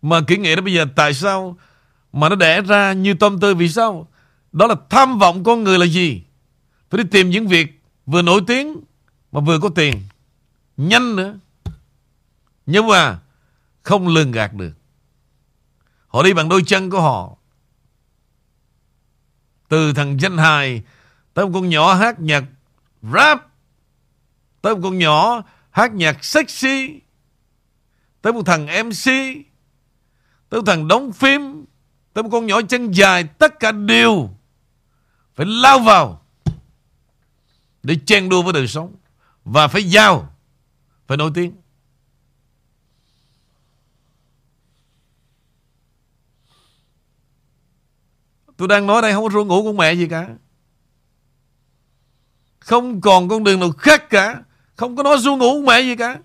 Mà 0.01 0.21
kỹ 0.27 0.37
nghệ 0.37 0.55
đó 0.55 0.61
bây 0.61 0.73
giờ 0.73 0.85
tại 0.95 1.13
sao 1.13 1.57
mà 2.13 2.29
nó 2.29 2.35
đẻ 2.35 2.61
ra 2.61 2.93
như 2.93 3.13
tôm 3.13 3.39
tươi 3.39 3.55
vì 3.55 3.69
sao? 3.69 4.07
Đó 4.51 4.67
là 4.67 4.75
tham 4.89 5.19
vọng 5.19 5.43
con 5.43 5.63
người 5.63 5.79
là 5.79 5.85
gì? 5.85 6.23
Phải 6.89 7.03
đi 7.03 7.09
tìm 7.11 7.29
những 7.29 7.47
việc 7.47 7.81
vừa 8.05 8.21
nổi 8.21 8.41
tiếng 8.47 8.75
mà 9.31 9.39
vừa 9.39 9.59
có 9.59 9.69
tiền. 9.69 10.01
Nhanh 10.77 11.15
nữa. 11.15 11.39
Nhưng 12.65 12.87
mà 12.87 13.19
không 13.83 14.07
lường 14.07 14.31
gạt 14.31 14.53
được. 14.53 14.73
Họ 16.07 16.23
đi 16.23 16.33
bằng 16.33 16.49
đôi 16.49 16.63
chân 16.65 16.89
của 16.89 17.01
họ. 17.01 17.38
Từ 19.69 19.93
thằng 19.93 20.19
danh 20.21 20.37
hài 20.37 20.83
Tới 21.33 21.45
một 21.45 21.51
con 21.53 21.69
nhỏ 21.69 21.93
hát 21.93 22.19
nhạc 22.19 22.43
rap, 23.13 23.47
Tới 24.61 24.75
một 24.75 24.81
con 24.83 24.97
nhỏ 24.97 25.43
hát 25.71 25.93
nhạc 25.93 26.25
sexy, 26.25 26.99
Tới 28.21 28.33
một 28.33 28.45
thằng 28.45 28.65
MC 28.65 29.05
Tới 30.49 30.61
một 30.61 30.63
thằng 30.65 30.87
đóng 30.87 31.11
phim, 31.11 31.65
Tới 32.13 32.23
một 32.23 32.29
con 32.31 32.45
nhỏ 32.45 32.61
chân 32.61 32.91
dài, 32.91 33.23
Tất 33.23 33.59
cả 33.59 33.71
đều 33.71 34.29
Phải 35.35 35.45
lao 35.45 35.79
vào 35.79 36.21
Để 37.83 37.97
chen 38.05 38.29
đua 38.29 38.41
với 38.41 38.53
đời 38.53 38.67
sống 38.67 38.95
Và 39.45 39.67
phải 39.67 39.83
giao, 39.83 40.33
Phải 41.07 41.17
nổi 41.17 41.31
tiếng. 41.33 41.58
Tôi 48.59 48.67
đang 48.67 48.87
nói 48.87 49.01
đây 49.01 49.13
không 49.13 49.23
có 49.23 49.29
ru 49.29 49.45
ngủ 49.45 49.63
con 49.63 49.77
mẹ 49.77 49.93
gì 49.93 50.07
cả. 50.07 50.27
Không 52.59 53.01
còn 53.01 53.29
con 53.29 53.43
đường 53.43 53.59
nào 53.59 53.71
khác 53.71 54.09
cả. 54.09 54.43
Không 54.75 54.95
có 54.95 55.03
nói 55.03 55.17
ru 55.17 55.35
ngủ 55.35 55.53
con 55.53 55.65
mẹ 55.65 55.81
gì 55.81 55.95
cả. 55.95 56.19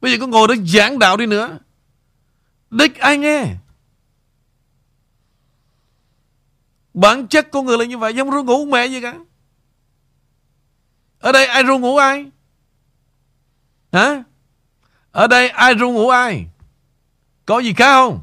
Bây 0.00 0.12
giờ 0.12 0.18
có 0.20 0.26
ngồi 0.26 0.48
đó 0.48 0.54
giảng 0.66 0.98
đạo 0.98 1.16
đi 1.16 1.26
nữa. 1.26 1.58
Đích 2.70 2.98
ai 2.98 3.18
nghe. 3.18 3.54
Bản 6.94 7.26
chất 7.28 7.48
con 7.50 7.66
người 7.66 7.78
là 7.78 7.84
như 7.84 7.98
vậy. 7.98 8.14
Không 8.16 8.30
ru 8.30 8.42
ngủ 8.42 8.64
mẹ 8.64 8.86
gì 8.86 9.00
cả. 9.00 9.14
Ở 11.18 11.32
đây 11.32 11.46
ai 11.46 11.62
ru 11.62 11.78
ngủ 11.78 11.96
ai? 11.96 12.30
Hả? 13.92 14.22
Ở 15.10 15.26
đây 15.26 15.48
ai 15.48 15.74
ru 15.74 15.92
ngủ 15.92 16.08
ai? 16.08 16.46
Có 17.46 17.58
gì 17.58 17.72
khác 17.72 17.94
không? 17.94 18.20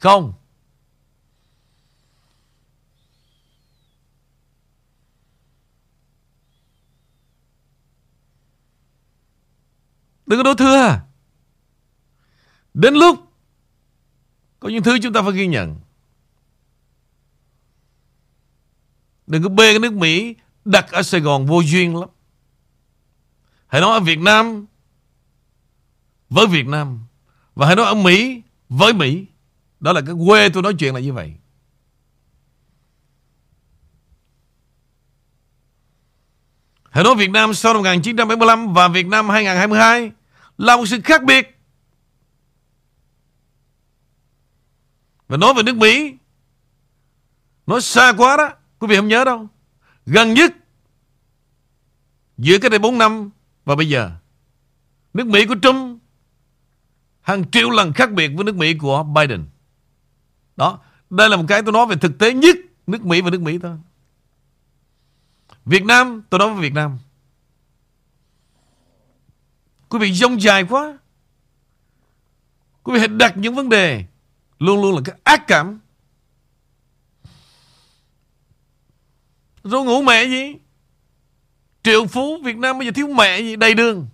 Không. 0.00 0.32
Đừng 10.26 10.38
có 10.38 10.42
đổ 10.42 10.54
thừa. 10.54 11.00
Đến 12.74 12.94
lúc 12.94 13.32
có 14.60 14.68
những 14.68 14.82
thứ 14.82 14.98
chúng 15.02 15.12
ta 15.12 15.22
phải 15.22 15.32
ghi 15.32 15.46
nhận. 15.46 15.80
Đừng 19.26 19.42
có 19.42 19.48
bê 19.48 19.72
cái 19.72 19.78
nước 19.78 19.92
Mỹ 19.92 20.34
đặt 20.64 20.90
ở 20.92 21.02
Sài 21.02 21.20
Gòn 21.20 21.46
vô 21.46 21.60
duyên 21.60 21.96
lắm. 21.96 22.08
Hãy 23.66 23.80
nói 23.80 23.92
ở 23.92 24.00
Việt 24.00 24.18
Nam 24.18 24.66
với 26.30 26.46
Việt 26.46 26.66
Nam. 26.66 27.04
Và 27.54 27.66
hãy 27.66 27.76
nói 27.76 27.86
ở 27.86 27.94
Mỹ 27.94 28.42
với 28.68 28.92
Mỹ. 28.92 29.26
Đó 29.80 29.92
là 29.92 30.00
cái 30.00 30.14
quê 30.26 30.48
tôi 30.48 30.62
nói 30.62 30.74
chuyện 30.78 30.94
là 30.94 31.00
như 31.00 31.12
vậy. 31.12 31.34
Hãy 36.96 37.04
nói 37.04 37.14
Việt 37.14 37.30
Nam 37.30 37.54
sau 37.54 37.72
năm 37.72 37.82
1975 37.82 38.72
và 38.72 38.88
Việt 38.88 39.06
Nam 39.06 39.28
2022 39.28 40.12
là 40.58 40.76
một 40.76 40.86
sự 40.86 41.00
khác 41.04 41.24
biệt. 41.24 41.58
Và 45.28 45.36
nói 45.36 45.54
về 45.54 45.62
nước 45.62 45.76
Mỹ, 45.76 46.14
nói 47.66 47.80
xa 47.80 48.12
quá 48.16 48.36
đó, 48.36 48.50
quý 48.78 48.86
vị 48.88 48.96
không 48.96 49.08
nhớ 49.08 49.24
đâu. 49.24 49.48
Gần 50.06 50.34
nhất, 50.34 50.52
giữa 52.38 52.58
cái 52.58 52.70
đây 52.70 52.78
4 52.78 52.98
năm 52.98 53.30
và 53.64 53.76
bây 53.76 53.88
giờ, 53.88 54.10
nước 55.14 55.26
Mỹ 55.26 55.46
của 55.46 55.56
Trump 55.62 55.98
hàng 57.20 57.50
triệu 57.50 57.70
lần 57.70 57.92
khác 57.92 58.12
biệt 58.12 58.28
với 58.28 58.44
nước 58.44 58.56
Mỹ 58.56 58.74
của 58.74 59.02
Biden. 59.02 59.44
Đó, 60.56 60.78
đây 61.10 61.28
là 61.28 61.36
một 61.36 61.44
cái 61.48 61.62
tôi 61.62 61.72
nói 61.72 61.86
về 61.86 61.96
thực 61.96 62.18
tế 62.18 62.32
nhất 62.32 62.56
nước 62.86 63.04
Mỹ 63.04 63.20
và 63.20 63.30
nước 63.30 63.40
Mỹ 63.40 63.58
thôi. 63.62 63.76
Việt 65.66 65.84
Nam, 65.84 66.22
tôi 66.30 66.38
nói 66.38 66.52
với 66.52 66.62
Việt 66.62 66.74
Nam. 66.74 66.98
Quý 69.88 69.98
vị 69.98 70.12
dông 70.12 70.42
dài 70.42 70.64
quá. 70.64 70.98
Quý 72.82 72.92
vị 72.92 72.98
hãy 72.98 73.08
đặt 73.08 73.36
những 73.36 73.54
vấn 73.54 73.68
đề 73.68 74.04
luôn 74.58 74.82
luôn 74.82 74.94
là 74.94 75.00
cái 75.04 75.16
ác 75.24 75.46
cảm. 75.46 75.80
Rồi 79.64 79.84
ngủ 79.84 80.02
mẹ 80.02 80.24
gì? 80.24 80.54
Triệu 81.82 82.06
phú 82.06 82.38
Việt 82.44 82.56
Nam 82.56 82.78
bây 82.78 82.86
giờ 82.86 82.92
thiếu 82.94 83.08
mẹ 83.08 83.40
gì? 83.40 83.56
Đầy 83.56 83.74
đường. 83.74 84.08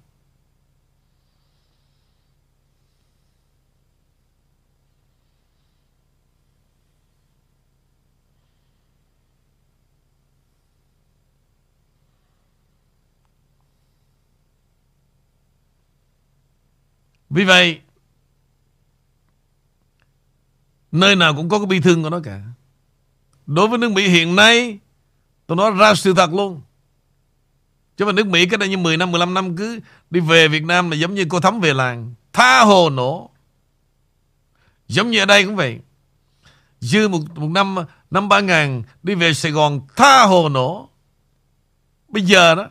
Vì 17.32 17.44
vậy 17.44 17.80
Nơi 20.92 21.16
nào 21.16 21.34
cũng 21.36 21.48
có 21.48 21.58
cái 21.58 21.66
bi 21.66 21.80
thương 21.80 22.02
của 22.02 22.10
nó 22.10 22.20
cả 22.20 22.42
Đối 23.46 23.68
với 23.68 23.78
nước 23.78 23.92
Mỹ 23.92 24.08
hiện 24.08 24.36
nay 24.36 24.78
Tôi 25.46 25.56
nói 25.56 25.70
ra 25.70 25.94
sự 25.94 26.14
thật 26.14 26.32
luôn. 26.32 26.60
Chứ 27.96 28.04
mà 28.04 28.12
nước 28.12 28.26
Mỹ 28.26 28.46
cách 28.46 28.60
đây 28.60 28.68
như 28.68 28.76
10 28.76 28.96
năm, 28.96 29.12
15 29.12 29.34
năm 29.34 29.56
cứ 29.56 29.80
đi 30.10 30.20
về 30.20 30.48
Việt 30.48 30.64
Nam 30.64 30.90
là 30.90 30.96
giống 30.96 31.14
như 31.14 31.26
cô 31.28 31.40
Thắm 31.40 31.60
về 31.60 31.74
làng. 31.74 32.14
Tha 32.32 32.60
hồ 32.60 32.90
nổ. 32.90 33.30
Giống 34.88 35.10
như 35.10 35.18
ở 35.18 35.26
đây 35.26 35.44
cũng 35.44 35.56
vậy. 35.56 35.78
Dư 36.80 37.08
một, 37.08 37.18
một 37.34 37.48
năm, 37.48 37.76
năm 38.10 38.28
ba 38.28 38.40
ngàn 38.40 38.82
đi 39.02 39.14
về 39.14 39.34
Sài 39.34 39.52
Gòn 39.52 39.80
tha 39.96 40.22
hồ 40.22 40.48
nổ. 40.48 40.88
Bây 42.08 42.22
giờ 42.22 42.54
đó, 42.54 42.70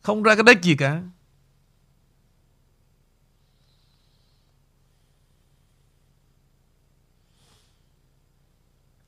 không 0.00 0.22
ra 0.22 0.34
cái 0.34 0.42
đất 0.42 0.62
gì 0.62 0.76
cả. 0.76 1.02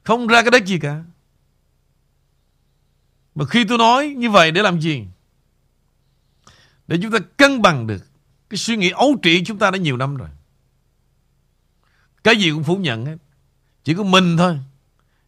Không 0.04 0.26
ra 0.26 0.42
cái 0.42 0.50
đất 0.50 0.66
gì 0.66 0.78
cả. 0.78 1.04
Mà 3.34 3.44
khi 3.44 3.64
tôi 3.64 3.78
nói 3.78 4.08
như 4.08 4.30
vậy 4.30 4.50
để 4.50 4.62
làm 4.62 4.80
gì? 4.80 5.04
Để 6.86 6.98
chúng 7.02 7.12
ta 7.12 7.18
cân 7.36 7.62
bằng 7.62 7.86
được 7.86 8.06
cái 8.50 8.58
suy 8.58 8.76
nghĩ 8.76 8.90
ấu 8.90 9.16
trĩ 9.22 9.44
chúng 9.44 9.58
ta 9.58 9.70
đã 9.70 9.78
nhiều 9.78 9.96
năm 9.96 10.16
rồi. 10.16 10.28
Cái 12.24 12.36
gì 12.36 12.50
cũng 12.50 12.64
phủ 12.64 12.76
nhận 12.76 13.06
hết. 13.06 13.16
Chỉ 13.84 13.94
có 13.94 14.02
mình 14.02 14.36
thôi. 14.36 14.58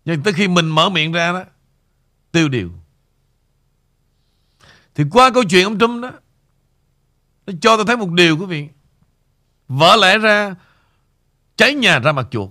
Nhưng 0.05 0.22
tới 0.22 0.33
khi 0.33 0.49
mình 0.49 0.68
mở 0.68 0.89
miệng 0.89 1.12
ra 1.12 1.33
đó, 1.33 1.45
tiêu 2.33 2.49
điều. 2.49 2.70
Thì 4.95 5.05
qua 5.11 5.31
câu 5.31 5.45
chuyện 5.45 5.64
ông 5.64 5.79
Trump 5.79 6.03
đó, 6.03 6.11
nó 7.47 7.53
cho 7.61 7.77
tôi 7.77 7.87
thấy 7.87 7.97
một 7.97 8.11
điều 8.11 8.39
quý 8.39 8.47
vị. 8.47 8.68
Vỡ 9.68 9.97
lẽ 9.97 10.18
ra, 10.18 10.55
cháy 11.57 11.75
nhà 11.75 11.99
ra 11.99 12.12
mặt 12.12 12.27
chuột. 12.31 12.51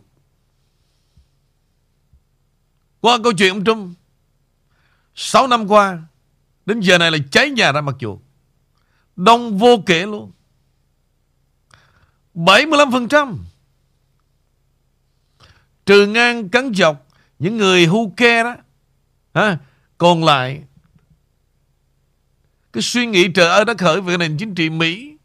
Qua 3.04 3.18
câu 3.24 3.34
chuyện 3.34 3.50
ông 3.50 3.64
Trump, 3.66 3.98
6 5.16 5.48
năm 5.48 5.68
qua, 5.68 6.02
đến 6.66 6.80
giờ 6.80 6.98
này 6.98 7.12
là 7.12 7.18
cháy 7.32 7.50
nhà 7.50 7.72
ra 7.72 7.82
mặt 7.82 7.96
chuột. 8.00 8.20
Đông 9.16 9.58
vô 9.58 9.84
kể 9.86 10.06
luôn. 10.06 10.32
75% 12.34 13.38
Trừ 15.86 16.08
ngang 16.08 16.50
cắn 16.50 16.74
dọc 16.74 17.08
Những 17.40 17.58
người 17.58 17.86
hưu 17.86 18.14
ke 18.18 18.44
đó 18.44 18.56
ha, 19.34 19.58
Còn 19.98 20.24
lại 20.24 20.64
Cái 22.74 22.82
suy 22.82 23.06
nghĩ 23.06 23.28
trời 23.36 23.50
ơi 23.50 23.66
đã 23.66 23.74
khởi 23.78 24.02
Về 24.02 24.18
nền 24.18 24.38
chính 24.38 24.56
trị 24.56 24.70
Mỹ 24.70 25.18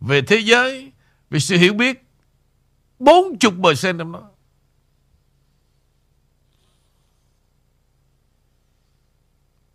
Về 0.00 0.22
thế 0.22 0.36
giới 0.36 0.92
Về 1.30 1.40
sự 1.40 1.56
hiểu 1.56 1.74
biết 1.74 2.04
40% 3.00 3.98
trong 3.98 4.12
đó 4.12 4.30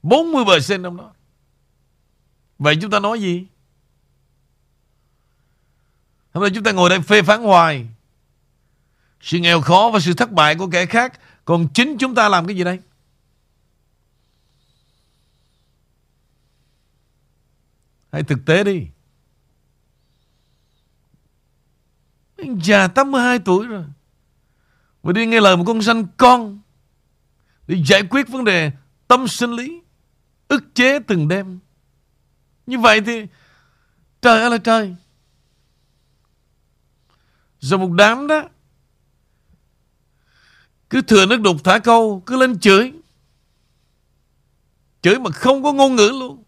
bốn 0.01 0.31
mươi 0.31 0.43
percent 0.47 0.83
trong 0.83 0.97
đó 0.97 1.13
Vậy 2.59 2.77
chúng 2.81 2.91
ta 2.91 2.99
nói 2.99 3.21
gì? 3.21 3.47
Hôm 6.33 6.43
nay 6.43 6.51
chúng 6.55 6.63
ta 6.63 6.71
ngồi 6.71 6.89
đây 6.89 7.01
phê 7.01 7.21
phán 7.21 7.41
hoài. 7.41 7.87
Sự 9.21 9.37
nghèo 9.39 9.61
khó 9.61 9.89
và 9.93 9.99
sự 9.99 10.13
thất 10.13 10.31
bại 10.31 10.55
của 10.55 10.67
kẻ 10.67 10.85
khác. 10.85 11.19
Còn 11.45 11.67
chính 11.73 11.97
chúng 11.97 12.15
ta 12.15 12.29
làm 12.29 12.47
cái 12.47 12.55
gì 12.55 12.63
đây? 12.63 12.79
Hãy 18.11 18.23
thực 18.23 18.45
tế 18.45 18.63
đi. 18.63 18.87
Anh 22.37 22.59
già 22.63 22.87
82 22.87 23.39
tuổi 23.39 23.67
rồi. 23.67 23.83
Mà 25.03 25.11
đi 25.11 25.25
nghe 25.25 25.41
lời 25.41 25.57
một 25.57 25.63
con 25.67 25.81
sanh 25.81 26.07
con. 26.17 26.59
Để 27.67 27.83
giải 27.85 28.03
quyết 28.09 28.27
vấn 28.27 28.43
đề 28.43 28.71
tâm 29.07 29.27
sinh 29.27 29.51
lý 29.51 29.81
ức 30.49 30.63
chế 30.75 30.99
từng 30.99 31.27
đêm. 31.27 31.59
Như 32.65 32.79
vậy 32.79 33.01
thì 33.01 33.25
trời 34.21 34.41
ơi 34.41 34.49
là 34.49 34.57
trời. 34.57 34.95
Rồi 37.59 37.79
một 37.79 37.91
đám 37.91 38.27
đó 38.27 38.49
cứ 40.89 41.01
thừa 41.01 41.25
nước 41.25 41.41
đục 41.41 41.57
thả 41.63 41.79
câu 41.79 42.23
cứ 42.25 42.37
lên 42.37 42.59
chửi. 42.59 42.93
Chửi 45.01 45.19
mà 45.19 45.31
không 45.31 45.63
có 45.63 45.73
ngôn 45.73 45.95
ngữ 45.95 46.09
luôn. 46.19 46.43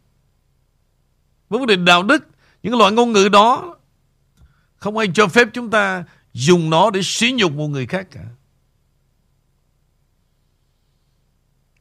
Với 1.49 1.59
vấn 1.59 1.67
đề 1.67 1.75
đạo 1.75 2.03
đức, 2.03 2.27
những 2.63 2.77
loại 2.77 2.91
ngôn 2.91 3.11
ngữ 3.11 3.29
đó 3.29 3.77
không 4.75 4.97
ai 4.97 5.07
cho 5.13 5.27
phép 5.27 5.47
chúng 5.53 5.69
ta 5.69 6.03
dùng 6.33 6.69
nó 6.69 6.89
để 6.89 7.01
xí 7.03 7.31
nhục 7.31 7.51
một 7.51 7.67
người 7.67 7.85
khác 7.85 8.07
cả. 8.11 8.25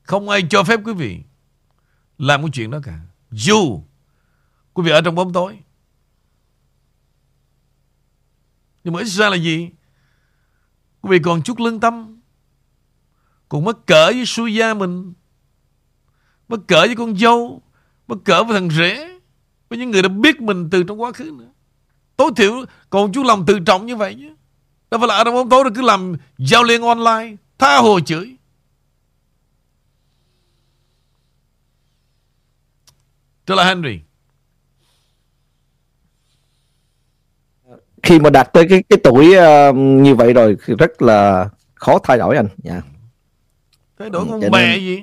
Không 0.03 0.29
ai 0.29 0.47
cho 0.51 0.65
phép 0.65 0.81
quý 0.85 0.93
vị 0.93 1.21
làm 2.21 2.43
cái 2.43 2.51
chuyện 2.53 2.71
đó 2.71 2.81
cả. 2.83 3.01
Dù 3.31 3.83
quý 4.75 4.83
vị 4.83 4.91
ở 4.91 5.01
trong 5.01 5.15
bóng 5.15 5.33
tối. 5.33 5.59
Nhưng 8.85 8.95
mà 8.95 9.01
ít 9.01 9.07
ra 9.07 9.31
là 9.31 9.37
gì? 9.37 9.71
Quý 11.01 11.11
vị 11.11 11.19
còn 11.25 11.43
chút 11.43 11.61
lương 11.61 11.81
tâm. 11.81 12.21
Còn 13.49 13.65
mất 13.65 13.87
cỡ 13.87 14.07
với 14.07 14.25
suy 14.27 14.55
gia 14.55 14.75
mình. 14.75 15.13
Mất 16.49 16.61
cỡ 16.69 16.81
với 16.81 16.97
con 16.97 17.17
dâu. 17.17 17.63
Mất 18.09 18.17
cỡ 18.25 18.45
với 18.45 18.61
thằng 18.61 18.71
rể. 18.71 19.19
Với 19.69 19.79
những 19.79 19.91
người 19.91 20.03
đã 20.03 20.09
biết 20.09 20.41
mình 20.41 20.71
từ 20.71 20.83
trong 20.83 21.01
quá 21.01 21.13
khứ 21.13 21.35
nữa. 21.39 21.53
Tối 22.17 22.31
thiểu 22.37 22.65
còn 22.91 23.13
chút 23.13 23.27
lòng 23.27 23.47
tự 23.47 23.61
trọng 23.61 23.87
như 23.87 23.97
vậy 23.97 24.17
chứ. 24.19 24.35
Đâu 24.91 25.01
phải 25.01 25.09
là 25.09 25.17
ở 25.17 25.25
trong 25.25 25.35
bóng 25.35 25.49
tối 25.49 25.65
rồi 25.65 25.73
cứ 25.75 25.83
làm 25.83 26.17
giao 26.39 26.65
liên 26.65 26.83
online. 26.83 27.37
Tha 27.59 27.79
hồ 27.79 28.01
chửi. 28.01 28.37
Trở 33.51 33.57
lại 33.57 33.67
Henry. 33.67 34.01
Khi 38.03 38.19
mà 38.19 38.31
đạt 38.31 38.53
tới 38.53 38.67
cái 38.71 38.83
cái 38.89 38.99
tuổi 39.05 39.29
uh, 39.29 39.77
như 39.77 40.15
vậy 40.15 40.33
rồi 40.33 40.57
thì 40.67 40.75
rất 40.79 41.03
là 41.03 41.49
khó 41.75 41.99
thay 42.03 42.19
đổi 42.19 42.37
anh. 42.37 42.49
Dạ. 42.59 42.73
Yeah. 42.73 42.85
Thay 43.99 44.11
đổi 44.11 44.25
con 44.31 44.41
bè 44.53 44.77
gì? 44.79 45.03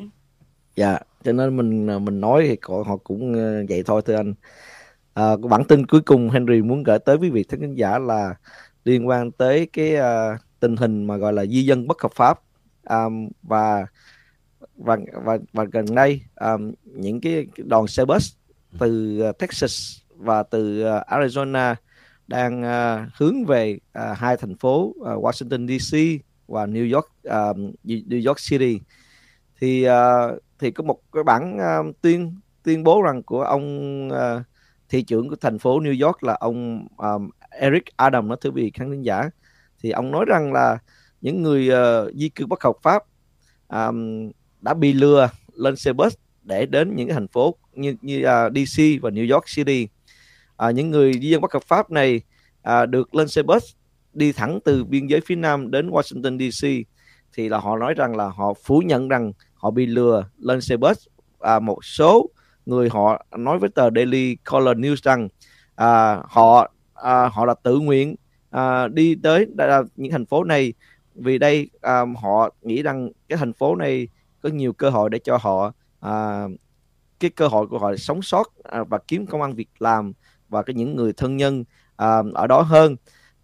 Dạ, 0.75 0.99
cho 1.23 1.31
nên 1.31 1.57
mình 1.57 1.87
ờ, 1.87 1.99
mình 1.99 2.21
nói 2.21 2.45
thì 2.49 2.57
họ, 2.61 2.83
họ 2.87 2.97
cũng 2.97 3.33
ờ, 3.33 3.63
vậy 3.69 3.83
thôi 3.85 4.01
thưa 4.05 4.15
anh. 4.15 4.33
À, 5.13 5.35
bản 5.49 5.63
tin 5.63 5.85
cuối 5.85 6.01
cùng 6.01 6.29
Henry 6.29 6.61
muốn 6.61 6.83
gửi 6.83 6.99
tới 6.99 7.15
quý 7.15 7.29
vị 7.29 7.45
khán 7.49 7.75
giả 7.75 7.99
là 7.99 8.35
liên 8.83 9.07
quan 9.07 9.31
tới 9.31 9.67
cái 9.73 9.95
uh, 9.95 10.39
tình 10.59 10.75
hình 10.75 11.07
mà 11.07 11.17
gọi 11.17 11.33
là 11.33 11.45
di 11.45 11.65
dân 11.65 11.87
bất 11.87 12.01
hợp 12.01 12.11
pháp 12.15 12.39
um, 12.89 13.29
và 13.43 13.85
và 14.77 14.97
và 15.13 15.37
và 15.53 15.63
gần 15.63 15.85
đây 15.95 16.21
um, 16.35 16.71
những 16.83 17.21
cái, 17.21 17.47
đoàn 17.57 17.87
xe 17.87 18.05
bus 18.05 18.33
từ 18.79 19.21
uh, 19.29 19.37
Texas 19.37 19.97
và 20.15 20.43
từ 20.43 20.83
uh, 20.83 21.07
Arizona 21.07 21.75
đang 22.27 22.61
uh, 22.61 23.09
hướng 23.13 23.45
về 23.45 23.77
uh, 23.99 24.17
hai 24.17 24.37
thành 24.37 24.55
phố 24.55 24.93
uh, 24.99 25.05
Washington 25.05 25.67
DC 25.67 26.23
và 26.47 26.65
New 26.65 26.93
York 26.93 27.07
um, 27.23 27.71
New 27.83 28.27
York 28.27 28.37
City. 28.49 28.79
Thì 29.59 29.87
uh, 29.89 30.41
thì 30.59 30.71
có 30.71 30.83
một 30.83 30.99
cái 31.13 31.23
bản 31.23 31.57
uh, 31.57 32.01
tuyên 32.01 32.35
tuyên 32.63 32.83
bố 32.83 33.01
rằng 33.01 33.23
của 33.23 33.41
ông 33.41 34.07
uh, 34.09 34.41
thị 34.89 35.03
trưởng 35.03 35.29
của 35.29 35.35
thành 35.35 35.59
phố 35.59 35.79
New 35.79 36.05
York 36.05 36.23
là 36.23 36.33
ông 36.33 36.87
um, 36.97 37.29
Eric 37.49 37.83
Adam 37.95 38.29
đó 38.29 38.35
thưa 38.41 38.49
quý 38.49 38.63
vị 38.63 38.71
khán 38.73 38.91
thính 38.91 39.01
giả. 39.01 39.29
Thì 39.81 39.91
ông 39.91 40.11
nói 40.11 40.25
rằng 40.27 40.53
là 40.53 40.77
những 41.21 41.43
người 41.43 41.69
uh, 41.69 42.13
di 42.15 42.29
cư 42.29 42.45
bất 42.45 42.63
hợp 42.63 42.75
pháp 42.83 43.03
um, 43.69 44.31
đã 44.61 44.73
bị 44.73 44.93
lừa 44.93 45.29
lên 45.53 45.75
xe 45.75 45.93
bus 45.93 46.15
để 46.43 46.65
đến 46.65 46.95
những 46.95 47.09
thành 47.09 47.27
phố 47.27 47.55
như 47.73 47.95
như 48.01 48.23
à, 48.23 48.45
uh, 48.45 48.53
DC 48.53 48.81
và 49.01 49.09
New 49.09 49.33
York 49.33 49.45
City. 49.55 49.87
À, 50.57 50.71
những 50.71 50.91
người 50.91 51.13
di 51.13 51.29
dân 51.29 51.41
bất 51.41 51.53
hợp 51.53 51.63
pháp 51.63 51.91
này 51.91 52.21
à, 52.61 52.85
được 52.85 53.15
lên 53.15 53.27
xe 53.27 53.43
bus 53.43 53.63
đi 54.13 54.31
thẳng 54.31 54.59
từ 54.65 54.83
biên 54.83 55.07
giới 55.07 55.21
phía 55.21 55.35
nam 55.35 55.71
đến 55.71 55.89
Washington 55.89 56.51
DC 56.51 56.67
thì 57.33 57.49
là 57.49 57.57
họ 57.57 57.77
nói 57.77 57.93
rằng 57.93 58.15
là 58.15 58.29
họ 58.29 58.53
phủ 58.63 58.79
nhận 58.79 59.07
rằng 59.07 59.31
họ 59.53 59.71
bị 59.71 59.85
lừa 59.85 60.25
lên 60.37 60.61
xe 60.61 60.77
bus. 60.77 61.07
À, 61.39 61.59
một 61.59 61.85
số 61.85 62.29
người 62.65 62.89
họ 62.89 63.25
nói 63.37 63.59
với 63.59 63.69
tờ 63.69 63.89
Daily 63.95 64.37
Caller 64.45 64.77
News 64.77 64.95
rằng 65.03 65.29
à, 65.75 66.21
họ 66.29 66.71
à, 66.93 67.27
họ 67.27 67.45
là 67.45 67.53
tự 67.63 67.79
nguyện 67.79 68.15
à, 68.49 68.87
đi 68.87 69.15
tới 69.23 69.47
những 69.95 70.11
thành 70.11 70.25
phố 70.25 70.43
này 70.43 70.73
vì 71.15 71.37
đây 71.37 71.69
à, 71.81 72.01
họ 72.21 72.49
nghĩ 72.61 72.81
rằng 72.81 73.09
cái 73.29 73.37
thành 73.37 73.53
phố 73.53 73.75
này 73.75 74.07
có 74.47 74.53
nhiều 74.53 74.73
cơ 74.73 74.89
hội 74.89 75.09
để 75.09 75.19
cho 75.19 75.37
họ 75.41 75.73
à, 75.99 76.47
cái 77.19 77.29
cơ 77.29 77.47
hội 77.47 77.67
của 77.67 77.79
họ 77.79 77.95
sống 77.95 78.21
sót 78.21 78.53
à, 78.63 78.83
và 78.83 78.97
kiếm 79.07 79.25
công 79.25 79.41
ăn 79.41 79.53
việc 79.53 79.69
làm 79.79 80.13
và 80.49 80.63
cái 80.63 80.73
những 80.73 80.95
người 80.95 81.13
thân 81.13 81.37
nhân 81.37 81.63
à, 81.95 82.21
ở 82.33 82.47
đó 82.47 82.61
hơn. 82.61 82.95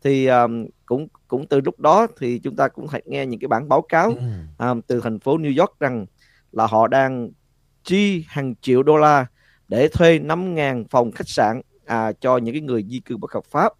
Thì 0.01 0.25
à, 0.25 0.47
cũng 0.85 1.07
cũng 1.27 1.47
từ 1.47 1.61
lúc 1.61 1.79
đó 1.79 2.07
thì 2.19 2.39
chúng 2.39 2.55
ta 2.55 2.67
cũng 2.67 2.87
nghe 3.05 3.25
những 3.25 3.39
cái 3.39 3.47
bản 3.47 3.69
báo 3.69 3.81
cáo 3.81 4.09
ừ. 4.09 4.23
à, 4.57 4.73
từ 4.87 4.99
thành 5.01 5.19
phố 5.19 5.37
New 5.37 5.59
York 5.59 5.79
rằng 5.79 6.05
là 6.51 6.67
họ 6.67 6.87
đang 6.87 7.29
chi 7.83 8.25
hàng 8.27 8.55
triệu 8.61 8.83
đô 8.83 8.97
la 8.97 9.25
để 9.67 9.87
thuê 9.87 10.19
5.000 10.19 10.85
phòng 10.89 11.11
khách 11.11 11.29
sạn 11.29 11.61
à, 11.85 12.11
cho 12.11 12.37
những 12.37 12.55
cái 12.55 12.61
người 12.61 12.85
di 12.89 12.99
cư 12.99 13.17
bất 13.17 13.31
hợp 13.31 13.45
pháp. 13.45 13.73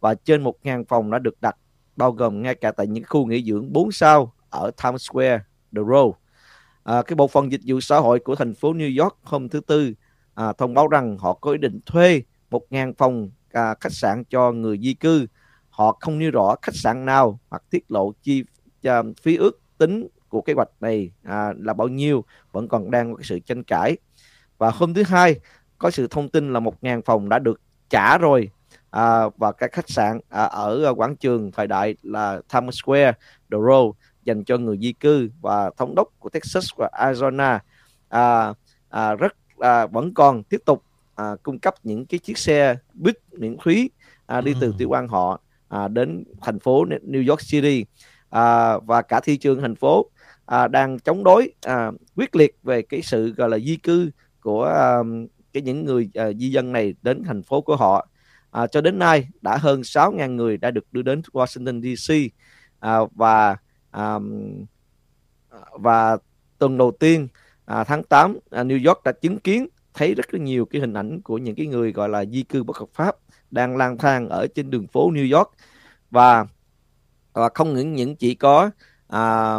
Và 0.00 0.14
trên 0.14 0.44
1.000 0.44 0.84
phòng 0.88 1.10
đã 1.10 1.18
được 1.18 1.40
đặt 1.40 1.56
bao 1.96 2.12
gồm 2.12 2.42
ngay 2.42 2.54
cả 2.54 2.72
tại 2.72 2.86
những 2.86 3.04
khu 3.06 3.26
nghỉ 3.26 3.44
dưỡng 3.44 3.72
4 3.72 3.92
sao 3.92 4.32
ở 4.50 4.70
Times 4.82 5.02
Square, 5.10 5.38
The 5.76 5.82
Row 5.82 6.12
à, 6.82 7.02
cái 7.02 7.16
bộ 7.16 7.28
phận 7.28 7.52
dịch 7.52 7.60
vụ 7.66 7.80
xã 7.80 7.98
hội 7.98 8.20
của 8.20 8.34
thành 8.34 8.54
phố 8.54 8.72
New 8.72 9.02
York 9.02 9.18
hôm 9.22 9.48
thứ 9.48 9.60
Tư 9.60 9.92
à, 10.34 10.52
thông 10.52 10.74
báo 10.74 10.88
rằng 10.88 11.18
họ 11.18 11.32
có 11.32 11.50
ý 11.50 11.58
định 11.58 11.80
thuê 11.86 12.22
1.000 12.50 12.92
phòng 12.98 13.30
à, 13.52 13.74
khách 13.80 13.92
sạn 13.92 14.24
cho 14.24 14.52
người 14.52 14.78
di 14.78 14.94
cư. 14.94 15.26
Họ 15.70 15.96
không 16.00 16.18
nêu 16.18 16.30
rõ 16.30 16.54
khách 16.62 16.74
sạn 16.74 17.04
nào 17.04 17.40
hoặc 17.50 17.62
tiết 17.70 17.84
lộ 17.90 18.12
chi 18.22 18.44
à, 18.82 19.02
phí 19.22 19.36
ước 19.36 19.60
tính 19.78 20.08
của 20.28 20.40
kế 20.40 20.52
hoạch 20.52 20.70
này 20.80 21.10
à, 21.22 21.52
là 21.58 21.72
bao 21.72 21.88
nhiêu 21.88 22.24
vẫn 22.52 22.68
còn 22.68 22.90
đang 22.90 23.14
có 23.14 23.22
sự 23.22 23.38
tranh 23.38 23.62
cãi. 23.62 23.96
Và 24.58 24.70
hôm 24.70 24.94
thứ 24.94 25.02
Hai 25.02 25.40
có 25.78 25.90
sự 25.90 26.06
thông 26.10 26.28
tin 26.28 26.52
là 26.52 26.60
1.000 26.60 27.02
phòng 27.04 27.28
đã 27.28 27.38
được 27.38 27.60
trả 27.90 28.18
rồi 28.18 28.50
à, 28.90 29.28
và 29.36 29.52
các 29.52 29.72
khách 29.72 29.90
sạn 29.90 30.20
à, 30.28 30.44
ở 30.44 30.84
à, 30.84 30.90
quảng 30.90 31.16
trường 31.16 31.52
thời 31.52 31.66
đại 31.66 31.96
là 32.02 32.40
Times 32.52 32.74
Square, 32.82 33.12
The 33.50 33.58
Row 33.58 33.92
dành 34.30 34.44
cho 34.44 34.58
người 34.58 34.78
di 34.78 34.92
cư 34.92 35.30
và 35.40 35.70
thống 35.76 35.94
đốc 35.94 36.08
của 36.18 36.28
Texas 36.28 36.70
và 36.76 36.90
Arizona. 36.92 37.58
À, 38.08 38.54
à, 38.88 39.14
rất 39.14 39.36
à, 39.58 39.86
vẫn 39.86 40.14
còn 40.14 40.42
tiếp 40.42 40.60
tục 40.64 40.82
à, 41.14 41.36
cung 41.42 41.58
cấp 41.58 41.74
những 41.82 42.06
cái 42.06 42.18
chiếc 42.18 42.38
xe 42.38 42.76
buýt 42.94 43.16
miễn 43.32 43.56
phí 43.64 43.90
à, 44.26 44.40
đi 44.40 44.54
từ 44.60 44.66
ừ. 44.66 44.74
tiểu 44.78 44.88
bang 44.88 45.08
họ 45.08 45.40
à, 45.68 45.88
đến 45.88 46.24
thành 46.40 46.58
phố 46.58 46.84
New 46.84 47.28
York 47.28 47.40
City. 47.40 47.84
À, 48.30 48.78
và 48.78 49.02
cả 49.02 49.20
thị 49.20 49.36
trường 49.36 49.60
thành 49.60 49.74
phố 49.74 50.10
à, 50.46 50.68
đang 50.68 50.98
chống 50.98 51.24
đối 51.24 51.52
à, 51.66 51.90
quyết 52.16 52.36
liệt 52.36 52.56
về 52.62 52.82
cái 52.82 53.02
sự 53.02 53.34
gọi 53.34 53.48
là 53.48 53.58
di 53.58 53.76
cư 53.76 54.10
của 54.40 54.64
à, 54.64 54.98
cái 55.52 55.62
những 55.62 55.84
người 55.84 56.10
à, 56.14 56.32
di 56.32 56.50
dân 56.50 56.72
này 56.72 56.94
đến 57.02 57.22
thành 57.24 57.42
phố 57.42 57.60
của 57.60 57.76
họ. 57.76 58.08
À, 58.50 58.66
cho 58.66 58.80
đến 58.80 58.98
nay 58.98 59.28
đã 59.40 59.56
hơn 59.56 59.80
6.000 59.80 60.34
người 60.34 60.56
đã 60.56 60.70
được 60.70 60.84
đưa 60.92 61.02
đến 61.02 61.22
Washington 61.32 61.96
DC 61.96 62.14
à, 62.80 62.98
và 63.14 63.56
à, 63.90 64.18
và 65.72 66.18
tuần 66.58 66.78
đầu 66.78 66.90
tiên 66.90 67.28
à, 67.64 67.84
tháng 67.84 68.02
8 68.02 68.38
à, 68.50 68.64
New 68.64 68.88
York 68.88 69.04
đã 69.04 69.12
chứng 69.12 69.38
kiến 69.38 69.68
thấy 69.94 70.14
rất 70.14 70.34
là 70.34 70.40
nhiều 70.40 70.64
cái 70.66 70.80
hình 70.80 70.94
ảnh 70.94 71.20
của 71.20 71.38
những 71.38 71.54
cái 71.54 71.66
người 71.66 71.92
gọi 71.92 72.08
là 72.08 72.24
di 72.24 72.42
cư 72.42 72.62
bất 72.62 72.76
hợp 72.76 72.88
pháp 72.94 73.16
đang 73.50 73.76
lang 73.76 73.98
thang 73.98 74.28
ở 74.28 74.46
trên 74.54 74.70
đường 74.70 74.86
phố 74.86 75.10
New 75.10 75.36
York 75.38 75.50
và 76.10 76.46
và 77.32 77.48
không 77.54 77.74
những 77.74 77.94
những 77.94 78.16
chỉ 78.16 78.34
có 78.34 78.70
à, 79.08 79.56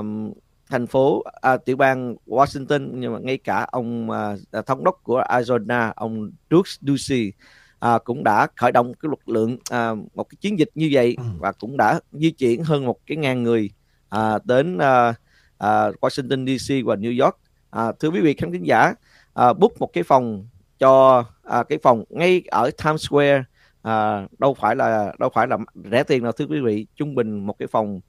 thành 0.70 0.88
phố 0.88 1.24
à, 1.42 1.58
tiểu 1.58 1.78
bang 1.78 2.16
Washington 2.28 2.90
nhưng 2.94 3.14
mà 3.14 3.20
ngay 3.20 3.38
cả 3.38 3.68
ông 3.72 4.10
à, 4.12 4.36
thống 4.66 4.84
đốc 4.84 5.00
của 5.04 5.22
Arizona 5.22 5.92
ông 5.96 6.32
Doug 6.52 6.64
Ducey 6.82 7.32
à, 7.80 8.00
cũng 8.04 8.24
đã 8.24 8.48
khởi 8.56 8.72
động 8.72 8.94
cái 8.94 9.10
lực 9.10 9.30
lượng 9.30 9.58
à, 9.70 9.94
một 10.14 10.24
cái 10.30 10.38
chiến 10.42 10.60
dịch 10.60 10.70
như 10.76 10.90
vậy 10.92 11.16
ừ. 11.18 11.24
và 11.40 11.52
cũng 11.52 11.78
đã 11.78 12.00
di 12.12 12.32
chuyển 12.32 12.64
hơn 12.64 12.86
một 12.86 12.98
cái 13.08 13.18
ngàn 13.18 13.44
người 13.44 13.70
à, 14.12 14.40
đến 14.44 14.78
à, 14.78 15.14
à, 15.58 15.92
Washington 16.02 16.46
DC 16.46 16.86
và 16.86 16.96
New 16.96 17.24
York. 17.24 17.38
À, 17.70 17.92
thưa 18.00 18.10
quý 18.10 18.22
vị 18.22 18.34
khán 18.34 18.52
thính 18.52 18.66
giả 18.66 18.94
à, 19.34 19.54
book 19.54 19.72
một 19.80 19.94
cái 19.94 20.04
phòng 20.04 20.48
cho 20.80 21.24
à, 21.44 21.64
cái 21.64 21.78
phòng 21.84 22.04
ngay 22.10 22.44
ở 22.52 22.72
Times 22.84 23.08
Square. 23.08 23.44
À, 23.82 24.28
đâu 24.40 24.54
phải 24.54 24.76
là 24.76 25.14
đâu 25.20 25.30
phải 25.34 25.48
là 25.48 25.58
rẻ 25.92 26.04
tiền 26.04 26.24
nào 26.24 26.32
thưa 26.32 26.46
quý 26.46 26.60
vị. 26.60 26.88
Trung 26.96 27.16
bình 27.16 27.46
một 27.46 27.60
cái 27.60 27.68
phòng 27.68 28.00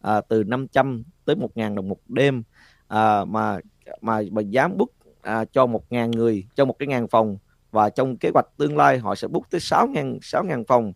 à, 0.00 0.20
từ 0.20 0.44
500 0.44 1.02
tới 1.24 1.36
1.000 1.36 1.74
đồng 1.74 1.88
một 1.88 1.98
đêm. 2.08 2.42
À, 2.88 3.24
mà 3.24 3.58
mà 4.00 4.20
mà 4.30 4.42
dám 4.42 4.76
book 4.76 4.90
à, 5.22 5.44
cho 5.44 5.66
1.000 5.66 6.10
người 6.10 6.46
cho 6.54 6.64
một 6.64 6.78
cái 6.78 6.86
ngàn 6.86 7.08
phòng. 7.08 7.38
Và 7.70 7.90
trong 7.90 8.16
kế 8.16 8.30
hoạch 8.34 8.46
tương 8.56 8.76
lai 8.76 8.98
họ 8.98 9.14
sẽ 9.14 9.28
book 9.28 9.50
tới 9.50 9.60
6.000 9.60 10.18
6.000 10.18 10.64
phòng 10.68 10.92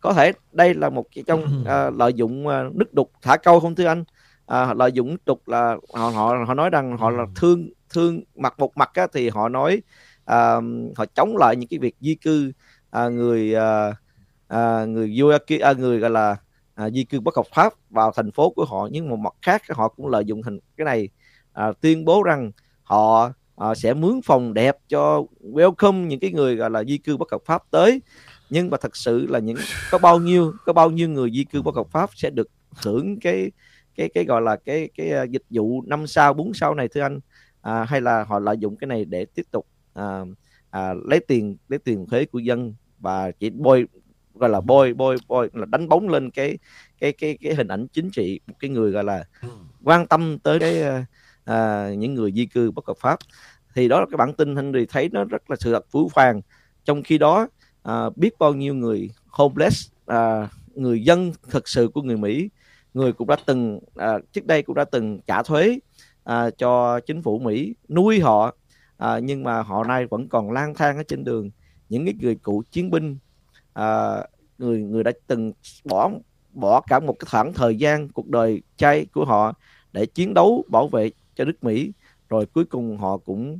có 0.00 0.12
thể 0.12 0.32
đây 0.52 0.74
là 0.74 0.90
một 0.90 1.06
cái 1.14 1.24
trong 1.26 1.64
à, 1.66 1.90
lợi 1.90 2.12
dụng 2.14 2.48
à, 2.48 2.64
nước 2.74 2.94
đục 2.94 3.10
thả 3.22 3.36
câu 3.36 3.60
không 3.60 3.74
thưa 3.74 3.86
anh. 3.86 4.04
À, 4.46 4.74
lợi 4.74 4.92
dụng 4.92 5.10
nước 5.10 5.24
đục 5.26 5.48
là 5.48 5.76
họ 5.94 6.08
họ 6.08 6.44
họ 6.46 6.54
nói 6.54 6.70
rằng 6.70 6.96
họ 6.96 7.10
là 7.10 7.26
thương 7.36 7.70
thương 7.90 8.20
mặt 8.36 8.54
một 8.58 8.76
mặt 8.76 8.90
á, 8.94 9.06
thì 9.12 9.28
họ 9.28 9.48
nói 9.48 9.82
à, 10.24 10.54
họ 10.96 11.04
chống 11.14 11.36
lại 11.36 11.56
những 11.56 11.68
cái 11.68 11.78
việc 11.78 11.96
di 12.00 12.14
cư 12.14 12.52
à, 12.90 13.08
người 13.08 13.54
à, 13.54 13.92
à, 14.48 14.84
người 14.84 15.14
vô 15.16 15.28
à, 15.60 15.72
người 15.72 15.98
gọi 15.98 16.10
là 16.10 16.36
à, 16.74 16.90
di 16.90 17.04
cư 17.04 17.20
bất 17.20 17.36
hợp 17.36 17.46
pháp 17.54 17.72
vào 17.90 18.12
thành 18.12 18.32
phố 18.32 18.50
của 18.50 18.64
họ. 18.64 18.88
Nhưng 18.92 19.08
một 19.08 19.16
mặt 19.16 19.34
khác 19.42 19.62
họ 19.70 19.88
cũng 19.88 20.08
lợi 20.08 20.24
dụng 20.24 20.42
hình 20.42 20.58
cái 20.76 20.84
này 20.84 21.08
à, 21.52 21.72
tuyên 21.80 22.04
bố 22.04 22.22
rằng 22.22 22.50
họ 22.82 23.32
à, 23.56 23.74
sẽ 23.74 23.94
mướn 23.94 24.20
phòng 24.24 24.54
đẹp 24.54 24.76
cho 24.88 25.22
welcome 25.52 26.06
những 26.06 26.20
cái 26.20 26.30
người 26.30 26.56
gọi 26.56 26.70
là 26.70 26.84
di 26.84 26.98
cư 26.98 27.16
bất 27.16 27.32
hợp 27.32 27.42
pháp 27.46 27.62
tới 27.70 28.00
nhưng 28.50 28.70
mà 28.70 28.76
thật 28.80 28.96
sự 28.96 29.26
là 29.26 29.38
những 29.38 29.56
có 29.90 29.98
bao 29.98 30.18
nhiêu 30.18 30.52
có 30.66 30.72
bao 30.72 30.90
nhiêu 30.90 31.08
người 31.08 31.30
di 31.30 31.44
cư 31.44 31.62
bất 31.62 31.74
hợp 31.74 31.86
pháp 31.90 32.10
sẽ 32.14 32.30
được 32.30 32.48
hưởng 32.84 33.20
cái 33.20 33.50
cái 33.94 34.08
cái 34.14 34.24
gọi 34.24 34.42
là 34.42 34.56
cái 34.56 34.88
cái 34.96 35.12
uh, 35.24 35.30
dịch 35.30 35.44
vụ 35.50 35.82
năm 35.86 36.06
sao 36.06 36.34
bốn 36.34 36.54
sao 36.54 36.74
này 36.74 36.88
thưa 36.88 37.00
anh? 37.00 37.20
À, 37.60 37.84
hay 37.84 38.00
là 38.00 38.24
họ 38.24 38.38
lợi 38.38 38.56
dụng 38.58 38.76
cái 38.76 38.88
này 38.88 39.04
để 39.04 39.24
tiếp 39.24 39.46
tục 39.50 39.66
à, 39.94 40.20
à, 40.70 40.94
lấy 41.04 41.20
tiền 41.20 41.56
lấy 41.68 41.78
tiền 41.78 42.06
thuế 42.06 42.24
của 42.24 42.38
dân 42.38 42.74
và 42.98 43.30
chỉ 43.30 43.50
bôi 43.50 43.86
gọi 44.34 44.50
là 44.50 44.60
bôi 44.60 44.94
bôi 44.94 45.16
bôi 45.28 45.50
là 45.52 45.66
đánh 45.66 45.88
bóng 45.88 46.08
lên 46.08 46.30
cái 46.30 46.58
cái 46.98 47.12
cái 47.12 47.38
cái 47.40 47.54
hình 47.54 47.68
ảnh 47.68 47.86
chính 47.88 48.10
trị 48.10 48.40
một 48.46 48.54
cái 48.60 48.70
người 48.70 48.90
gọi 48.90 49.04
là 49.04 49.24
ừ. 49.42 49.48
quan 49.84 50.06
tâm 50.06 50.38
tới 50.38 50.58
cái 50.58 50.82
à, 51.48 51.90
những 51.98 52.14
người 52.14 52.32
di 52.32 52.46
cư 52.46 52.70
bất 52.70 52.86
hợp 52.86 52.96
pháp. 53.00 53.18
Thì 53.74 53.88
đó 53.88 54.00
là 54.00 54.06
cái 54.10 54.16
bản 54.16 54.32
tin 54.34 54.56
Henry 54.56 54.86
thấy 54.86 55.08
nó 55.12 55.24
rất 55.24 55.50
là 55.50 55.56
sự 55.56 55.72
thật 55.72 55.86
phú 55.90 56.08
phàng. 56.14 56.40
Trong 56.84 57.02
khi 57.02 57.18
đó 57.18 57.48
à, 57.88 58.10
biết 58.16 58.38
bao 58.38 58.54
nhiêu 58.54 58.74
người 58.74 59.10
homeless 59.26 59.90
à, 60.06 60.48
người 60.74 61.04
dân 61.04 61.32
thực 61.50 61.68
sự 61.68 61.88
của 61.94 62.02
người 62.02 62.16
Mỹ 62.16 62.48
người 62.94 63.12
cũng 63.12 63.28
đã 63.28 63.36
từng 63.46 63.80
à, 63.96 64.18
trước 64.32 64.46
đây 64.46 64.62
cũng 64.62 64.74
đã 64.74 64.84
từng 64.84 65.20
trả 65.26 65.42
thuế 65.42 65.78
à, 66.24 66.50
cho 66.50 67.00
chính 67.00 67.22
phủ 67.22 67.38
Mỹ 67.38 67.74
nuôi 67.88 68.20
họ 68.20 68.54
à, 68.98 69.18
nhưng 69.18 69.44
mà 69.44 69.62
họ 69.62 69.84
nay 69.84 70.06
vẫn 70.06 70.28
còn 70.28 70.50
lang 70.50 70.74
thang 70.74 70.96
ở 70.96 71.02
trên 71.02 71.24
đường. 71.24 71.50
Những 71.88 72.04
cái 72.04 72.14
người 72.20 72.34
cựu 72.34 72.62
chiến 72.70 72.90
binh 72.90 73.18
à, 73.72 74.16
người 74.58 74.82
người 74.82 75.04
đã 75.04 75.12
từng 75.26 75.52
bỏ 75.84 76.10
bỏ 76.52 76.80
cả 76.80 77.00
một 77.00 77.16
cái 77.18 77.26
khoảng 77.30 77.52
thời 77.52 77.76
gian 77.76 78.08
cuộc 78.08 78.28
đời 78.28 78.62
chay 78.76 79.06
của 79.06 79.24
họ 79.24 79.52
để 79.92 80.06
chiến 80.06 80.34
đấu 80.34 80.64
bảo 80.68 80.88
vệ 80.88 81.10
cho 81.34 81.44
nước 81.44 81.64
Mỹ. 81.64 81.92
Rồi 82.28 82.46
cuối 82.46 82.64
cùng 82.64 82.98
họ 82.98 83.16
cũng 83.16 83.58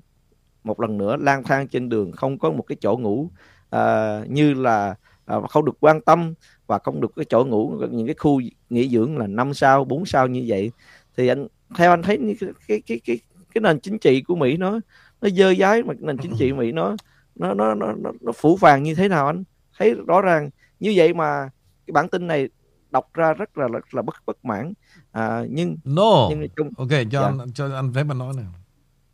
một 0.64 0.80
lần 0.80 0.98
nữa 0.98 1.16
lang 1.16 1.42
thang 1.42 1.68
trên 1.68 1.88
đường 1.88 2.12
không 2.12 2.38
có 2.38 2.50
một 2.50 2.62
cái 2.62 2.76
chỗ 2.80 2.96
ngủ 2.96 3.30
à, 3.70 4.18
như 4.28 4.54
là 4.54 4.94
à, 5.26 5.36
không 5.50 5.64
được 5.64 5.76
quan 5.80 6.00
tâm 6.00 6.34
và 6.66 6.78
không 6.78 7.00
được 7.00 7.12
cái 7.16 7.24
chỗ 7.28 7.44
ngủ 7.44 7.72
những 7.90 8.06
cái 8.06 8.14
khu 8.18 8.40
nghỉ 8.70 8.88
dưỡng 8.88 9.18
là 9.18 9.26
năm 9.26 9.54
sao 9.54 9.84
bốn 9.84 10.06
sao 10.06 10.26
như 10.26 10.44
vậy. 10.46 10.70
Thì 11.16 11.28
anh 11.28 11.46
theo 11.76 11.90
anh 11.90 12.02
thấy 12.02 12.36
cái 12.40 12.50
cái 12.68 12.80
cái 12.86 13.00
cái, 13.04 13.18
cái 13.54 13.62
nền 13.62 13.80
chính 13.80 13.98
trị 13.98 14.22
của 14.22 14.36
Mỹ 14.36 14.56
nó 14.56 14.80
nó 15.20 15.28
dơ 15.28 15.54
dái 15.54 15.82
mà 15.82 15.94
nền 15.98 16.18
chính 16.18 16.32
trị 16.38 16.52
Mỹ 16.52 16.72
nó 16.72 16.96
nó 17.34 17.54
nó 17.54 17.74
nó 17.74 17.92
nó, 17.92 18.10
nó 18.20 18.32
phủ 18.32 18.56
vàng 18.56 18.82
như 18.82 18.94
thế 18.94 19.08
nào 19.08 19.26
anh? 19.26 19.44
Thấy 19.78 19.94
rõ 20.06 20.20
ràng 20.20 20.50
như 20.80 20.92
vậy 20.96 21.14
mà 21.14 21.50
cái 21.86 21.92
bản 21.92 22.08
tin 22.08 22.26
này 22.26 22.48
đọc 22.90 23.10
ra 23.14 23.32
rất 23.32 23.58
là 23.58 23.68
rất 23.68 23.94
là 23.94 24.02
bất 24.02 24.14
bất 24.26 24.44
mãn. 24.44 24.72
À, 25.12 25.44
nhưng 25.50 25.76
no. 25.84 26.28
nhưng 26.30 26.48
trong, 26.56 26.70
ok 26.76 26.88
cho 26.90 27.20
dạ. 27.20 27.26
anh 27.26 27.52
cho 27.54 27.74
anh 27.74 27.92
phép 27.94 28.04
anh 28.08 28.18
nói 28.18 28.34
nè 28.36 28.42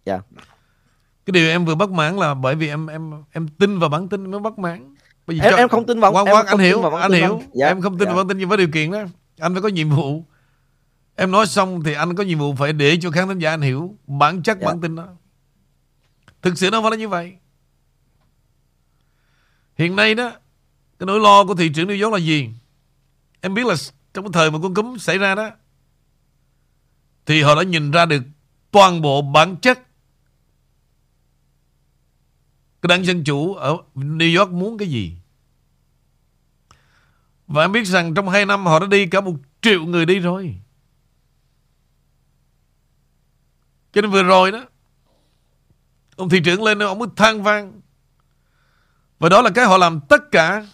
dạ 0.04 0.20
cái 1.26 1.32
điều 1.32 1.48
em 1.48 1.64
vừa 1.64 1.74
bất 1.74 1.90
mãn 1.90 2.16
là 2.16 2.34
bởi 2.34 2.54
vì 2.54 2.68
em 2.68 2.86
em 2.86 3.12
em 3.32 3.48
tin 3.48 3.78
vào 3.78 3.90
bản 3.90 4.08
tin 4.08 4.30
mới 4.30 4.40
bất 4.40 4.58
mãn. 4.58 4.94
Bởi 5.26 5.36
vì 5.36 5.40
em, 5.40 5.50
cho, 5.50 5.56
em 5.56 5.68
không 5.68 5.86
tin 5.86 6.00
vào 6.00 6.12
quan 6.12 6.26
quan 6.26 6.46
anh 6.46 6.58
hiểu 6.58 6.82
anh 6.82 7.12
hiểu. 7.12 7.42
dạ, 7.54 7.66
em 7.66 7.80
không 7.80 7.98
tin 7.98 8.08
dạ. 8.08 8.14
vào 8.14 8.24
bản 8.24 8.28
tin 8.28 8.38
nhưng 8.38 8.48
với 8.48 8.58
điều 8.58 8.68
kiện 8.68 8.90
đó. 8.90 9.02
Anh 9.38 9.54
phải 9.54 9.62
có 9.62 9.68
nhiệm 9.68 9.90
vụ. 9.90 10.24
Em 11.16 11.30
nói 11.30 11.46
xong 11.46 11.82
thì 11.84 11.94
anh 11.94 12.14
có 12.14 12.22
nhiệm 12.24 12.38
vụ 12.38 12.54
phải 12.54 12.72
để 12.72 12.98
cho 13.00 13.10
khán 13.10 13.28
thính 13.28 13.38
giả 13.38 13.50
anh 13.50 13.60
hiểu 13.60 13.96
bản 14.06 14.42
chất 14.42 14.58
dạ. 14.60 14.66
bản 14.66 14.80
tin 14.80 14.96
đó. 14.96 15.08
Thực 16.42 16.58
sự 16.58 16.70
nó 16.70 16.82
phải 16.82 16.90
là 16.90 16.96
như 16.96 17.08
vậy. 17.08 17.32
Hiện 19.76 19.96
nay 19.96 20.14
đó 20.14 20.30
cái 20.98 21.06
nỗi 21.06 21.20
lo 21.20 21.44
của 21.44 21.54
thị 21.54 21.68
trường 21.68 21.88
New 21.88 22.02
York 22.02 22.12
là 22.12 22.18
gì? 22.18 22.50
Em 23.40 23.54
biết 23.54 23.66
là 23.66 23.74
trong 24.14 24.24
cái 24.24 24.30
thời 24.32 24.50
mà 24.50 24.58
con 24.62 24.74
cúm 24.74 24.96
xảy 24.96 25.18
ra 25.18 25.34
đó 25.34 25.50
thì 27.26 27.42
họ 27.42 27.54
đã 27.54 27.62
nhìn 27.62 27.90
ra 27.90 28.06
được 28.06 28.22
toàn 28.70 29.02
bộ 29.02 29.22
bản 29.22 29.56
chất 29.56 29.78
cái 32.84 32.96
đảng 32.96 33.06
Dân 33.06 33.24
Chủ 33.24 33.54
ở 33.54 33.76
New 33.94 34.38
York 34.38 34.52
muốn 34.52 34.78
cái 34.78 34.88
gì. 34.88 35.16
Và 37.46 37.64
em 37.64 37.72
biết 37.72 37.84
rằng 37.84 38.14
trong 38.14 38.28
2 38.28 38.46
năm 38.46 38.66
họ 38.66 38.78
đã 38.78 38.86
đi 38.86 39.06
cả 39.06 39.20
một 39.20 39.34
triệu 39.62 39.84
người 39.84 40.06
đi 40.06 40.18
rồi. 40.18 40.56
Cho 43.92 44.00
nên 44.00 44.10
vừa 44.10 44.22
rồi 44.22 44.52
đó, 44.52 44.64
ông 46.16 46.28
thị 46.28 46.40
trưởng 46.44 46.62
lên 46.62 46.78
ông 46.78 46.98
mới 46.98 47.08
than 47.16 47.42
vang. 47.42 47.80
Và 49.18 49.28
đó 49.28 49.42
là 49.42 49.50
cái 49.50 49.64
họ 49.64 49.76
làm 49.76 50.00
tất 50.08 50.30
cả 50.30 50.66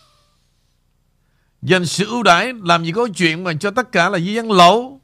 dành 1.63 1.87
sự 1.87 2.07
ưu 2.07 2.23
đãi 2.23 2.53
làm 2.63 2.85
gì 2.85 2.93
có 2.93 3.09
chuyện 3.17 3.45
mà 3.45 3.53
cho 3.61 3.71
tất 3.71 3.93
cả 3.93 4.09
là 4.09 4.19
di 4.19 4.35
dân 4.35 4.53
lậu 4.53 5.01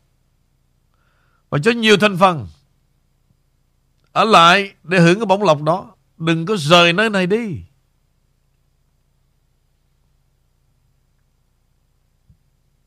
và 1.51 1.59
cho 1.59 1.71
nhiều 1.71 1.97
thành 1.97 2.17
phần 2.17 2.47
ở 4.13 4.25
lại 4.25 4.75
để 4.83 5.01
hưởng 5.01 5.19
cái 5.19 5.27
bổng 5.27 5.43
lộc 5.43 5.63
đó 5.63 5.96
Đừng 6.19 6.47
có 6.47 6.57
rời 6.57 6.93
nơi 6.93 7.11
này 7.11 7.27
đi. 7.27 7.63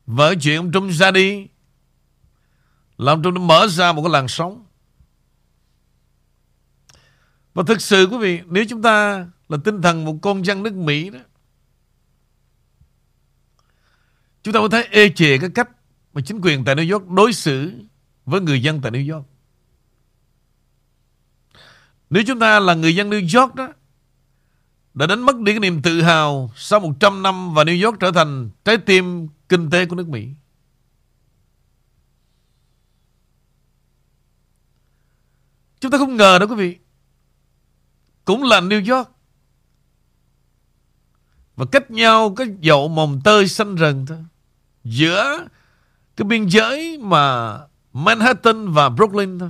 Vợ 0.06 0.36
chuyện 0.42 0.58
ông 0.58 0.72
Trung 0.72 0.92
ra 0.92 1.12
đi. 1.12 1.48
Làm 2.98 3.24
Trung 3.24 3.34
nó 3.34 3.42
mở 3.42 3.68
ra 3.68 3.92
một 3.92 4.02
cái 4.02 4.12
làn 4.12 4.28
sóng. 4.28 4.66
Và 7.54 7.64
thực 7.68 7.82
sự 7.82 8.08
quý 8.12 8.18
vị, 8.18 8.42
Nếu 8.46 8.66
chúng 8.70 8.82
ta 8.82 9.28
là 9.50 9.58
tinh 9.64 9.82
thần 9.82 10.06
một 10.06 10.16
con 10.22 10.46
dân 10.46 10.64
nước 10.64 10.74
Mỹ 10.74 11.10
đó, 11.10 11.20
Chúng 14.44 14.54
ta 14.54 14.60
có 14.60 14.70
thấy 14.70 14.88
ê 14.92 15.10
chề 15.10 15.38
cái 15.38 15.50
cách 15.56 15.70
Mà 16.14 16.22
chính 16.26 16.42
quyền 16.42 16.66
tại 16.66 16.76
New 16.76 16.94
York 16.94 17.10
đối 17.10 17.34
xử 17.34 17.72
Với 18.26 18.42
người 18.42 18.62
dân 18.64 18.82
tại 18.82 18.92
New 18.92 19.14
York. 19.16 19.26
Nếu 22.10 22.24
chúng 22.28 22.40
ta 22.40 22.60
là 22.60 22.74
người 22.74 22.96
dân 22.96 23.10
New 23.10 23.42
York 23.42 23.56
đó, 23.56 23.74
Đã 24.94 25.08
đánh 25.08 25.22
mất 25.22 25.40
đi 25.40 25.52
cái 25.52 25.60
niềm 25.60 25.82
tự 25.82 26.02
hào 26.02 26.52
Sau 26.56 26.80
100 26.80 27.24
năm 27.24 27.54
Và 27.54 27.64
New 27.64 27.86
York 27.86 28.00
trở 28.00 28.12
thành 28.12 28.50
trái 28.66 28.78
tim 28.78 29.28
kinh 29.50 29.70
tế 29.70 29.86
của 29.86 29.96
nước 29.96 30.10
Mỹ. 30.10 30.28
Chúng 35.80 35.92
ta 35.92 35.98
không 35.98 36.18
ngờ 36.18 36.40
đó 36.40 36.46
quý 36.46 36.56
vị, 36.56 36.78
Cũng 38.26 38.44
là 38.44 38.62
New 38.62 38.96
York. 38.96 39.10
Và 41.56 41.66
cách 41.72 41.92
nhau, 41.92 42.34
cái 42.36 42.48
dậu 42.62 42.88
mồng 42.88 43.22
tơi 43.24 43.48
xanh 43.48 43.78
rần 43.78 44.06
thôi. 44.06 44.26
Giữa 44.84 45.48
cái 46.18 46.26
biên 46.26 46.46
giới 46.46 46.98
mà 46.98 47.58
Manhattan 47.94 48.72
và 48.72 48.90
Brooklyn 48.90 49.40
thôi. 49.40 49.50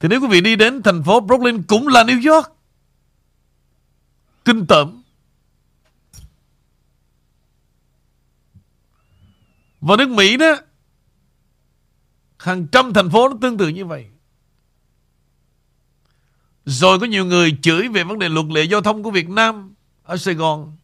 Thì 0.00 0.08
nếu 0.08 0.20
quý 0.20 0.26
vị 0.30 0.40
đi 0.40 0.56
đến 0.56 0.82
thành 0.82 1.02
phố 1.02 1.20
Brooklyn 1.20 1.62
cũng 1.62 1.88
là 1.88 2.04
New 2.04 2.34
York 2.34 2.46
Kinh 4.44 4.66
tởm 4.66 5.02
Và 9.80 9.96
nước 9.96 10.08
Mỹ 10.08 10.36
đó, 10.36 10.56
Hàng 12.38 12.66
trăm 12.72 12.92
thành 12.92 13.10
phố 13.10 13.28
nó 13.28 13.34
tương 13.40 13.56
tự 13.56 13.68
như 13.68 13.84
vậy. 13.84 14.06
Rồi 16.64 16.98
có 16.98 17.06
nhiều 17.06 17.24
người 17.24 17.58
chửi 17.62 17.88
về 17.88 18.04
vấn 18.04 18.18
đề 18.18 18.28
luật 18.28 18.46
lệ 18.46 18.62
giao 18.62 18.80
thông 18.80 19.02
của 19.02 19.10
Việt 19.10 19.28
Nam 19.28 19.74
ở 20.02 20.16
Sài 20.16 20.34
Gòn. 20.34 20.76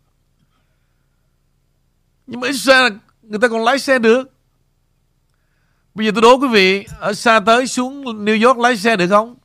Nhưng 2.27 2.41
mà 2.41 2.49
Israel 2.49 2.93
người 3.23 3.39
ta 3.39 3.49
còn 3.49 3.65
lái 3.65 3.79
xe 3.79 3.99
được. 3.99 4.33
Bây 5.95 6.07
giờ 6.07 6.13
tôi 6.15 6.23
đố 6.23 6.39
quý 6.39 6.49
vị 6.49 6.87
ở 7.01 7.15
xa 7.15 7.41
tới 7.41 7.67
xuống 7.67 8.25
New 8.25 8.47
York 8.47 8.59
lái 8.59 8.77
xe 8.77 8.97
được 8.97 9.09
không? 9.09 9.37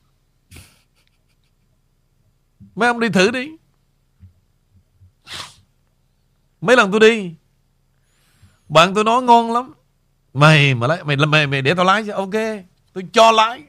Mấy 2.75 2.87
ông 2.87 2.99
đi 2.99 3.09
thử 3.09 3.31
đi. 3.31 3.51
Mấy 6.61 6.77
lần 6.77 6.91
tôi 6.91 6.99
đi 6.99 7.33
Bạn 8.69 8.93
tôi 8.93 9.03
nói 9.03 9.21
ngon 9.21 9.53
lắm 9.53 9.73
Mày 10.33 10.75
mà 10.75 10.87
lái 10.87 11.03
mày 11.03 11.15
mày 11.17 11.47
mày 11.47 11.61
để 11.61 11.73
tao 11.73 11.85
lái 11.85 12.03
chứ. 12.03 12.11
Ok, 12.11 12.33
tôi 12.93 13.03
cho 13.13 13.31
lái. 13.31 13.63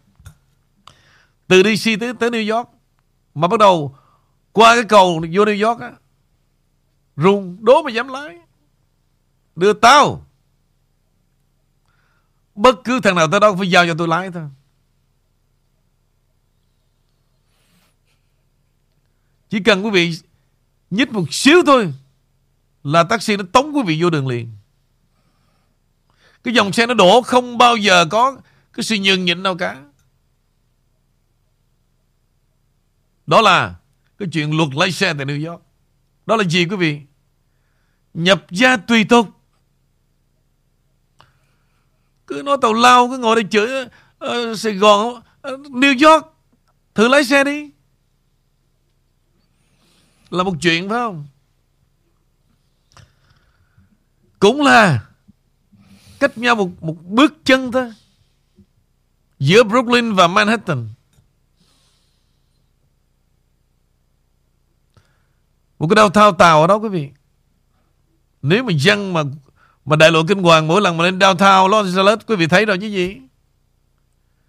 Từ 1.47 1.63
DC 1.63 1.91
tới 2.01 2.15
tới 2.15 2.31
New 2.31 2.57
York 2.57 2.69
mà 3.35 3.49
bắt 3.49 3.61
đầu 3.61 3.97
qua 4.53 4.75
cái 4.75 4.85
cầu 4.85 5.21
vô 5.33 5.45
New 5.45 5.69
York 5.69 5.81
á 5.81 5.93
rung 7.17 7.57
đố 7.61 7.83
mà 7.83 7.91
dám 7.91 8.09
lái. 8.09 8.39
Đưa 9.57 9.73
tao. 9.73 10.28
Bất 12.59 12.85
cứ 12.85 13.01
thằng 13.01 13.15
nào 13.15 13.29
tới 13.31 13.41
đó 13.41 13.55
phải 13.59 13.71
giao 13.71 13.87
cho 13.87 13.95
tôi 13.99 14.09
lái 14.09 14.31
thôi. 14.31 14.43
Chỉ 19.49 19.61
cần 19.61 19.85
quý 19.85 19.91
vị 19.91 20.19
nhích 20.91 21.13
một 21.13 21.35
xíu 21.35 21.63
thôi 21.67 21.95
là 22.85 23.05
taxi 23.05 23.37
nó 23.37 23.45
tống 23.53 23.77
quý 23.77 23.83
vị 23.87 24.03
vô 24.03 24.11
đường 24.11 24.29
liền. 24.29 24.53
Cái 26.45 26.55
dòng 26.55 26.73
xe 26.73 26.87
nó 26.87 26.95
đổ 26.95 27.23
không 27.23 27.59
bao 27.59 27.77
giờ 27.77 28.07
có 28.11 28.41
cái 28.73 28.85
sự 28.85 28.97
nhường 28.97 29.25
nhịn 29.25 29.43
đâu 29.43 29.57
cả. 29.57 29.83
Đó 33.27 33.41
là 33.41 33.75
cái 34.19 34.29
chuyện 34.33 34.57
luật 34.57 34.69
lái 34.75 34.93
xe 34.93 35.15
tại 35.15 35.27
New 35.27 35.51
York. 35.51 35.63
Đó 36.27 36.37
là 36.37 36.45
gì 36.45 36.67
quý 36.67 36.77
vị? 36.77 37.01
Nhập 38.15 38.47
gia 38.51 38.77
tùy 38.77 39.05
tục. 39.05 39.29
Cứ 42.29 42.43
nói 42.43 42.57
tàu 42.63 42.73
lao 42.73 43.09
cứ 43.09 43.19
ngồi 43.19 43.37
đây 43.37 43.45
chửi 43.51 43.85
uh, 43.85 44.59
Sài 44.59 44.75
Gòn, 44.75 45.09
uh, 45.15 45.61
New 45.61 46.11
York. 46.11 46.27
Thử 46.95 47.09
lái 47.09 47.25
xe 47.25 47.45
đi. 47.45 47.71
Là 50.31 50.43
một 50.43 50.55
chuyện 50.61 50.89
phải 50.89 50.99
không? 50.99 51.27
Cũng 54.41 54.63
là 54.63 55.05
Cách 56.19 56.39
nhau 56.39 56.55
một, 56.55 56.83
một 56.83 56.97
bước 57.05 57.35
chân 57.45 57.73
thôi 57.73 57.93
Giữa 59.39 59.63
Brooklyn 59.63 60.15
và 60.15 60.27
Manhattan 60.27 60.89
Một 65.79 65.89
cái 65.89 65.95
đau 65.97 66.11
thao 66.11 66.33
tàu 66.33 66.61
ở 66.61 66.67
đó 66.67 66.77
quý 66.77 66.89
vị 66.89 67.11
Nếu 68.43 68.65
mà 68.65 68.73
dân 68.73 69.13
mà 69.13 69.23
mà 69.89 69.97
đại 69.97 70.11
lộ 70.11 70.23
kinh 70.29 70.43
hoàng 70.43 70.67
mỗi 70.67 70.81
lần 70.81 70.97
mà 70.97 71.05
lên 71.05 71.19
downtown 71.19 71.69
Los 71.69 71.87
Angeles 71.87 72.19
quý 72.27 72.37
vị 72.37 72.47
thấy 72.47 72.67
rồi 72.67 72.79
chứ 72.79 72.87
gì? 72.87 73.17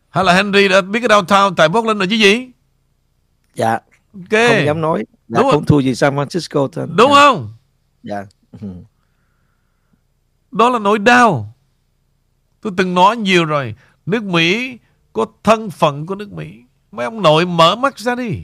Hay 0.09 0.23
là 0.23 0.33
Henry 0.33 0.67
đã 0.67 0.81
biết 0.81 0.99
cái 0.99 1.09
downtown 1.09 1.55
Tại 1.55 1.69
Brooklyn 1.69 1.97
rồi 1.97 2.07
chứ 2.07 2.15
gì? 2.15 2.49
Dạ. 3.55 3.71
Ok. 4.13 4.31
Không 4.31 4.65
dám 4.65 4.81
nói. 4.81 5.05
Dạ, 5.27 5.41
Đúng 5.41 5.51
Không? 5.51 5.65
thua 5.65 5.79
gì 5.79 5.95
San 5.95 6.15
Francisco 6.15 6.67
thôi. 6.67 6.87
Đúng 6.95 7.11
dạ. 7.11 7.15
không? 7.15 7.53
Dạ. 8.03 8.25
Đó 10.51 10.69
là 10.69 10.79
nỗi 10.79 10.99
đau. 10.99 11.53
Tôi 12.61 12.73
từng 12.77 12.93
nói 12.93 13.17
nhiều 13.17 13.45
rồi. 13.45 13.75
Nước 14.05 14.23
Mỹ 14.23 14.77
có 15.13 15.25
thân 15.43 15.69
phận 15.69 16.05
của 16.05 16.15
nước 16.15 16.31
Mỹ. 16.31 16.53
Mấy 16.91 17.05
ông 17.05 17.21
nội 17.21 17.45
mở 17.45 17.75
mắt 17.75 17.97
ra 17.97 18.15
đi 18.15 18.43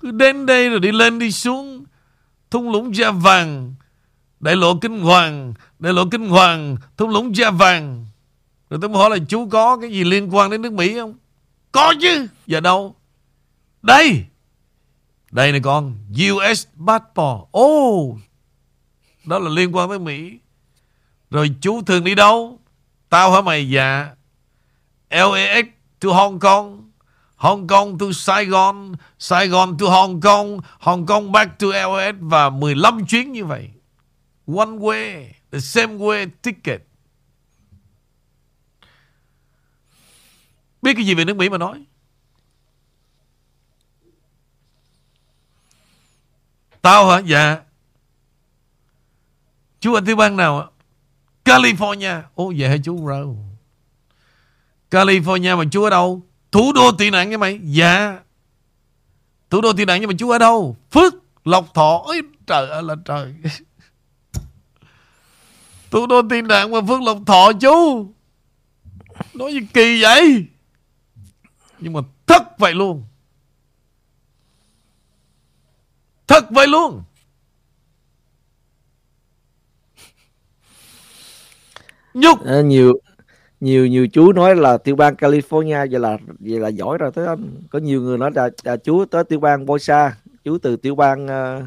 Cứ 0.00 0.10
đến 0.10 0.46
đây 0.46 0.70
rồi 0.70 0.80
đi 0.80 0.92
lên 0.92 1.18
đi 1.18 1.32
xuống. 1.32 1.84
Thung 2.50 2.70
lũng 2.70 2.96
da 2.96 3.10
vàng 3.10 3.74
Đại 4.40 4.56
lộ 4.56 4.74
kinh 4.74 5.00
hoàng 5.00 5.54
Đại 5.78 5.92
lộ 5.92 6.04
kinh 6.10 6.28
hoàng 6.28 6.76
Thung 6.96 7.10
lũng 7.10 7.36
da 7.36 7.50
vàng. 7.50 8.06
Rồi 8.70 8.80
tôi 8.82 8.90
hỏi 8.90 9.10
là 9.10 9.16
chú 9.28 9.48
có 9.48 9.76
cái 9.76 9.90
gì 9.90 10.04
liên 10.04 10.34
quan 10.34 10.50
đến 10.50 10.62
nước 10.62 10.72
Mỹ 10.72 10.94
không? 10.94 11.14
Có 11.72 11.94
chứ. 12.00 12.26
Giờ 12.46 12.60
đâu? 12.60 12.94
Đây. 13.82 14.24
Đây 15.30 15.52
này 15.52 15.60
con 15.60 15.94
US 16.12 16.66
passport. 16.86 17.58
Oh, 17.58 18.18
Đó 19.24 19.38
là 19.38 19.50
liên 19.50 19.76
quan 19.76 19.88
tới 19.88 19.98
Mỹ. 19.98 20.38
Rồi 21.30 21.50
chú 21.60 21.82
thường 21.82 22.04
đi 22.04 22.14
đâu? 22.14 22.58
Tao 23.08 23.32
hả 23.32 23.40
mày? 23.40 23.70
Dạ. 23.70 24.10
LAX 25.10 25.66
to 26.00 26.08
Hong 26.12 26.38
Kong. 26.38 26.87
Hong 27.38 27.66
Kong 27.66 27.98
to 27.98 28.12
Saigon 28.12 28.94
Saigon 29.18 29.78
to 29.78 29.86
Hong 29.86 30.20
Kong 30.20 30.60
Hong 30.78 31.06
Kong 31.06 31.32
back 31.32 31.58
to 31.58 31.66
LAX 31.66 32.14
Và 32.20 32.50
15 32.50 33.06
chuyến 33.06 33.32
như 33.32 33.44
vậy 33.44 33.70
One 34.46 34.70
way, 34.70 35.30
The 35.52 35.60
same 35.60 35.94
way, 35.94 36.28
ticket 36.42 36.82
Biết 40.82 40.94
cái 40.94 41.06
gì 41.06 41.14
về 41.14 41.24
nước 41.24 41.36
Mỹ 41.36 41.48
mà 41.48 41.58
nói 41.58 41.84
Tao 46.82 47.08
hả? 47.08 47.18
Dạ. 47.18 47.56
Chú 49.80 49.94
ở 49.94 50.00
tiểu 50.06 50.16
bang 50.16 50.36
nào 50.36 50.60
ạ? 50.60 50.66
California. 51.44 52.22
Ồ 52.34 52.52
vậy 52.58 52.68
hả 52.68 52.76
chú 52.84 52.96
bro? 52.96 53.24
California 54.90 55.56
mà 55.56 55.64
chú 55.70 55.82
ở 55.82 55.90
đâu? 55.90 56.27
Thủ 56.52 56.72
đô 56.72 56.92
tị 56.92 57.10
nạn 57.10 57.30
nha 57.30 57.38
mày. 57.38 57.60
Dạ. 57.62 58.18
Thủ 59.50 59.60
đô 59.60 59.72
tị 59.72 59.84
nạn 59.84 60.00
nhưng 60.00 60.08
mà 60.08 60.14
chú 60.18 60.30
ở 60.30 60.38
đâu? 60.38 60.76
Phước 60.90 61.14
Lộc 61.44 61.74
Thọ. 61.74 62.02
Ôi 62.04 62.22
trời 62.46 62.68
ơi 62.68 62.82
là 62.82 62.94
trời. 63.04 63.34
Thủ 65.90 66.06
đô 66.06 66.22
tị 66.30 66.42
nạn 66.42 66.70
mà 66.70 66.78
Phước 66.88 67.02
Lộc 67.02 67.18
Thọ 67.26 67.52
chú. 67.60 68.06
Nói 69.34 69.52
gì 69.52 69.60
kỳ 69.74 70.02
vậy? 70.02 70.46
Nhưng 71.78 71.92
mà 71.92 72.00
thất 72.26 72.58
vậy 72.58 72.74
luôn. 72.74 73.04
Thật 76.26 76.50
vậy 76.50 76.66
luôn. 76.66 77.02
Nhục. 82.14 82.44
À, 82.46 82.60
nhiều 82.60 82.94
nhiều 83.60 83.86
nhiều 83.86 84.08
chú 84.08 84.32
nói 84.32 84.56
là 84.56 84.78
tiểu 84.78 84.96
bang 84.96 85.14
California 85.14 85.90
vậy 85.90 86.00
là 86.00 86.18
vậy 86.40 86.60
là 86.60 86.68
giỏi 86.68 86.98
rồi 86.98 87.10
tới 87.14 87.26
anh 87.26 87.62
có 87.70 87.78
nhiều 87.78 88.02
người 88.02 88.18
nói 88.18 88.30
là, 88.34 88.50
là 88.62 88.76
chú 88.76 89.04
tới 89.04 89.24
tiểu 89.24 89.40
bang 89.40 89.66
Boisa 89.66 90.16
chú 90.44 90.58
từ 90.58 90.76
tiểu 90.76 90.94
bang 90.94 91.26
uh, 91.26 91.64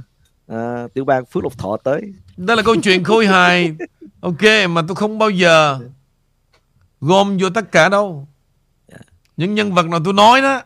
uh, 0.53 0.93
tiểu 0.93 1.05
bang 1.05 1.25
Phước 1.25 1.43
Lộc 1.43 1.57
Thọ 1.57 1.77
tới. 1.83 2.13
Đó 2.37 2.55
là 2.55 2.61
câu 2.61 2.75
chuyện 2.75 3.03
khôi 3.03 3.27
hài. 3.27 3.75
Ok 4.21 4.43
mà 4.69 4.81
tôi 4.87 4.95
không 4.95 5.19
bao 5.19 5.29
giờ 5.29 5.79
gom 7.01 7.37
vô 7.37 7.49
tất 7.49 7.71
cả 7.71 7.89
đâu. 7.89 8.27
Những 9.37 9.55
nhân 9.55 9.73
vật 9.73 9.85
nào 9.85 9.99
tôi 10.05 10.13
nói 10.13 10.41
đó 10.41 10.61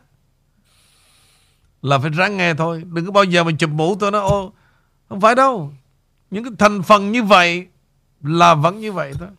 là 1.81 1.97
phải 1.97 2.09
ráng 2.09 2.37
nghe 2.37 2.53
thôi. 2.53 2.83
Đừng 2.93 3.05
có 3.05 3.11
bao 3.11 3.23
giờ 3.23 3.43
mà 3.43 3.51
chụp 3.59 3.69
mũ 3.69 3.95
tôi 3.95 4.11
nó 4.11 4.19
ô 4.19 4.51
không 5.09 5.21
phải 5.21 5.35
đâu. 5.35 5.73
Những 6.31 6.43
cái 6.43 6.53
thành 6.59 6.81
phần 6.81 7.11
như 7.11 7.23
vậy 7.23 7.67
là 8.23 8.55
vẫn 8.55 8.79
như 8.79 8.91
vậy 8.91 9.13
thôi. 9.19 9.29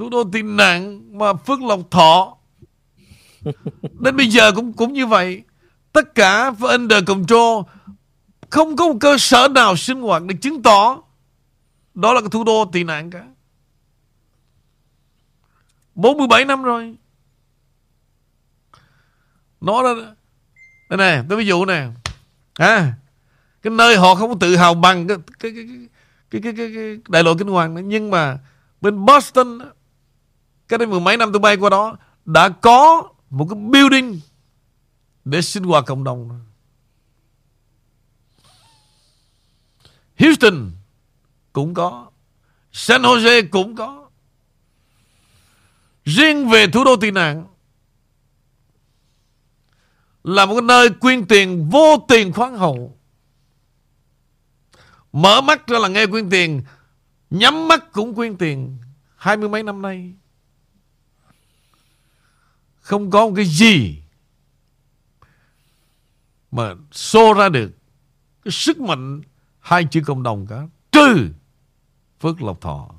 Thủ 0.00 0.08
đô 0.08 0.24
tị 0.32 0.42
nạn 0.42 1.00
mà 1.18 1.32
Phước 1.34 1.62
Lộc 1.62 1.80
Thọ. 1.90 2.36
Đến 3.98 4.16
bây 4.16 4.28
giờ 4.28 4.52
cũng 4.52 4.72
cũng 4.72 4.92
như 4.92 5.06
vậy. 5.06 5.42
Tất 5.92 6.14
cả 6.14 6.52
under 6.60 7.04
control 7.06 7.64
không 8.50 8.76
có 8.76 8.88
một 8.88 8.96
cơ 9.00 9.18
sở 9.18 9.48
nào 9.48 9.76
sinh 9.76 10.00
hoạt 10.00 10.22
để 10.22 10.34
chứng 10.42 10.62
tỏ 10.62 11.02
đó 11.94 12.12
là 12.12 12.20
cái 12.20 12.30
thủ 12.30 12.44
đô 12.44 12.64
tị 12.72 12.84
nạn 12.84 13.10
cả. 13.10 13.24
47 15.94 16.44
năm 16.44 16.62
rồi. 16.62 16.94
Nó 19.60 19.82
đó 19.82 19.94
đây 20.88 20.98
này 20.98 21.24
tôi 21.28 21.38
ví 21.38 21.46
dụ 21.46 21.64
nè. 21.64 21.86
À, 22.54 22.92
cái 23.62 23.70
nơi 23.70 23.96
họ 23.96 24.14
không 24.14 24.38
tự 24.38 24.56
hào 24.56 24.74
bằng 24.74 25.08
cái 25.08 25.16
cái 25.38 25.52
cái 25.52 25.64
cái 26.30 26.40
cái, 26.42 26.52
cái, 26.56 26.72
cái 26.74 26.98
đại 27.08 27.22
lộ 27.22 27.34
kinh 27.34 27.48
hoàng 27.48 27.74
nữa 27.74 27.82
nhưng 27.84 28.10
mà 28.10 28.38
bên 28.80 29.06
Boston 29.06 29.58
cái 30.70 30.78
đây 30.78 30.88
mười 30.88 31.00
mấy 31.00 31.16
năm 31.16 31.32
tôi 31.32 31.40
bay 31.40 31.56
qua 31.56 31.70
đó, 31.70 31.96
đã 32.24 32.48
có 32.48 33.08
một 33.30 33.46
cái 33.50 33.58
building 33.58 34.20
để 35.24 35.42
sinh 35.42 35.64
hoạt 35.64 35.84
cộng 35.86 36.04
đồng. 36.04 36.40
Houston 40.18 40.70
cũng 41.52 41.74
có, 41.74 42.10
San 42.72 43.02
Jose 43.02 43.48
cũng 43.50 43.76
có. 43.76 44.08
Riêng 46.04 46.48
về 46.48 46.66
thủ 46.66 46.84
đô 46.84 46.96
tị 46.96 47.10
nạn 47.10 47.46
là 50.24 50.46
một 50.46 50.54
cái 50.54 50.62
nơi 50.62 50.90
quyên 50.90 51.26
tiền 51.26 51.68
vô 51.70 52.04
tiền 52.08 52.32
khoáng 52.32 52.58
hậu. 52.58 52.96
Mở 55.12 55.40
mắt 55.40 55.66
ra 55.66 55.78
là 55.78 55.88
nghe 55.88 56.06
quyên 56.06 56.30
tiền, 56.30 56.62
nhắm 57.30 57.68
mắt 57.68 57.92
cũng 57.92 58.14
quyên 58.14 58.36
tiền. 58.36 58.78
Hai 59.16 59.36
mươi 59.36 59.48
mấy 59.48 59.62
năm 59.62 59.82
nay 59.82 60.14
không 62.80 63.10
có 63.10 63.26
một 63.26 63.32
cái 63.36 63.44
gì 63.44 64.02
mà 66.50 66.74
xô 66.92 67.32
ra 67.32 67.48
được 67.48 67.72
cái 68.44 68.52
sức 68.52 68.80
mạnh 68.80 69.22
hai 69.60 69.84
chữ 69.84 70.02
cộng 70.06 70.22
đồng 70.22 70.46
cả, 70.46 70.66
trừ 70.92 71.28
Phước 72.20 72.42
Lộc 72.42 72.60
Thọ. 72.60 72.90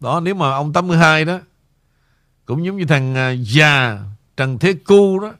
Đó, 0.00 0.20
nếu 0.20 0.34
mà 0.34 0.50
ông 0.50 0.72
82 0.72 1.24
đó, 1.24 1.40
cũng 2.44 2.64
giống 2.64 2.76
như 2.76 2.84
thằng 2.84 3.14
à, 3.14 3.30
già 3.30 3.98
Trần 4.36 4.58
Thế 4.58 4.74
Cu 4.84 5.18
đó, 5.20 5.32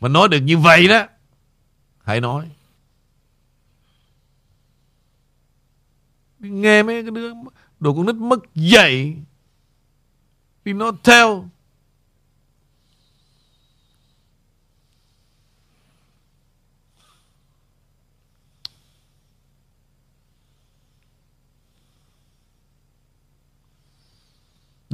mà 0.00 0.08
nói 0.08 0.28
được 0.28 0.40
như 0.40 0.58
vậy 0.58 0.88
đó, 0.88 1.06
hãy 2.04 2.20
nói. 2.20 2.50
Nghe 6.38 6.82
mấy 6.82 7.02
cái 7.02 7.10
đứa 7.10 7.32
đồ 7.80 7.94
con 7.94 8.06
nít 8.06 8.14
mất 8.14 8.38
dạy 8.54 9.16
vì 10.64 10.72
nó 10.72 10.92
theo 11.04 11.48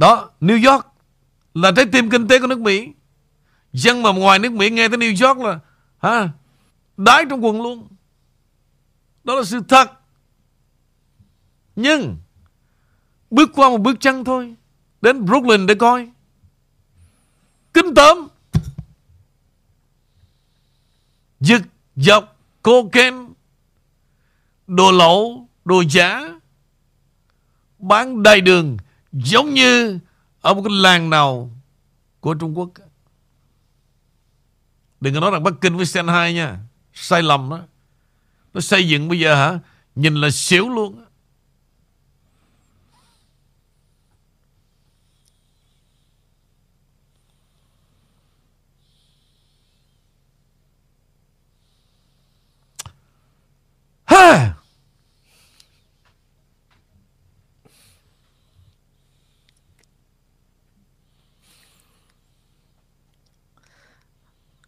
Đó, 0.01 0.29
New 0.41 0.71
York 0.71 0.87
là 1.53 1.71
trái 1.75 1.85
tim 1.91 2.09
kinh 2.09 2.27
tế 2.27 2.39
của 2.39 2.47
nước 2.47 2.59
Mỹ. 2.59 2.93
Dân 3.73 4.01
mà 4.01 4.11
ngoài 4.11 4.39
nước 4.39 4.51
Mỹ 4.51 4.69
nghe 4.69 4.87
tới 4.87 4.97
New 4.97 5.27
York 5.27 5.39
là 5.39 5.59
ha, 5.97 6.29
đái 6.97 7.25
trong 7.29 7.45
quần 7.45 7.61
luôn. 7.61 7.87
Đó 9.23 9.35
là 9.35 9.43
sự 9.43 9.61
thật. 9.67 9.91
Nhưng 11.75 12.17
bước 13.31 13.49
qua 13.55 13.69
một 13.69 13.77
bước 13.77 13.99
chân 13.99 14.23
thôi, 14.23 14.55
đến 15.01 15.25
Brooklyn 15.25 15.67
để 15.67 15.75
coi. 15.75 16.09
Kinh 17.73 17.93
tởm. 17.95 18.27
Giật 21.39 21.61
dọc 21.95 22.37
cocaine, 22.61 23.17
đồ 24.67 24.91
lậu, 24.91 25.47
đồ 25.65 25.83
giả, 25.89 26.21
bán 27.79 28.23
đầy 28.23 28.41
đường 28.41 28.77
Giống 29.11 29.53
như 29.53 29.99
ở 30.41 30.53
một 30.53 30.61
cái 30.61 30.77
làng 30.77 31.09
nào 31.09 31.49
của 32.19 32.33
Trung 32.33 32.57
Quốc. 32.57 32.69
Đừng 35.01 35.13
có 35.13 35.19
nói 35.19 35.31
rằng 35.31 35.43
Bắc 35.43 35.53
Kinh 35.61 35.77
với 35.77 35.85
Shanghai 35.85 36.33
nha. 36.33 36.59
Sai 36.93 37.23
lầm 37.23 37.49
đó. 37.49 37.59
Nó 38.53 38.61
xây 38.61 38.87
dựng 38.87 39.09
bây 39.09 39.19
giờ 39.19 39.35
hả? 39.35 39.59
Nhìn 39.95 40.15
là 40.15 40.29
xỉu 40.31 40.69
luôn. 40.69 41.05
Ha! 54.11 54.53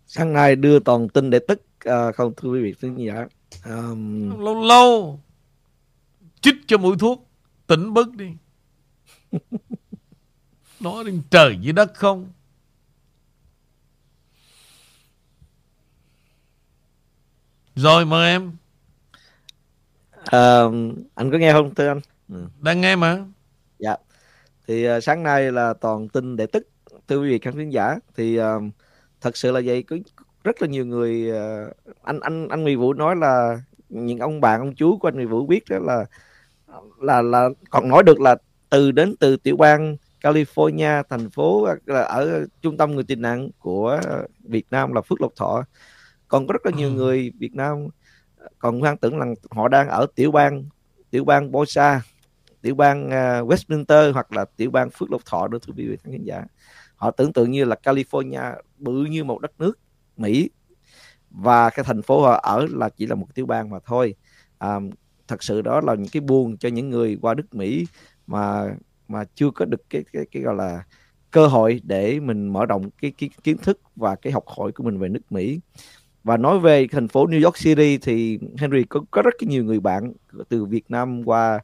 sáng 0.07 0.33
nay 0.33 0.55
đưa 0.55 0.79
toàn 0.79 1.09
tin 1.09 1.29
để 1.29 1.39
tức 1.47 1.61
à, 1.79 2.11
không 2.11 2.33
thưa 2.37 2.49
quý 2.49 2.63
vị 2.63 2.73
khán 2.79 2.95
giả. 2.95 3.27
Um... 3.65 4.39
lâu 4.39 4.63
lâu. 4.63 5.19
Chích 6.41 6.55
cho 6.67 6.77
mũi 6.77 6.95
thuốc 6.99 7.27
tỉnh 7.67 7.93
bớt 7.93 8.15
đi. 8.15 8.29
Nói 10.79 11.03
đến 11.03 11.21
trời 11.29 11.57
dưới 11.61 11.73
đất 11.73 11.91
không? 11.95 12.31
Rồi 17.75 18.05
mời 18.05 18.31
em 18.31 18.51
à, 20.25 20.61
anh 21.15 21.31
có 21.31 21.37
nghe 21.37 21.53
không 21.53 21.75
thưa 21.75 21.87
anh? 21.87 22.01
Ừ. 22.29 22.45
đang 22.61 22.81
nghe 22.81 22.95
mà. 22.95 23.25
Dạ. 23.79 23.95
Thì 24.67 24.89
uh, 24.97 25.03
sáng 25.03 25.23
nay 25.23 25.51
là 25.51 25.73
toàn 25.73 26.07
tin 26.07 26.35
để 26.35 26.45
tức 26.45 26.67
thưa 27.07 27.21
quý 27.21 27.29
vị 27.29 27.39
khán 27.39 27.69
giả. 27.69 27.95
Thì 28.15 28.39
uh, 28.39 28.63
thật 29.21 29.37
sự 29.37 29.51
là 29.51 29.61
vậy 29.65 29.83
có 29.83 29.97
rất 30.43 30.61
là 30.61 30.67
nhiều 30.67 30.85
người 30.85 31.29
ờ, 31.29 31.71
anh 32.03 32.19
anh 32.19 32.47
anh 32.47 32.63
Nguyễn 32.63 32.79
Vũ 32.79 32.93
nói 32.93 33.15
là 33.15 33.61
những 33.89 34.19
ông 34.19 34.41
bạn 34.41 34.59
ông 34.59 34.75
chú 34.75 34.97
của 34.97 35.07
anh 35.07 35.15
Nguyễn 35.15 35.29
Vũ 35.29 35.45
biết 35.45 35.63
đó 35.69 35.79
là 35.79 36.05
là 37.01 37.21
là 37.21 37.49
còn 37.69 37.89
nói 37.89 38.03
được 38.03 38.21
là 38.21 38.35
từ 38.69 38.91
đến 38.91 39.15
từ 39.19 39.37
tiểu 39.37 39.57
bang 39.57 39.97
California 40.21 41.03
thành 41.09 41.29
phố 41.29 41.67
là 41.85 42.01
ở 42.01 42.45
trung 42.61 42.77
tâm 42.77 42.91
người 42.91 43.03
tị 43.03 43.15
nạn 43.15 43.49
của 43.59 43.99
Việt 44.43 44.65
Nam 44.71 44.93
là 44.93 45.01
Phước 45.01 45.21
Lộc 45.21 45.31
Thọ. 45.35 45.63
Còn 46.27 46.47
có 46.47 46.51
rất 46.53 46.65
là 46.65 46.71
nhiều 46.77 46.89
ừ. 46.89 46.93
người 46.93 47.31
Việt 47.39 47.55
Nam 47.55 47.87
còn 48.59 48.79
hoang 48.79 48.97
tưởng 48.97 49.19
rằng 49.19 49.35
họ 49.51 49.67
đang 49.67 49.89
ở 49.89 50.05
tiểu 50.15 50.31
bang 50.31 50.65
tiểu 51.09 51.25
bang 51.25 51.51
Bosa 51.51 52.01
tiểu 52.61 52.75
bang 52.75 53.07
uh, 53.07 53.49
Westminster 53.49 54.13
hoặc 54.13 54.33
là 54.33 54.45
tiểu 54.55 54.71
bang 54.71 54.89
Phước 54.89 55.11
Lộc 55.11 55.25
Thọ 55.25 55.47
nữa 55.47 55.57
thưa 55.61 55.73
quý 55.77 55.87
vị 55.87 55.97
khán 56.03 56.23
giả. 56.23 56.43
Họ 56.95 57.11
tưởng 57.11 57.33
tượng 57.33 57.51
như 57.51 57.65
là 57.65 57.75
California 57.83 58.55
bự 58.77 59.05
như 59.05 59.23
một 59.23 59.41
đất 59.41 59.51
nước 59.59 59.79
Mỹ 60.17 60.49
và 61.29 61.69
cái 61.69 61.85
thành 61.85 62.01
phố 62.01 62.21
họ 62.21 62.39
ở 62.43 62.67
là 62.71 62.89
chỉ 62.89 63.05
là 63.05 63.15
một 63.15 63.27
tiểu 63.35 63.45
bang 63.45 63.69
mà 63.69 63.79
thôi. 63.85 64.15
À, 64.57 64.79
thật 65.27 65.43
sự 65.43 65.61
đó 65.61 65.81
là 65.81 65.95
những 65.95 66.09
cái 66.11 66.21
buồn 66.21 66.57
cho 66.57 66.69
những 66.69 66.89
người 66.89 67.17
qua 67.21 67.33
nước 67.33 67.53
Mỹ 67.53 67.85
mà 68.27 68.75
mà 69.07 69.23
chưa 69.35 69.51
có 69.55 69.65
được 69.65 69.89
cái 69.89 70.03
cái 70.13 70.25
cái 70.31 70.43
gọi 70.43 70.55
là 70.55 70.83
cơ 71.31 71.47
hội 71.47 71.81
để 71.83 72.19
mình 72.19 72.47
mở 72.47 72.65
rộng 72.65 72.89
cái, 73.01 73.13
cái 73.17 73.29
kiến 73.43 73.57
thức 73.57 73.79
và 73.95 74.15
cái 74.15 74.33
học 74.33 74.43
hỏi 74.47 74.71
của 74.71 74.83
mình 74.83 74.97
về 74.97 75.09
nước 75.09 75.31
Mỹ 75.31 75.59
và 76.23 76.37
nói 76.37 76.59
về 76.59 76.87
thành 76.91 77.07
phố 77.07 77.27
New 77.27 77.43
York 77.43 77.55
City 77.57 77.97
thì 77.97 78.39
Henry 78.57 78.83
có, 78.83 79.01
có 79.11 79.21
rất 79.21 79.33
nhiều 79.39 79.63
người 79.63 79.79
bạn 79.79 80.13
từ 80.49 80.65
Việt 80.65 80.91
Nam 80.91 81.23
qua 81.25 81.59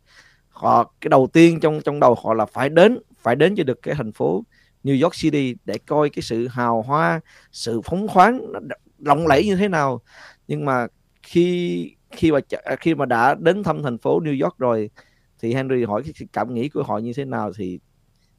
họ 0.49 0.93
cái 1.01 1.09
đầu 1.09 1.27
tiên 1.33 1.59
trong 1.59 1.81
trong 1.81 1.99
đầu 1.99 2.15
họ 2.23 2.33
là 2.33 2.45
phải 2.45 2.69
đến 2.69 2.99
phải 3.19 3.35
đến 3.35 3.55
cho 3.55 3.63
được 3.63 3.81
cái 3.81 3.95
thành 3.95 4.11
phố 4.11 4.43
New 4.83 5.03
York 5.03 5.13
City 5.15 5.55
để 5.65 5.77
coi 5.77 6.09
cái 6.09 6.23
sự 6.23 6.47
hào 6.47 6.81
hoa, 6.81 7.21
sự 7.51 7.81
phóng 7.81 8.07
khoáng 8.07 8.51
nó 8.51 8.59
lộng 8.99 9.27
lẫy 9.27 9.45
như 9.45 9.55
thế 9.55 9.67
nào. 9.67 10.01
Nhưng 10.47 10.65
mà 10.65 10.87
khi 11.23 11.95
khi 12.11 12.31
mà 12.31 12.39
à, 12.63 12.75
khi 12.75 12.95
mà 12.95 13.05
đã 13.05 13.35
đến 13.35 13.63
thăm 13.63 13.83
thành 13.83 13.97
phố 13.97 14.19
New 14.19 14.43
York 14.43 14.57
rồi 14.57 14.89
thì 15.39 15.53
Henry 15.53 15.83
hỏi 15.83 16.03
cái 16.03 16.27
cảm 16.33 16.53
nghĩ 16.53 16.69
của 16.69 16.83
họ 16.83 16.97
như 16.97 17.13
thế 17.15 17.25
nào 17.25 17.51
thì 17.57 17.79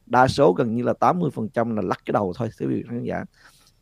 đa 0.07 0.29
số 0.29 0.53
gần 0.53 0.77
như 0.77 0.83
là 0.83 0.93
80% 1.01 1.75
là 1.75 1.83
lắc 1.83 2.01
cái 2.05 2.13
đầu 2.13 2.33
thôi 2.37 2.49
quý 2.61 2.67
vị 2.67 2.85
khán 2.89 3.03
giả. 3.03 3.25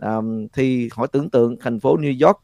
Um, 0.03 0.49
thì 0.53 0.89
hỏi 0.93 1.09
tưởng 1.13 1.31
tượng 1.31 1.57
thành 1.61 1.81
phố 1.81 1.97
New 1.97 2.27
York 2.27 2.39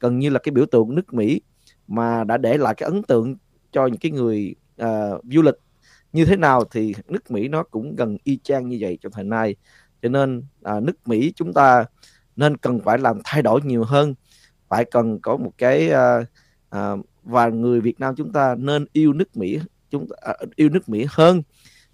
gần 0.00 0.18
như 0.18 0.30
là 0.30 0.38
cái 0.38 0.52
biểu 0.52 0.66
tượng 0.66 0.94
nước 0.94 1.14
Mỹ 1.14 1.40
mà 1.88 2.24
đã 2.24 2.36
để 2.36 2.58
lại 2.58 2.74
cái 2.74 2.90
ấn 2.90 3.02
tượng 3.02 3.36
cho 3.72 3.86
những 3.86 4.00
cái 4.00 4.12
người 4.12 4.54
uh, 4.82 5.24
du 5.24 5.42
lịch 5.42 5.54
như 6.12 6.24
thế 6.24 6.36
nào 6.36 6.64
thì 6.64 6.94
nước 7.08 7.30
Mỹ 7.30 7.48
nó 7.48 7.62
cũng 7.62 7.96
gần 7.96 8.16
y 8.24 8.38
chang 8.44 8.68
như 8.68 8.78
vậy 8.80 8.98
trong 9.02 9.12
thời 9.12 9.24
nay. 9.24 9.56
Cho 10.02 10.08
nên 10.08 10.44
à, 10.62 10.80
nước 10.80 11.08
Mỹ 11.08 11.32
chúng 11.36 11.52
ta 11.52 11.84
nên 12.36 12.56
cần 12.56 12.80
phải 12.80 12.98
làm 12.98 13.18
thay 13.24 13.42
đổi 13.42 13.60
nhiều 13.64 13.84
hơn 13.84 14.14
phải 14.68 14.84
cần 14.84 15.20
có 15.20 15.36
một 15.36 15.52
cái 15.58 15.88
ờ, 15.88 16.24
ờ, 16.68 16.92
uh, 16.92 16.98
uh, 16.98 17.06
và 17.22 17.48
người 17.48 17.80
Việt 17.80 18.00
Nam 18.00 18.14
chúng 18.16 18.32
ta 18.32 18.54
nên 18.58 18.86
yêu 18.92 19.12
nước 19.12 19.36
Mỹ 19.36 19.58
chúng 19.90 20.02
uh, 20.02 20.56
yêu 20.56 20.68
nước 20.68 20.88
Mỹ 20.88 21.06
hơn. 21.08 21.42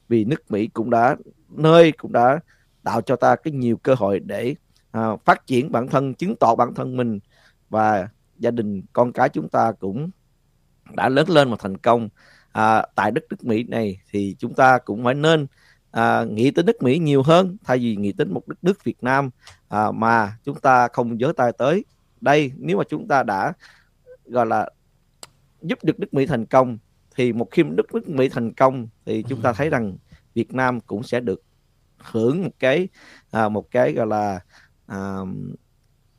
Vì 0.08 0.24
nước 0.24 0.50
Mỹ 0.50 0.66
cũng 0.66 0.90
đã 0.90 1.16
nơi 1.48 1.92
cũng 1.92 2.12
đã 2.12 2.40
tạo 2.82 3.00
cho 3.00 3.16
ta 3.16 3.36
cái 3.36 3.52
nhiều 3.52 3.76
cơ 3.76 3.94
hội 3.94 4.20
để 4.20 4.54
à, 4.90 5.16
phát 5.24 5.46
triển 5.46 5.72
bản 5.72 5.88
thân 5.88 6.14
chứng 6.14 6.36
tỏ 6.36 6.54
bản 6.54 6.74
thân 6.74 6.96
mình. 6.96 7.18
Và 7.68 8.08
gia 8.38 8.50
đình 8.50 8.82
con 8.92 9.12
cái 9.12 9.28
chúng 9.28 9.48
ta 9.48 9.72
cũng 9.72 10.10
đã 10.94 11.08
lớn 11.08 11.28
lên 11.30 11.50
và 11.50 11.56
thành 11.60 11.76
công 11.76 12.08
à, 12.52 12.86
tại 12.94 13.10
đất 13.10 13.24
nước 13.30 13.44
Mỹ 13.44 13.62
này. 13.62 14.00
Thì 14.10 14.36
chúng 14.38 14.54
ta 14.54 14.78
cũng 14.78 15.04
phải 15.04 15.14
nên 15.14 15.46
à, 15.90 16.24
nghĩ 16.24 16.50
tới 16.50 16.64
nước 16.64 16.82
Mỹ 16.82 16.98
nhiều 16.98 17.22
hơn 17.22 17.56
thay 17.64 17.78
vì 17.78 17.96
nghĩ 17.96 18.12
tới 18.12 18.26
một 18.26 18.48
đất 18.48 18.64
nước 18.64 18.84
Việt 18.84 19.02
Nam 19.02 19.30
à, 19.68 19.90
mà 19.90 20.36
chúng 20.44 20.60
ta 20.60 20.88
không 20.88 21.20
giới 21.20 21.32
tay 21.32 21.52
tới. 21.58 21.84
Đây 22.20 22.52
nếu 22.56 22.76
mà 22.78 22.84
chúng 22.88 23.08
ta 23.08 23.22
đã 23.22 23.52
gọi 24.24 24.46
là 24.46 24.70
giúp 25.62 25.84
được 25.84 26.00
nước 26.00 26.14
Mỹ 26.14 26.26
thành 26.26 26.46
công 26.46 26.78
thì 27.16 27.32
một 27.32 27.48
khi 27.50 27.62
đất 27.62 27.94
nước 27.94 28.08
Mỹ 28.08 28.28
thành 28.28 28.52
công 28.52 28.88
thì 29.04 29.24
chúng 29.28 29.42
ta 29.42 29.52
thấy 29.52 29.70
rằng 29.70 29.96
Việt 30.34 30.54
Nam 30.54 30.80
cũng 30.80 31.02
sẽ 31.02 31.20
được 31.20 31.42
hưởng 31.98 32.42
một 32.42 32.50
cái 32.58 32.88
à, 33.30 33.48
một 33.48 33.70
cái 33.70 33.92
gọi 33.92 34.06
là 34.06 34.40
à, 34.90 35.18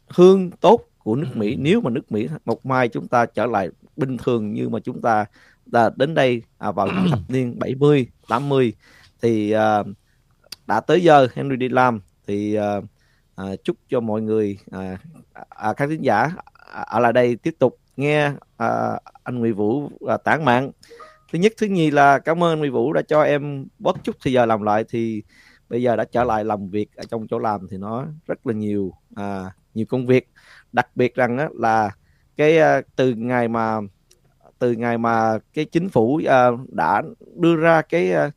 hương 0.07 0.51
tốt 0.51 0.81
của 0.97 1.15
nước 1.15 1.27
Mỹ. 1.33 1.55
Nếu 1.59 1.81
mà 1.81 1.89
nước 1.89 2.11
Mỹ 2.11 2.27
một 2.45 2.65
mai 2.65 2.87
chúng 2.87 3.07
ta 3.07 3.25
trở 3.25 3.45
lại 3.45 3.69
bình 3.97 4.17
thường 4.17 4.53
như 4.53 4.69
mà 4.69 4.79
chúng 4.79 5.01
ta 5.01 5.25
đã 5.65 5.89
đến 5.95 6.13
đây 6.13 6.41
à, 6.57 6.71
vào 6.71 6.87
những 6.87 7.11
thập 7.11 7.19
niên 7.27 7.59
70 7.59 8.07
80 8.27 8.73
thì 9.21 9.51
à, 9.51 9.83
đã 10.67 10.79
tới 10.79 11.03
giờ 11.03 11.27
Henry 11.35 11.55
đi 11.55 11.69
làm. 11.69 12.01
Thì 12.27 12.55
à, 12.55 12.81
à, 13.35 13.45
chúc 13.63 13.77
cho 13.89 13.99
mọi 13.99 14.21
người 14.21 14.57
à, 14.71 14.97
à, 15.49 15.73
các 15.73 15.89
khán 15.89 16.01
giả 16.01 16.31
ở 16.69 16.99
lại 16.99 17.13
đây 17.13 17.35
tiếp 17.35 17.55
tục 17.59 17.79
nghe 17.97 18.31
à, 18.57 18.99
anh 19.23 19.39
Nguyễn 19.39 19.55
Vũ 19.55 19.89
à, 20.07 20.17
tản 20.17 20.45
mạng 20.45 20.71
thứ 21.31 21.39
nhất 21.39 21.53
thứ 21.57 21.67
nhì 21.67 21.91
là 21.91 22.19
cảm 22.19 22.43
ơn 22.43 22.59
Nguyễn 22.59 22.73
Vũ 22.73 22.93
đã 22.93 23.01
cho 23.01 23.21
em 23.23 23.65
bớt 23.79 24.03
chút 24.03 24.15
thời 24.23 24.33
giờ 24.33 24.45
làm 24.45 24.61
lại. 24.61 24.83
Thì 24.89 25.23
bây 25.71 25.81
giờ 25.81 25.95
đã 25.95 26.05
trở 26.11 26.23
lại 26.23 26.45
làm 26.45 26.69
việc 26.69 26.95
ở 26.95 27.03
trong 27.09 27.27
chỗ 27.27 27.39
làm 27.39 27.67
thì 27.67 27.77
nó 27.77 28.05
rất 28.27 28.47
là 28.47 28.53
nhiều 28.53 28.93
à, 29.15 29.51
nhiều 29.73 29.85
công 29.89 30.05
việc. 30.05 30.29
Đặc 30.71 30.87
biệt 30.95 31.15
rằng 31.15 31.37
á, 31.37 31.49
là 31.53 31.91
cái 32.37 32.57
à, 32.57 32.81
từ 32.95 33.13
ngày 33.13 33.47
mà 33.47 33.79
từ 34.59 34.71
ngày 34.71 34.97
mà 34.97 35.39
cái 35.53 35.65
chính 35.65 35.89
phủ 35.89 36.21
à, 36.27 36.47
đã 36.71 37.01
đưa 37.35 37.55
ra 37.55 37.81
cái 37.81 38.11
à, 38.11 38.31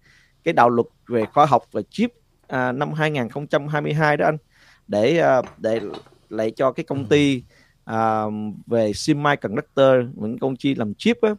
cái 0.44 0.54
đạo 0.54 0.70
luật 0.70 0.86
về 1.08 1.24
khoa 1.24 1.46
học 1.46 1.62
và 1.72 1.82
chip 1.90 2.12
à, 2.48 2.72
năm 2.72 2.92
2022 2.92 4.16
đó 4.16 4.26
anh 4.26 4.36
để 4.88 5.18
à, 5.18 5.42
để 5.58 5.80
lại 6.28 6.50
cho 6.50 6.72
cái 6.72 6.84
công 6.84 7.06
ty 7.06 7.42
à, 7.84 8.24
về 8.66 8.92
semiconductor 8.92 9.94
những 10.14 10.38
công 10.38 10.56
ty 10.56 10.74
làm 10.74 10.94
chip 10.94 11.18
á, 11.22 11.34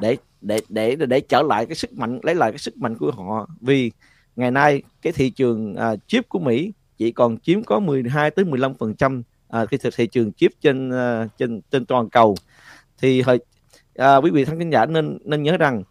để 0.00 0.16
để 0.40 0.60
để 0.68 0.96
để 0.96 1.20
trở 1.20 1.42
lại 1.42 1.66
cái 1.66 1.74
sức 1.74 1.92
mạnh 1.92 2.20
lấy 2.22 2.34
lại 2.34 2.52
cái 2.52 2.58
sức 2.58 2.76
mạnh 2.76 2.98
của 2.98 3.10
họ. 3.10 3.48
Vì 3.60 3.92
ngày 4.40 4.50
nay 4.50 4.82
cái 5.02 5.12
thị 5.12 5.30
trường 5.30 5.76
à, 5.76 5.96
chip 6.06 6.28
của 6.28 6.38
Mỹ 6.38 6.72
chỉ 6.98 7.12
còn 7.12 7.38
chiếm 7.38 7.62
có 7.62 7.80
12 7.80 8.30
tới 8.30 8.44
15 8.44 8.74
phần 8.74 8.94
trăm 8.94 9.22
à, 9.48 9.66
cái 9.66 9.80
thị 9.96 10.06
trường 10.06 10.32
chip 10.32 10.52
trên 10.60 10.90
à, 10.90 11.28
trên 11.38 11.60
trên 11.70 11.86
toàn 11.86 12.10
cầu. 12.10 12.34
Thì 12.98 13.22
hồi 13.22 13.38
à, 13.94 14.16
quý 14.16 14.30
vị 14.30 14.44
khán 14.44 14.70
giả 14.70 14.86
nên 14.86 15.18
nên 15.24 15.42
nhớ 15.42 15.56
rằng 15.56 15.82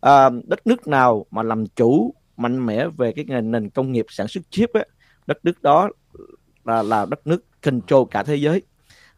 à, 0.00 0.30
đất 0.44 0.66
nước 0.66 0.86
nào 0.86 1.26
mà 1.30 1.42
làm 1.42 1.66
chủ 1.66 2.14
mạnh 2.36 2.66
mẽ 2.66 2.86
về 2.96 3.12
cái 3.12 3.24
nền, 3.28 3.50
nền 3.50 3.70
công 3.70 3.92
nghiệp 3.92 4.06
sản 4.08 4.28
xuất 4.28 4.50
chip 4.50 4.72
ấy 4.72 4.88
đất 5.26 5.44
nước 5.44 5.62
đó 5.62 5.90
là 6.64 6.82
là 6.82 7.06
đất 7.10 7.26
nước 7.26 7.44
control 7.62 8.08
cả 8.10 8.22
thế 8.22 8.36
giới. 8.36 8.62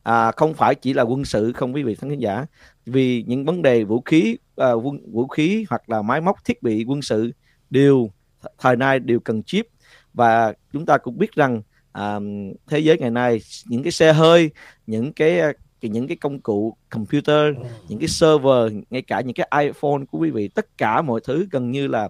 À, 0.02 0.32
không 0.32 0.54
phải 0.54 0.74
chỉ 0.74 0.92
là 0.92 1.02
quân 1.02 1.24
sự 1.24 1.52
không 1.52 1.74
quý 1.74 1.82
vị 1.82 1.94
khán 1.94 2.18
giả 2.18 2.46
vì 2.86 3.24
những 3.26 3.44
vấn 3.44 3.62
đề 3.62 3.84
vũ 3.84 4.00
khí 4.00 4.36
à, 4.56 4.72
quân, 4.72 5.12
vũ 5.12 5.28
khí 5.28 5.66
hoặc 5.70 5.90
là 5.90 6.02
máy 6.02 6.20
móc 6.20 6.44
thiết 6.44 6.62
bị 6.62 6.84
quân 6.88 7.02
sự 7.02 7.32
đều 7.70 8.10
thời 8.58 8.76
nay 8.76 8.98
đều 8.98 9.20
cần 9.20 9.42
chip. 9.42 9.66
Và 10.14 10.52
chúng 10.72 10.86
ta 10.86 10.98
cũng 10.98 11.18
biết 11.18 11.32
rằng 11.32 11.62
à, 11.92 12.20
thế 12.68 12.78
giới 12.78 12.98
ngày 12.98 13.10
nay 13.10 13.40
những 13.66 13.82
cái 13.82 13.92
xe 13.92 14.12
hơi 14.12 14.50
những 14.86 15.12
cái 15.12 15.40
những 15.82 16.08
cái 16.08 16.16
công 16.16 16.40
cụ 16.40 16.76
computer 16.90 17.54
những 17.88 17.98
cái 17.98 18.08
server 18.08 18.72
ngay 18.90 19.02
cả 19.02 19.20
những 19.20 19.34
cái 19.34 19.50
iPhone 19.64 20.04
của 20.10 20.18
quý 20.18 20.30
vị 20.30 20.48
tất 20.48 20.78
cả 20.78 21.02
mọi 21.02 21.20
thứ 21.24 21.46
gần 21.50 21.70
như 21.70 21.86
là 21.86 22.08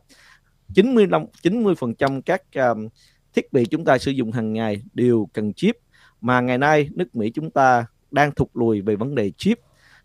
95 0.75 1.25
90 1.43 1.75
phần 1.75 1.95
trăm 1.95 2.23
các 2.23 2.43
um, 2.55 2.89
thiết 3.35 3.53
bị 3.53 3.65
chúng 3.65 3.85
ta 3.85 3.99
sử 3.99 4.11
dụng 4.11 4.33
hàng 4.33 4.53
ngày 4.53 4.83
đều 4.95 5.29
cần 5.33 5.53
chip. 5.53 5.77
Mà 6.21 6.41
ngày 6.41 6.59
nay 6.59 6.89
nước 6.93 7.17
Mỹ 7.17 7.31
chúng 7.35 7.51
ta 7.51 7.87
đang 8.11 8.35
thụt 8.35 8.49
lùi 8.55 8.81
về 8.81 8.97
vấn 8.97 9.15
đề 9.15 9.31
chip. 9.37 9.59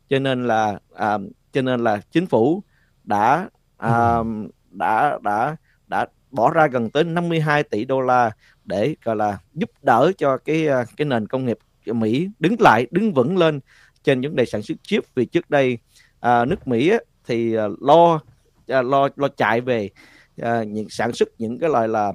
Cho 0.09 0.19
nên 0.19 0.47
là 0.47 0.79
à, 0.95 1.17
cho 1.51 1.61
nên 1.61 1.83
là 1.83 2.01
chính 2.11 2.25
phủ 2.25 2.63
đã 3.03 3.49
à, 3.77 4.17
đã 4.71 5.19
đã 5.23 5.55
đã 5.87 6.05
bỏ 6.31 6.51
ra 6.51 6.67
gần 6.67 6.89
tới 6.89 7.03
52 7.03 7.63
tỷ 7.63 7.85
đô 7.85 8.01
la 8.01 8.31
để 8.65 8.95
gọi 9.03 9.15
là 9.15 9.37
giúp 9.53 9.69
đỡ 9.81 10.11
cho 10.17 10.37
cái 10.37 10.67
à, 10.67 10.85
cái 10.97 11.05
nền 11.05 11.27
công 11.27 11.45
nghiệp 11.45 11.57
Mỹ 11.85 12.29
đứng 12.39 12.55
lại 12.59 12.87
đứng 12.91 13.13
vững 13.13 13.37
lên 13.37 13.59
trên 14.03 14.21
vấn 14.21 14.35
đề 14.35 14.45
sản 14.45 14.61
xuất 14.61 14.75
chip. 14.83 15.03
Vì 15.15 15.25
trước 15.25 15.49
đây 15.49 15.77
à, 16.19 16.45
nước 16.45 16.67
Mỹ 16.67 16.89
á, 16.89 16.97
thì 17.25 17.55
à, 17.55 17.67
lo 17.81 18.19
à, 18.67 18.81
lo 18.81 19.09
lo 19.15 19.27
chạy 19.27 19.61
về 19.61 19.89
à, 20.41 20.63
những 20.63 20.89
sản 20.89 21.13
xuất 21.13 21.29
những 21.37 21.59
cái 21.59 21.69
loại 21.69 21.87
là 21.87 22.13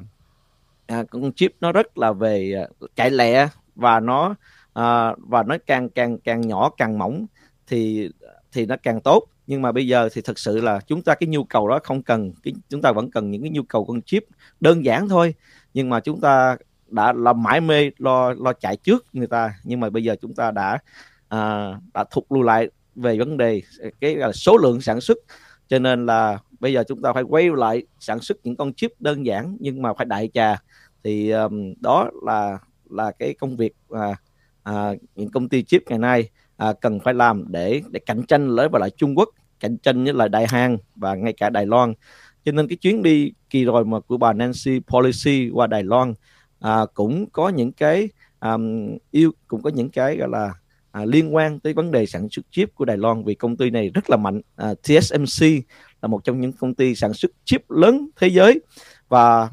à, 0.86 1.04
con 1.10 1.32
chip 1.32 1.54
nó 1.60 1.72
rất 1.72 1.98
là 1.98 2.12
về 2.12 2.54
à, 2.54 2.86
chạy 2.96 3.10
lẹ 3.10 3.48
và 3.74 4.00
nó 4.00 4.34
à, 4.72 5.14
và 5.18 5.42
nó 5.42 5.56
càng 5.66 5.90
càng 5.90 6.18
càng 6.18 6.40
nhỏ 6.40 6.70
càng 6.76 6.98
mỏng 6.98 7.26
thì 7.66 8.10
thì 8.52 8.66
nó 8.66 8.76
càng 8.82 9.00
tốt 9.00 9.24
nhưng 9.50 9.62
mà 9.62 9.72
bây 9.72 9.86
giờ 9.86 10.08
thì 10.12 10.22
thực 10.22 10.38
sự 10.38 10.60
là 10.60 10.80
chúng 10.86 11.02
ta 11.02 11.14
cái 11.14 11.26
nhu 11.26 11.44
cầu 11.44 11.68
đó 11.68 11.78
không 11.82 12.02
cần 12.02 12.32
cái, 12.42 12.54
chúng 12.68 12.82
ta 12.82 12.92
vẫn 12.92 13.10
cần 13.10 13.30
những 13.30 13.42
cái 13.42 13.50
nhu 13.50 13.62
cầu 13.62 13.84
con 13.84 14.02
chip 14.02 14.24
đơn 14.60 14.84
giản 14.84 15.08
thôi. 15.08 15.34
Nhưng 15.74 15.88
mà 15.88 16.00
chúng 16.00 16.20
ta 16.20 16.56
đã 16.88 17.12
làm 17.12 17.42
mãi 17.42 17.60
mê 17.60 17.90
lo 17.98 18.34
lo 18.34 18.52
chạy 18.52 18.76
trước 18.76 19.06
người 19.12 19.26
ta. 19.26 19.54
Nhưng 19.64 19.80
mà 19.80 19.90
bây 19.90 20.04
giờ 20.04 20.16
chúng 20.22 20.34
ta 20.34 20.50
đã 20.50 20.78
à, 21.28 21.72
đã 21.94 22.04
thụt 22.10 22.24
lùi 22.30 22.44
lại 22.44 22.68
về 22.94 23.18
vấn 23.18 23.36
đề 23.36 23.62
cái 24.00 24.16
là 24.16 24.32
số 24.32 24.56
lượng 24.56 24.80
sản 24.80 25.00
xuất. 25.00 25.18
Cho 25.68 25.78
nên 25.78 26.06
là 26.06 26.38
bây 26.60 26.72
giờ 26.72 26.84
chúng 26.88 27.02
ta 27.02 27.12
phải 27.12 27.22
quay 27.22 27.50
lại 27.54 27.82
sản 28.00 28.20
xuất 28.20 28.38
những 28.44 28.56
con 28.56 28.72
chip 28.74 28.92
đơn 29.00 29.26
giản 29.26 29.56
nhưng 29.60 29.82
mà 29.82 29.94
phải 29.94 30.06
đại 30.06 30.30
trà. 30.34 30.56
Thì 31.04 31.30
um, 31.30 31.74
đó 31.80 32.10
là 32.26 32.58
là 32.90 33.12
cái 33.18 33.34
công 33.34 33.56
việc 33.56 33.72
à, 33.90 34.16
à, 34.62 34.92
những 35.14 35.30
công 35.30 35.48
ty 35.48 35.62
chip 35.62 35.82
ngày 35.88 35.98
nay 35.98 36.30
à, 36.56 36.72
cần 36.80 37.00
phải 37.00 37.14
làm 37.14 37.44
để 37.48 37.82
để 37.90 38.00
cạnh 38.06 38.22
tranh 38.22 38.56
với 38.56 38.80
lại 38.80 38.90
Trung 38.90 39.18
Quốc 39.18 39.28
cạnh 39.60 39.76
tranh 39.76 40.04
với 40.04 40.12
lại 40.12 40.28
Đại 40.28 40.46
Hàn 40.48 40.78
và 40.96 41.14
ngay 41.14 41.32
cả 41.32 41.50
Đài 41.50 41.66
Loan. 41.66 41.94
Cho 42.44 42.52
nên 42.52 42.68
cái 42.68 42.76
chuyến 42.76 43.02
đi 43.02 43.32
kỳ 43.50 43.64
rồi 43.64 43.84
mà 43.84 44.00
của 44.00 44.16
bà 44.16 44.32
Nancy 44.32 44.80
Pelosi 44.92 45.50
qua 45.52 45.66
Đài 45.66 45.82
Loan 45.82 46.14
à, 46.60 46.86
cũng 46.94 47.30
có 47.30 47.48
những 47.48 47.72
cái 47.72 48.08
um, 48.40 48.96
yêu 49.10 49.32
cũng 49.48 49.62
có 49.62 49.70
những 49.70 49.90
cái 49.90 50.16
gọi 50.16 50.28
là 50.28 50.54
à, 50.92 51.04
liên 51.04 51.34
quan 51.34 51.60
tới 51.60 51.72
vấn 51.72 51.90
đề 51.90 52.06
sản 52.06 52.28
xuất 52.30 52.42
chip 52.50 52.74
của 52.74 52.84
Đài 52.84 52.96
Loan 52.96 53.24
vì 53.24 53.34
công 53.34 53.56
ty 53.56 53.70
này 53.70 53.90
rất 53.94 54.10
là 54.10 54.16
mạnh. 54.16 54.40
À, 54.56 54.74
TSMC 54.82 55.46
là 56.02 56.08
một 56.08 56.24
trong 56.24 56.40
những 56.40 56.52
công 56.52 56.74
ty 56.74 56.94
sản 56.94 57.12
xuất 57.12 57.30
chip 57.44 57.70
lớn 57.70 58.08
thế 58.16 58.28
giới 58.28 58.60
và 59.08 59.50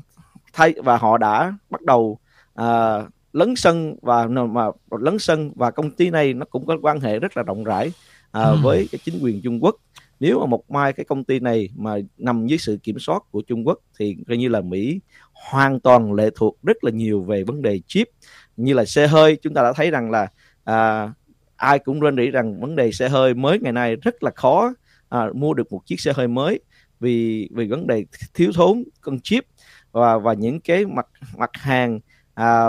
thay 0.53 0.73
và 0.83 0.97
họ 0.97 1.17
đã 1.17 1.53
bắt 1.69 1.81
đầu 1.81 2.19
à, 2.55 2.99
lấn 3.33 3.55
sân 3.55 3.95
và 4.01 4.27
mà 4.27 4.65
lấn 4.99 5.19
sân 5.19 5.51
và 5.55 5.71
công 5.71 5.91
ty 5.91 6.09
này 6.09 6.33
nó 6.33 6.45
cũng 6.45 6.65
có 6.65 6.77
quan 6.81 6.99
hệ 6.99 7.19
rất 7.19 7.37
là 7.37 7.43
rộng 7.43 7.63
rãi 7.63 7.91
à, 8.31 8.43
ừ. 8.43 8.57
với 8.63 8.87
cái 8.91 8.99
chính 9.03 9.19
quyền 9.23 9.41
Trung 9.41 9.63
Quốc 9.63 9.75
nếu 10.19 10.39
mà 10.39 10.45
một 10.45 10.71
mai 10.71 10.93
cái 10.93 11.05
công 11.05 11.23
ty 11.23 11.39
này 11.39 11.69
mà 11.75 11.97
nằm 12.17 12.47
dưới 12.47 12.57
sự 12.57 12.77
kiểm 12.83 12.99
soát 12.99 13.23
của 13.31 13.41
Trung 13.41 13.67
Quốc 13.67 13.79
thì 13.99 14.17
coi 14.27 14.37
như 14.37 14.49
là 14.49 14.61
Mỹ 14.61 14.99
hoàn 15.33 15.79
toàn 15.79 16.13
lệ 16.13 16.29
thuộc 16.35 16.57
rất 16.63 16.83
là 16.83 16.91
nhiều 16.91 17.21
về 17.21 17.43
vấn 17.43 17.61
đề 17.61 17.79
chip. 17.87 18.09
Như 18.57 18.73
là 18.73 18.85
xe 18.85 19.07
hơi 19.07 19.37
chúng 19.41 19.53
ta 19.53 19.63
đã 19.63 19.73
thấy 19.73 19.91
rằng 19.91 20.11
là 20.11 20.27
à, 20.63 21.11
ai 21.55 21.79
cũng 21.79 21.99
rên 21.99 22.17
rỉ 22.17 22.31
rằng 22.31 22.61
vấn 22.61 22.75
đề 22.75 22.91
xe 22.91 23.09
hơi 23.09 23.33
mới 23.33 23.59
ngày 23.59 23.73
nay 23.73 23.95
rất 23.95 24.23
là 24.23 24.31
khó 24.35 24.73
à, 25.09 25.29
mua 25.33 25.53
được 25.53 25.71
một 25.71 25.85
chiếc 25.85 26.01
xe 26.01 26.13
hơi 26.13 26.27
mới 26.27 26.59
vì 26.99 27.49
vì 27.51 27.67
vấn 27.67 27.87
đề 27.87 28.05
thiếu 28.33 28.51
thốn 28.55 28.83
con 29.01 29.19
chip 29.19 29.45
và 29.91 30.17
và 30.17 30.33
những 30.33 30.59
cái 30.59 30.85
mặt 30.85 31.07
mặt 31.37 31.49
hàng 31.53 31.99
à, 32.33 32.65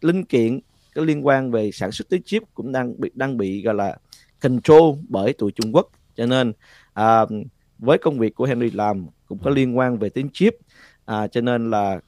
linh 0.00 0.24
kiện 0.24 0.60
có 0.94 1.02
liên 1.02 1.26
quan 1.26 1.50
về 1.50 1.70
sản 1.72 1.92
xuất 1.92 2.08
tới 2.08 2.20
chip 2.24 2.42
cũng 2.54 2.72
đang 2.72 3.00
bị 3.00 3.10
đang 3.14 3.36
bị 3.36 3.62
gọi 3.62 3.74
là 3.74 3.96
control 4.40 4.98
bởi 5.08 5.32
tụi 5.32 5.52
Trung 5.52 5.74
Quốc 5.74 5.90
cho 6.16 6.26
nên 6.26 6.52
à, 6.94 7.20
với 7.78 7.98
công 7.98 8.18
việc 8.18 8.34
của 8.34 8.44
Henry 8.44 8.70
làm 8.70 9.06
cũng 9.28 9.38
có 9.38 9.50
liên 9.50 9.78
quan 9.78 9.98
về 9.98 10.08
tiếng 10.08 10.28
chip 10.32 10.56
à, 11.04 11.26
cho 11.26 11.40
nên 11.40 11.70
là 11.70 12.00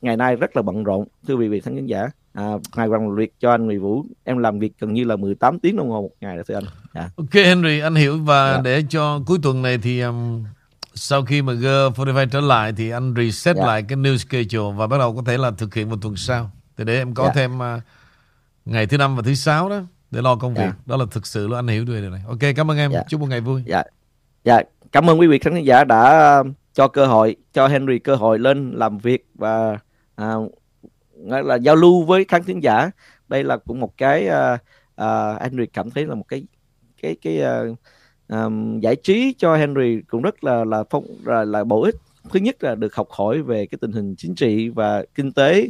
ngày 0.00 0.16
nay 0.16 0.36
rất 0.36 0.56
là 0.56 0.62
bận 0.62 0.84
rộn 0.84 1.08
thưa 1.28 1.34
quý 1.34 1.48
vị 1.48 1.60
khán 1.60 1.86
giả 1.86 2.08
à, 2.32 2.44
ngày 2.76 2.88
làm 2.88 3.14
việc 3.14 3.32
cho 3.40 3.50
anh 3.50 3.66
Nguyễn 3.66 3.80
Vũ 3.80 4.04
em 4.24 4.38
làm 4.38 4.58
việc 4.58 4.72
gần 4.80 4.92
như 4.92 5.04
là 5.04 5.16
18 5.16 5.58
tiếng 5.58 5.76
đồng 5.76 5.90
hồ 5.90 6.02
một 6.02 6.10
ngày 6.20 6.36
đó 6.36 6.42
thưa 6.48 6.54
anh 6.54 6.64
yeah. 6.94 7.16
ok 7.16 7.32
Henry 7.32 7.80
anh 7.80 7.94
hiểu 7.94 8.18
và 8.18 8.50
yeah. 8.50 8.62
để 8.64 8.82
cho 8.88 9.20
cuối 9.26 9.38
tuần 9.42 9.62
này 9.62 9.78
thì 9.78 10.00
um, 10.00 10.44
sau 10.94 11.24
khi 11.24 11.42
mà 11.42 11.52
G45 11.52 12.28
trở 12.28 12.40
lại 12.40 12.72
thì 12.76 12.90
anh 12.90 13.14
reset 13.16 13.56
yeah. 13.56 13.66
lại 13.66 13.82
cái 13.82 13.98
new 13.98 14.16
schedule 14.16 14.76
và 14.76 14.86
bắt 14.86 14.98
đầu 14.98 15.16
có 15.16 15.22
thể 15.26 15.38
là 15.38 15.50
thực 15.50 15.74
hiện 15.74 15.88
vào 15.88 15.98
tuần 16.02 16.16
sau 16.16 16.50
thì 16.76 16.84
để 16.84 16.96
em 16.96 17.14
có 17.14 17.22
yeah. 17.22 17.34
thêm 17.34 17.58
uh, 17.58 17.82
ngày 18.64 18.86
thứ 18.86 18.98
năm 18.98 19.16
và 19.16 19.22
thứ 19.22 19.34
sáu 19.34 19.68
đó 19.68 19.82
để 20.10 20.22
lo 20.22 20.36
công 20.36 20.54
việc. 20.54 20.60
Dạ. 20.64 20.74
Đó 20.86 20.96
là 20.96 21.04
thực 21.10 21.26
sự 21.26 21.48
là 21.48 21.58
anh 21.58 21.68
hiểu 21.68 21.84
về 21.88 22.00
điều 22.00 22.10
này. 22.10 22.20
Ok, 22.28 22.38
cảm 22.56 22.70
ơn 22.70 22.78
em. 22.78 22.92
Dạ. 22.92 23.02
Chúc 23.08 23.20
một 23.20 23.26
ngày 23.26 23.40
vui. 23.40 23.62
Dạ. 23.66 23.82
Dạ, 24.44 24.62
cảm 24.92 25.10
ơn 25.10 25.20
quý 25.20 25.26
vị 25.26 25.38
khán 25.38 25.62
giả 25.62 25.84
đã 25.84 26.38
uh, 26.40 26.46
cho 26.74 26.88
cơ 26.88 27.06
hội 27.06 27.36
cho 27.52 27.68
Henry 27.68 27.98
cơ 27.98 28.14
hội 28.14 28.38
lên 28.38 28.70
làm 28.70 28.98
việc 28.98 29.26
và 29.34 29.78
à, 30.16 30.34
là 31.24 31.54
giao 31.54 31.76
lưu 31.76 32.02
với 32.02 32.24
khán 32.24 32.44
thính 32.44 32.62
giả. 32.62 32.90
Đây 33.28 33.44
là 33.44 33.56
cũng 33.56 33.80
một 33.80 33.96
cái 33.96 34.28
uh, 34.28 34.60
uh, 35.02 35.42
Henry 35.42 35.66
cảm 35.66 35.90
thấy 35.90 36.06
là 36.06 36.14
một 36.14 36.24
cái 36.28 36.44
cái 37.02 37.16
cái 37.22 37.42
uh, 37.70 37.78
um, 38.28 38.80
giải 38.80 38.96
trí 38.96 39.34
cho 39.38 39.56
Henry 39.56 40.00
cũng 40.08 40.22
rất 40.22 40.44
là 40.44 40.64
là 40.64 40.84
phong 40.90 41.04
là, 41.24 41.44
là 41.44 41.64
bổ 41.64 41.82
ích. 41.82 41.94
Thứ 42.30 42.40
nhất 42.40 42.64
là 42.64 42.74
được 42.74 42.94
học 42.94 43.08
hỏi 43.10 43.42
về 43.42 43.66
cái 43.66 43.78
tình 43.80 43.92
hình 43.92 44.14
chính 44.18 44.34
trị 44.34 44.68
và 44.68 45.04
kinh 45.14 45.32
tế 45.32 45.68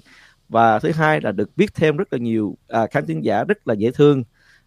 và 0.48 0.78
thứ 0.78 0.90
hai 0.92 1.20
là 1.20 1.32
được 1.32 1.50
biết 1.56 1.74
thêm 1.74 1.96
rất 1.96 2.12
là 2.12 2.18
nhiều 2.18 2.56
à, 2.68 2.86
khán 2.90 3.06
thính 3.06 3.24
giả 3.24 3.44
rất 3.44 3.68
là 3.68 3.74
dễ 3.74 3.90
thương. 3.90 4.24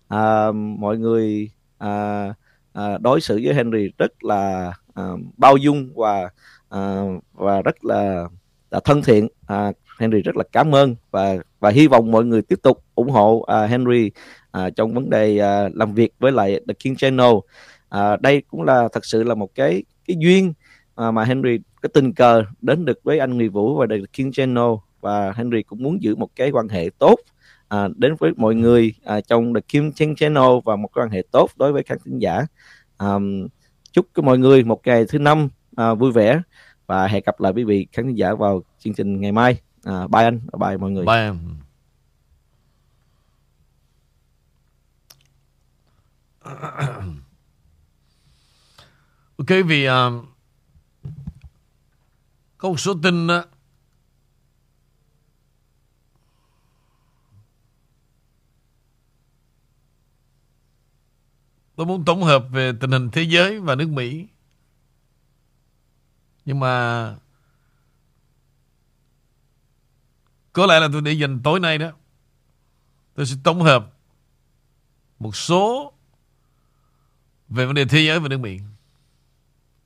À, 0.07 0.51
mọi 0.51 0.97
người 0.97 1.51
à, 1.77 2.25
à, 2.73 2.97
đối 2.97 3.21
xử 3.21 3.39
với 3.43 3.53
Henry 3.53 3.89
rất 3.97 4.23
là 4.23 4.73
à, 4.93 5.03
bao 5.37 5.57
dung 5.57 5.89
và 5.95 6.29
à, 6.69 7.01
và 7.33 7.61
rất 7.61 7.85
là, 7.85 8.27
là 8.71 8.79
thân 8.83 9.01
thiện. 9.01 9.27
À, 9.47 9.71
Henry 9.99 10.21
rất 10.21 10.35
là 10.35 10.43
cảm 10.51 10.75
ơn 10.75 10.95
và 11.11 11.35
và 11.59 11.69
hy 11.69 11.87
vọng 11.87 12.11
mọi 12.11 12.25
người 12.25 12.41
tiếp 12.41 12.59
tục 12.63 12.83
ủng 12.95 13.09
hộ 13.09 13.41
à, 13.41 13.65
Henry 13.65 14.11
à, 14.51 14.69
trong 14.69 14.93
vấn 14.93 15.09
đề 15.09 15.37
à, 15.37 15.69
làm 15.73 15.93
việc 15.93 16.13
với 16.19 16.31
lại 16.31 16.59
The 16.67 16.73
King 16.73 16.95
Channel. 16.95 17.33
À, 17.89 18.17
đây 18.17 18.41
cũng 18.41 18.63
là 18.63 18.87
thật 18.93 19.05
sự 19.05 19.23
là 19.23 19.35
một 19.35 19.55
cái 19.55 19.83
cái 20.07 20.17
duyên 20.19 20.53
à, 20.95 21.11
mà 21.11 21.23
Henry 21.23 21.59
cái 21.81 21.89
tình 21.93 22.13
cờ 22.13 22.43
đến 22.61 22.85
được 22.85 22.99
với 23.03 23.19
anh 23.19 23.37
Nguyễn 23.37 23.51
Vũ 23.51 23.75
và 23.77 23.87
The 23.89 23.95
King 24.13 24.31
Channel 24.31 24.71
và 25.01 25.31
Henry 25.31 25.63
cũng 25.63 25.83
muốn 25.83 26.01
giữ 26.01 26.15
một 26.15 26.29
cái 26.35 26.51
quan 26.51 26.69
hệ 26.69 26.89
tốt 26.97 27.15
à, 27.67 27.87
đến 27.95 28.15
với 28.19 28.31
mọi 28.37 28.55
người 28.55 28.93
à, 29.03 29.21
trong 29.21 29.53
The 29.53 29.61
Kim 29.61 29.93
Chen 29.93 30.15
Channel 30.15 30.51
và 30.65 30.75
một 30.75 30.89
quan 30.97 31.09
hệ 31.09 31.23
tốt 31.31 31.49
đối 31.55 31.73
với 31.73 31.83
khán 31.83 31.97
thính 32.05 32.19
giả. 32.19 32.45
À, 32.97 33.15
chúc 33.91 34.05
mọi 34.23 34.37
người 34.37 34.63
một 34.63 34.81
ngày 34.85 35.05
thứ 35.05 35.19
năm 35.19 35.49
à, 35.75 35.93
vui 35.93 36.11
vẻ 36.11 36.41
và 36.87 37.07
hẹn 37.07 37.23
gặp 37.25 37.39
lại 37.39 37.51
quý 37.55 37.63
vị 37.63 37.87
khán 37.91 38.05
thính 38.05 38.17
giả 38.17 38.33
vào 38.33 38.63
chương 38.79 38.93
trình 38.93 39.21
ngày 39.21 39.31
mai. 39.31 39.61
À, 39.83 40.07
bye 40.07 40.23
anh, 40.23 40.39
bye 40.59 40.77
mọi 40.77 40.91
người. 40.91 41.05
Bye 41.05 41.15
em. 41.15 41.39
Ok 49.41 49.47
vì 49.65 49.87
uh, 49.87 49.93
có 52.57 52.69
một 52.69 52.79
số 52.79 52.93
tin 53.03 53.27
uh, 53.27 53.31
tôi 61.81 61.85
muốn 61.85 62.05
tổng 62.05 62.23
hợp 62.23 62.45
về 62.51 62.71
tình 62.79 62.91
hình 62.91 63.09
thế 63.09 63.21
giới 63.21 63.59
và 63.59 63.75
nước 63.75 63.89
Mỹ. 63.89 64.27
Nhưng 66.45 66.59
mà 66.59 67.15
có 70.53 70.65
lẽ 70.65 70.79
là 70.79 70.87
tôi 70.91 71.01
để 71.01 71.11
dành 71.11 71.39
tối 71.43 71.59
nay 71.59 71.77
đó 71.77 71.91
tôi 73.15 73.25
sẽ 73.25 73.35
tổng 73.43 73.61
hợp 73.61 73.93
một 75.19 75.35
số 75.35 75.93
về 77.49 77.65
vấn 77.65 77.75
đề 77.75 77.85
thế 77.85 78.01
giới 78.01 78.19
và 78.19 78.27
nước 78.27 78.37
Mỹ. 78.37 78.59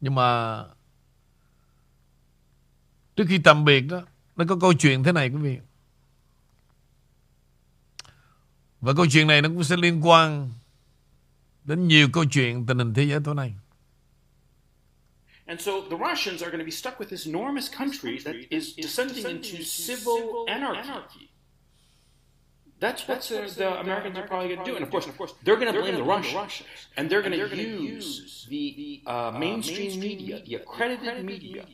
Nhưng 0.01 0.15
mà 0.15 0.59
trước 3.15 3.25
khi 3.27 3.37
tạm 3.43 3.65
biệt 3.65 3.81
đó, 3.81 4.01
nó 4.35 4.45
có 4.49 4.57
câu 4.61 4.73
chuyện 4.73 5.03
thế 5.03 5.11
này 5.11 5.29
quý 5.29 5.37
vị. 5.37 5.59
Và 8.81 8.93
câu 8.93 9.05
chuyện 9.11 9.27
này 9.27 9.41
nó 9.41 9.49
cũng 9.49 9.63
sẽ 9.63 9.77
liên 9.77 10.07
quan 10.07 10.51
đến 11.65 11.87
nhiều 11.87 12.07
câu 12.13 12.25
chuyện 12.31 12.65
tình 12.65 12.77
hình 12.77 12.93
thế 12.93 13.03
giới 13.03 13.19
tối 13.25 13.35
nay. 13.35 13.53
And 15.47 15.61
so 15.61 15.71
the 15.89 15.97
Russians 15.97 16.41
are 16.41 16.49
going 16.49 16.59
to 16.59 16.65
be 16.65 16.71
stuck 16.71 16.99
with 16.99 17.09
this 17.09 17.27
enormous 17.27 17.69
country 17.69 18.17
that 18.25 18.35
is 18.49 18.75
descending 18.75 19.25
into 19.25 19.63
civil 19.63 20.45
anarchy. 20.47 21.29
That's 22.79 23.07
what 23.07 23.21
the, 23.21 23.53
the 23.55 23.79
Americans 23.79 24.17
are 24.17 24.27
probably 24.27 24.55
going 24.55 24.65
to 24.65 24.71
do. 24.71 24.75
And 24.75 24.83
of 24.83 24.91
course, 24.91 25.07
of 25.07 25.17
course 25.17 25.33
they're 25.43 25.55
going 25.55 25.71
to 25.71 25.79
blame 25.79 25.95
the 25.95 26.03
Russians. 26.03 26.61
And 26.97 27.09
they're 27.09 27.21
going 27.21 27.31
to 27.31 27.57
use 27.57 28.47
the 28.49 29.01
uh, 29.05 29.31
mainstream 29.39 29.99
media, 29.99 30.41
the 30.45 30.55
accredited 30.55 31.23
media, 31.23 31.65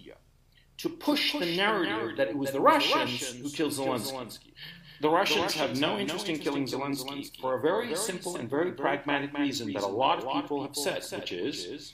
to 0.78 0.90
push 0.90 1.34
the 1.34 1.56
narrative 1.56 2.18
that 2.18 2.28
it 2.28 2.38
was 2.38 2.52
the 2.52 2.60
Russians 2.60 3.22
who 3.42 3.50
killed 3.50 3.72
Zelensky. 3.72 4.54
The 5.02 5.10
Russians 5.10 5.54
have 5.56 5.80
no 5.80 5.98
interest 5.98 6.30
in 6.30 6.38
killing 6.38 6.66
Zelensky 6.66 7.36
for 7.42 7.56
a 7.56 7.60
very 7.60 7.96
simple 7.96 8.36
and 8.36 8.48
very 8.48 8.72
pragmatic 8.72 9.34
reason 9.36 9.74
that 9.74 9.84
a 9.84 9.88
lot 9.88 10.24
of 10.24 10.32
people 10.32 10.62
have 10.62 10.76
said, 10.76 11.04
which 11.20 11.32
is 11.32 11.94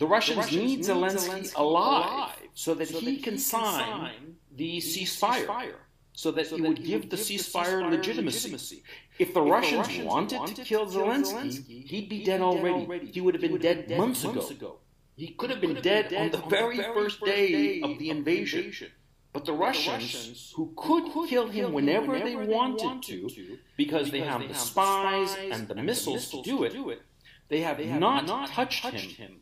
the 0.00 0.06
Russians 0.06 0.50
need 0.50 0.80
Zelensky 0.80 1.54
alive 1.54 2.36
so 2.54 2.74
that 2.74 2.88
he 2.88 3.18
can 3.18 3.38
sign 3.38 4.36
the 4.56 4.78
ceasefire, 4.78 5.76
so 6.12 6.32
that 6.32 6.48
he 6.48 6.60
would 6.60 6.82
give 6.82 7.10
the 7.10 7.16
ceasefire 7.16 7.88
legitimacy. 7.88 8.82
If 9.20 9.34
the 9.34 9.42
Russians 9.42 10.04
wanted 10.04 10.56
to 10.56 10.64
kill 10.64 10.86
Zelensky, 10.86 11.86
he'd 11.86 12.08
be 12.08 12.24
dead 12.24 12.40
already. 12.40 13.06
He 13.06 13.20
would 13.20 13.34
have 13.34 13.42
been 13.42 13.58
dead 13.58 13.88
months 13.96 14.24
ago. 14.24 14.78
He 15.16 15.28
could 15.28 15.50
have 15.50 15.60
been 15.60 15.80
dead 15.80 16.12
on 16.12 16.30
the 16.30 16.42
very 16.48 16.78
first 16.78 17.24
day 17.24 17.80
of 17.82 17.98
the 17.98 18.10
invasion. 18.10 18.90
But 19.38 19.44
the 19.44 19.52
Russians, 19.52 20.52
who 20.56 20.72
could 20.76 21.04
kill 21.28 21.46
him 21.46 21.72
whenever 21.72 22.18
they 22.18 22.34
wanted 22.34 23.04
to, 23.04 23.56
because 23.76 24.10
they 24.10 24.18
have 24.18 24.42
the 24.48 24.52
spies 24.52 25.36
and 25.52 25.68
the 25.68 25.76
missiles 25.76 26.28
to 26.32 26.42
do 26.42 26.64
it, 26.64 27.00
they 27.46 27.60
have 27.60 27.78
not 27.78 28.26
touched 28.48 28.84
him 28.84 29.36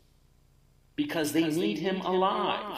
because 0.95 1.31
they 1.31 1.45
need 1.45 1.79
him 1.79 2.01
alive. 2.01 2.77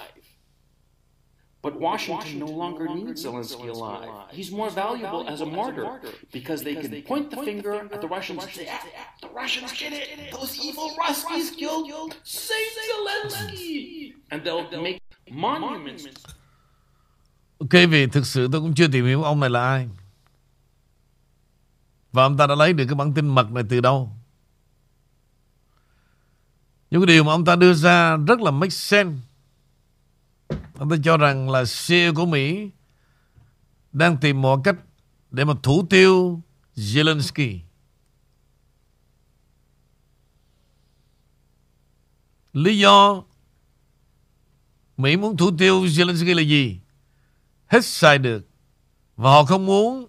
But 1.62 1.78
Washington 1.78 2.40
no 2.40 2.46
longer 2.46 2.88
needs 2.88 3.26
Zelensky 3.26 3.68
alive. 3.68 4.10
He's 4.32 4.50
more 4.50 4.70
valuable 4.70 5.28
as 5.28 5.42
a 5.42 5.46
martyr 5.46 6.00
because 6.32 6.64
they 6.64 6.76
can 6.76 7.02
point 7.02 7.32
the 7.32 7.44
finger 7.44 7.74
at 7.92 8.00
the 8.00 8.08
Russians 8.08 8.46
and 8.46 8.54
say, 8.54 8.70
ah, 8.72 8.82
the 9.22 9.28
Russians 9.28 9.78
did 9.78 9.92
it! 9.92 10.32
Those 10.32 10.58
evil 10.64 10.96
Ruskies 10.98 11.54
killed 11.58 12.16
Saint 12.24 12.72
Zelensky! 12.90 14.14
And 14.32 14.42
they'll 14.42 14.72
make 14.82 15.02
monuments. 15.30 16.08
Ok, 17.60 17.70
vì 17.90 18.08
thực 18.08 18.26
sự 18.26 18.48
tôi 18.52 18.62
cũng 18.62 18.76
chưa 18.76 18.88
tìm 18.88 19.06
hiểu 19.06 19.24
ông 19.24 19.40
này 19.40 19.50
là 19.50 19.68
ai. 19.68 19.90
Và 22.12 22.24
ông 22.24 22.38
ta 22.38 22.48
đã 22.48 22.56
lấy 22.56 22.74
được 22.74 22.86
cái 22.86 22.96
bản 22.96 23.14
tin 23.14 23.28
mật 23.28 23.52
này 23.52 23.64
từ 23.70 23.82
đâu. 23.82 24.12
Những 26.92 27.02
cái 27.02 27.08
điều 27.08 27.24
mà 27.24 27.32
ông 27.32 27.46
ta 27.46 27.56
đưa 27.56 27.74
ra 27.74 28.18
rất 28.18 28.40
là 28.40 28.52
make 28.52 28.70
sense. 28.70 29.20
Ông 30.78 30.90
ta 30.90 30.96
cho 31.04 31.18
rằng 31.18 31.50
là 31.50 31.64
CEO 31.88 32.14
của 32.14 32.26
Mỹ 32.26 32.70
đang 33.92 34.18
tìm 34.18 34.42
mọi 34.42 34.58
cách 34.64 34.76
để 35.32 35.46
mà 35.46 35.54
thủ 35.64 35.86
tiêu 35.90 36.42
Zelensky. 36.76 37.60
Lý 42.54 42.78
do 42.78 43.24
Mỹ 44.98 45.18
muốn 45.18 45.38
thủ 45.38 45.52
tiêu 45.58 45.86
Zelensky 45.86 46.36
là 46.36 46.42
gì? 46.42 46.80
Hết 47.70 47.86
sai 47.86 48.18
được. 48.18 48.50
Và 49.16 49.30
họ 49.30 49.44
không 49.44 49.66
muốn 49.66 50.08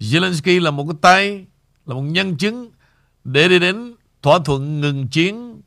Zelensky 0.00 0.62
là 0.62 0.70
một 0.70 0.86
cái 0.88 0.96
tay, 1.00 1.46
là 1.86 1.94
một 1.94 2.02
nhân 2.02 2.36
chứng 2.36 2.70
để 3.24 3.48
đi 3.48 3.58
đến 3.58 3.94
thỏa 4.22 4.38
thuận 4.44 4.80
ngừng 4.80 5.08
chiến 5.08 5.60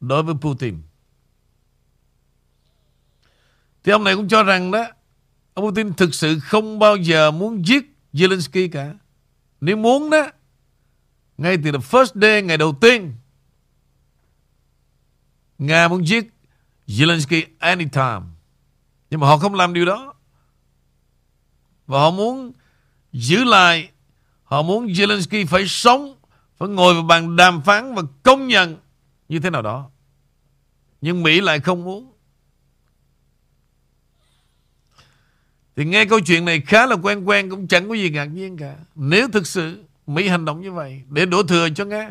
đối 0.00 0.22
với 0.22 0.34
Putin. 0.40 0.82
Thì 3.84 3.92
ông 3.92 4.04
này 4.04 4.16
cũng 4.16 4.28
cho 4.28 4.42
rằng 4.42 4.70
đó, 4.70 4.84
ông 5.54 5.66
Putin 5.66 5.94
thực 5.94 6.14
sự 6.14 6.38
không 6.38 6.78
bao 6.78 6.96
giờ 6.96 7.30
muốn 7.30 7.66
giết 7.66 7.84
Zelensky 8.12 8.68
cả. 8.72 8.94
Nếu 9.60 9.76
muốn 9.76 10.10
đó, 10.10 10.26
ngay 11.38 11.56
từ 11.64 11.72
the 11.72 11.78
first 11.78 12.20
day, 12.20 12.42
ngày 12.42 12.56
đầu 12.56 12.78
tiên, 12.80 13.14
Nga 15.58 15.88
muốn 15.88 16.06
giết 16.06 16.24
Zelensky 16.86 17.42
anytime. 17.58 18.37
Nhưng 19.10 19.20
mà 19.20 19.26
họ 19.26 19.38
không 19.38 19.54
làm 19.54 19.72
điều 19.72 19.84
đó. 19.84 20.14
Và 21.86 21.98
họ 21.98 22.10
muốn 22.10 22.52
giữ 23.12 23.44
lại, 23.44 23.90
họ 24.44 24.62
muốn 24.62 24.86
Zelensky 24.86 25.46
phải 25.46 25.66
sống, 25.66 26.16
phải 26.56 26.68
ngồi 26.68 26.94
vào 26.94 27.02
bàn 27.02 27.36
đàm 27.36 27.62
phán 27.62 27.94
và 27.94 28.02
công 28.22 28.48
nhận 28.48 28.76
như 29.28 29.40
thế 29.40 29.50
nào 29.50 29.62
đó. 29.62 29.90
Nhưng 31.00 31.22
Mỹ 31.22 31.40
lại 31.40 31.60
không 31.60 31.84
muốn. 31.84 32.12
Thì 35.76 35.84
nghe 35.84 36.04
câu 36.04 36.20
chuyện 36.20 36.44
này 36.44 36.60
khá 36.60 36.86
là 36.86 36.96
quen 36.96 37.24
quen 37.24 37.50
cũng 37.50 37.68
chẳng 37.68 37.88
có 37.88 37.94
gì 37.94 38.10
ngạc 38.10 38.24
nhiên 38.24 38.56
cả. 38.56 38.76
Nếu 38.94 39.28
thực 39.28 39.46
sự 39.46 39.84
Mỹ 40.06 40.28
hành 40.28 40.44
động 40.44 40.60
như 40.60 40.72
vậy 40.72 41.02
để 41.08 41.26
đổ 41.26 41.42
thừa 41.42 41.68
cho 41.70 41.84
Nga. 41.84 42.10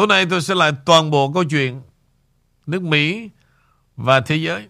Tối 0.00 0.06
nay 0.06 0.26
tôi 0.30 0.42
sẽ 0.42 0.54
lại 0.54 0.72
toàn 0.86 1.10
bộ 1.10 1.32
câu 1.32 1.44
chuyện 1.44 1.82
nước 2.66 2.82
Mỹ 2.82 3.30
và 3.96 4.20
thế 4.20 4.36
giới. 4.36 4.68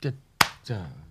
Chết 0.00 0.12
trời. 0.64 1.01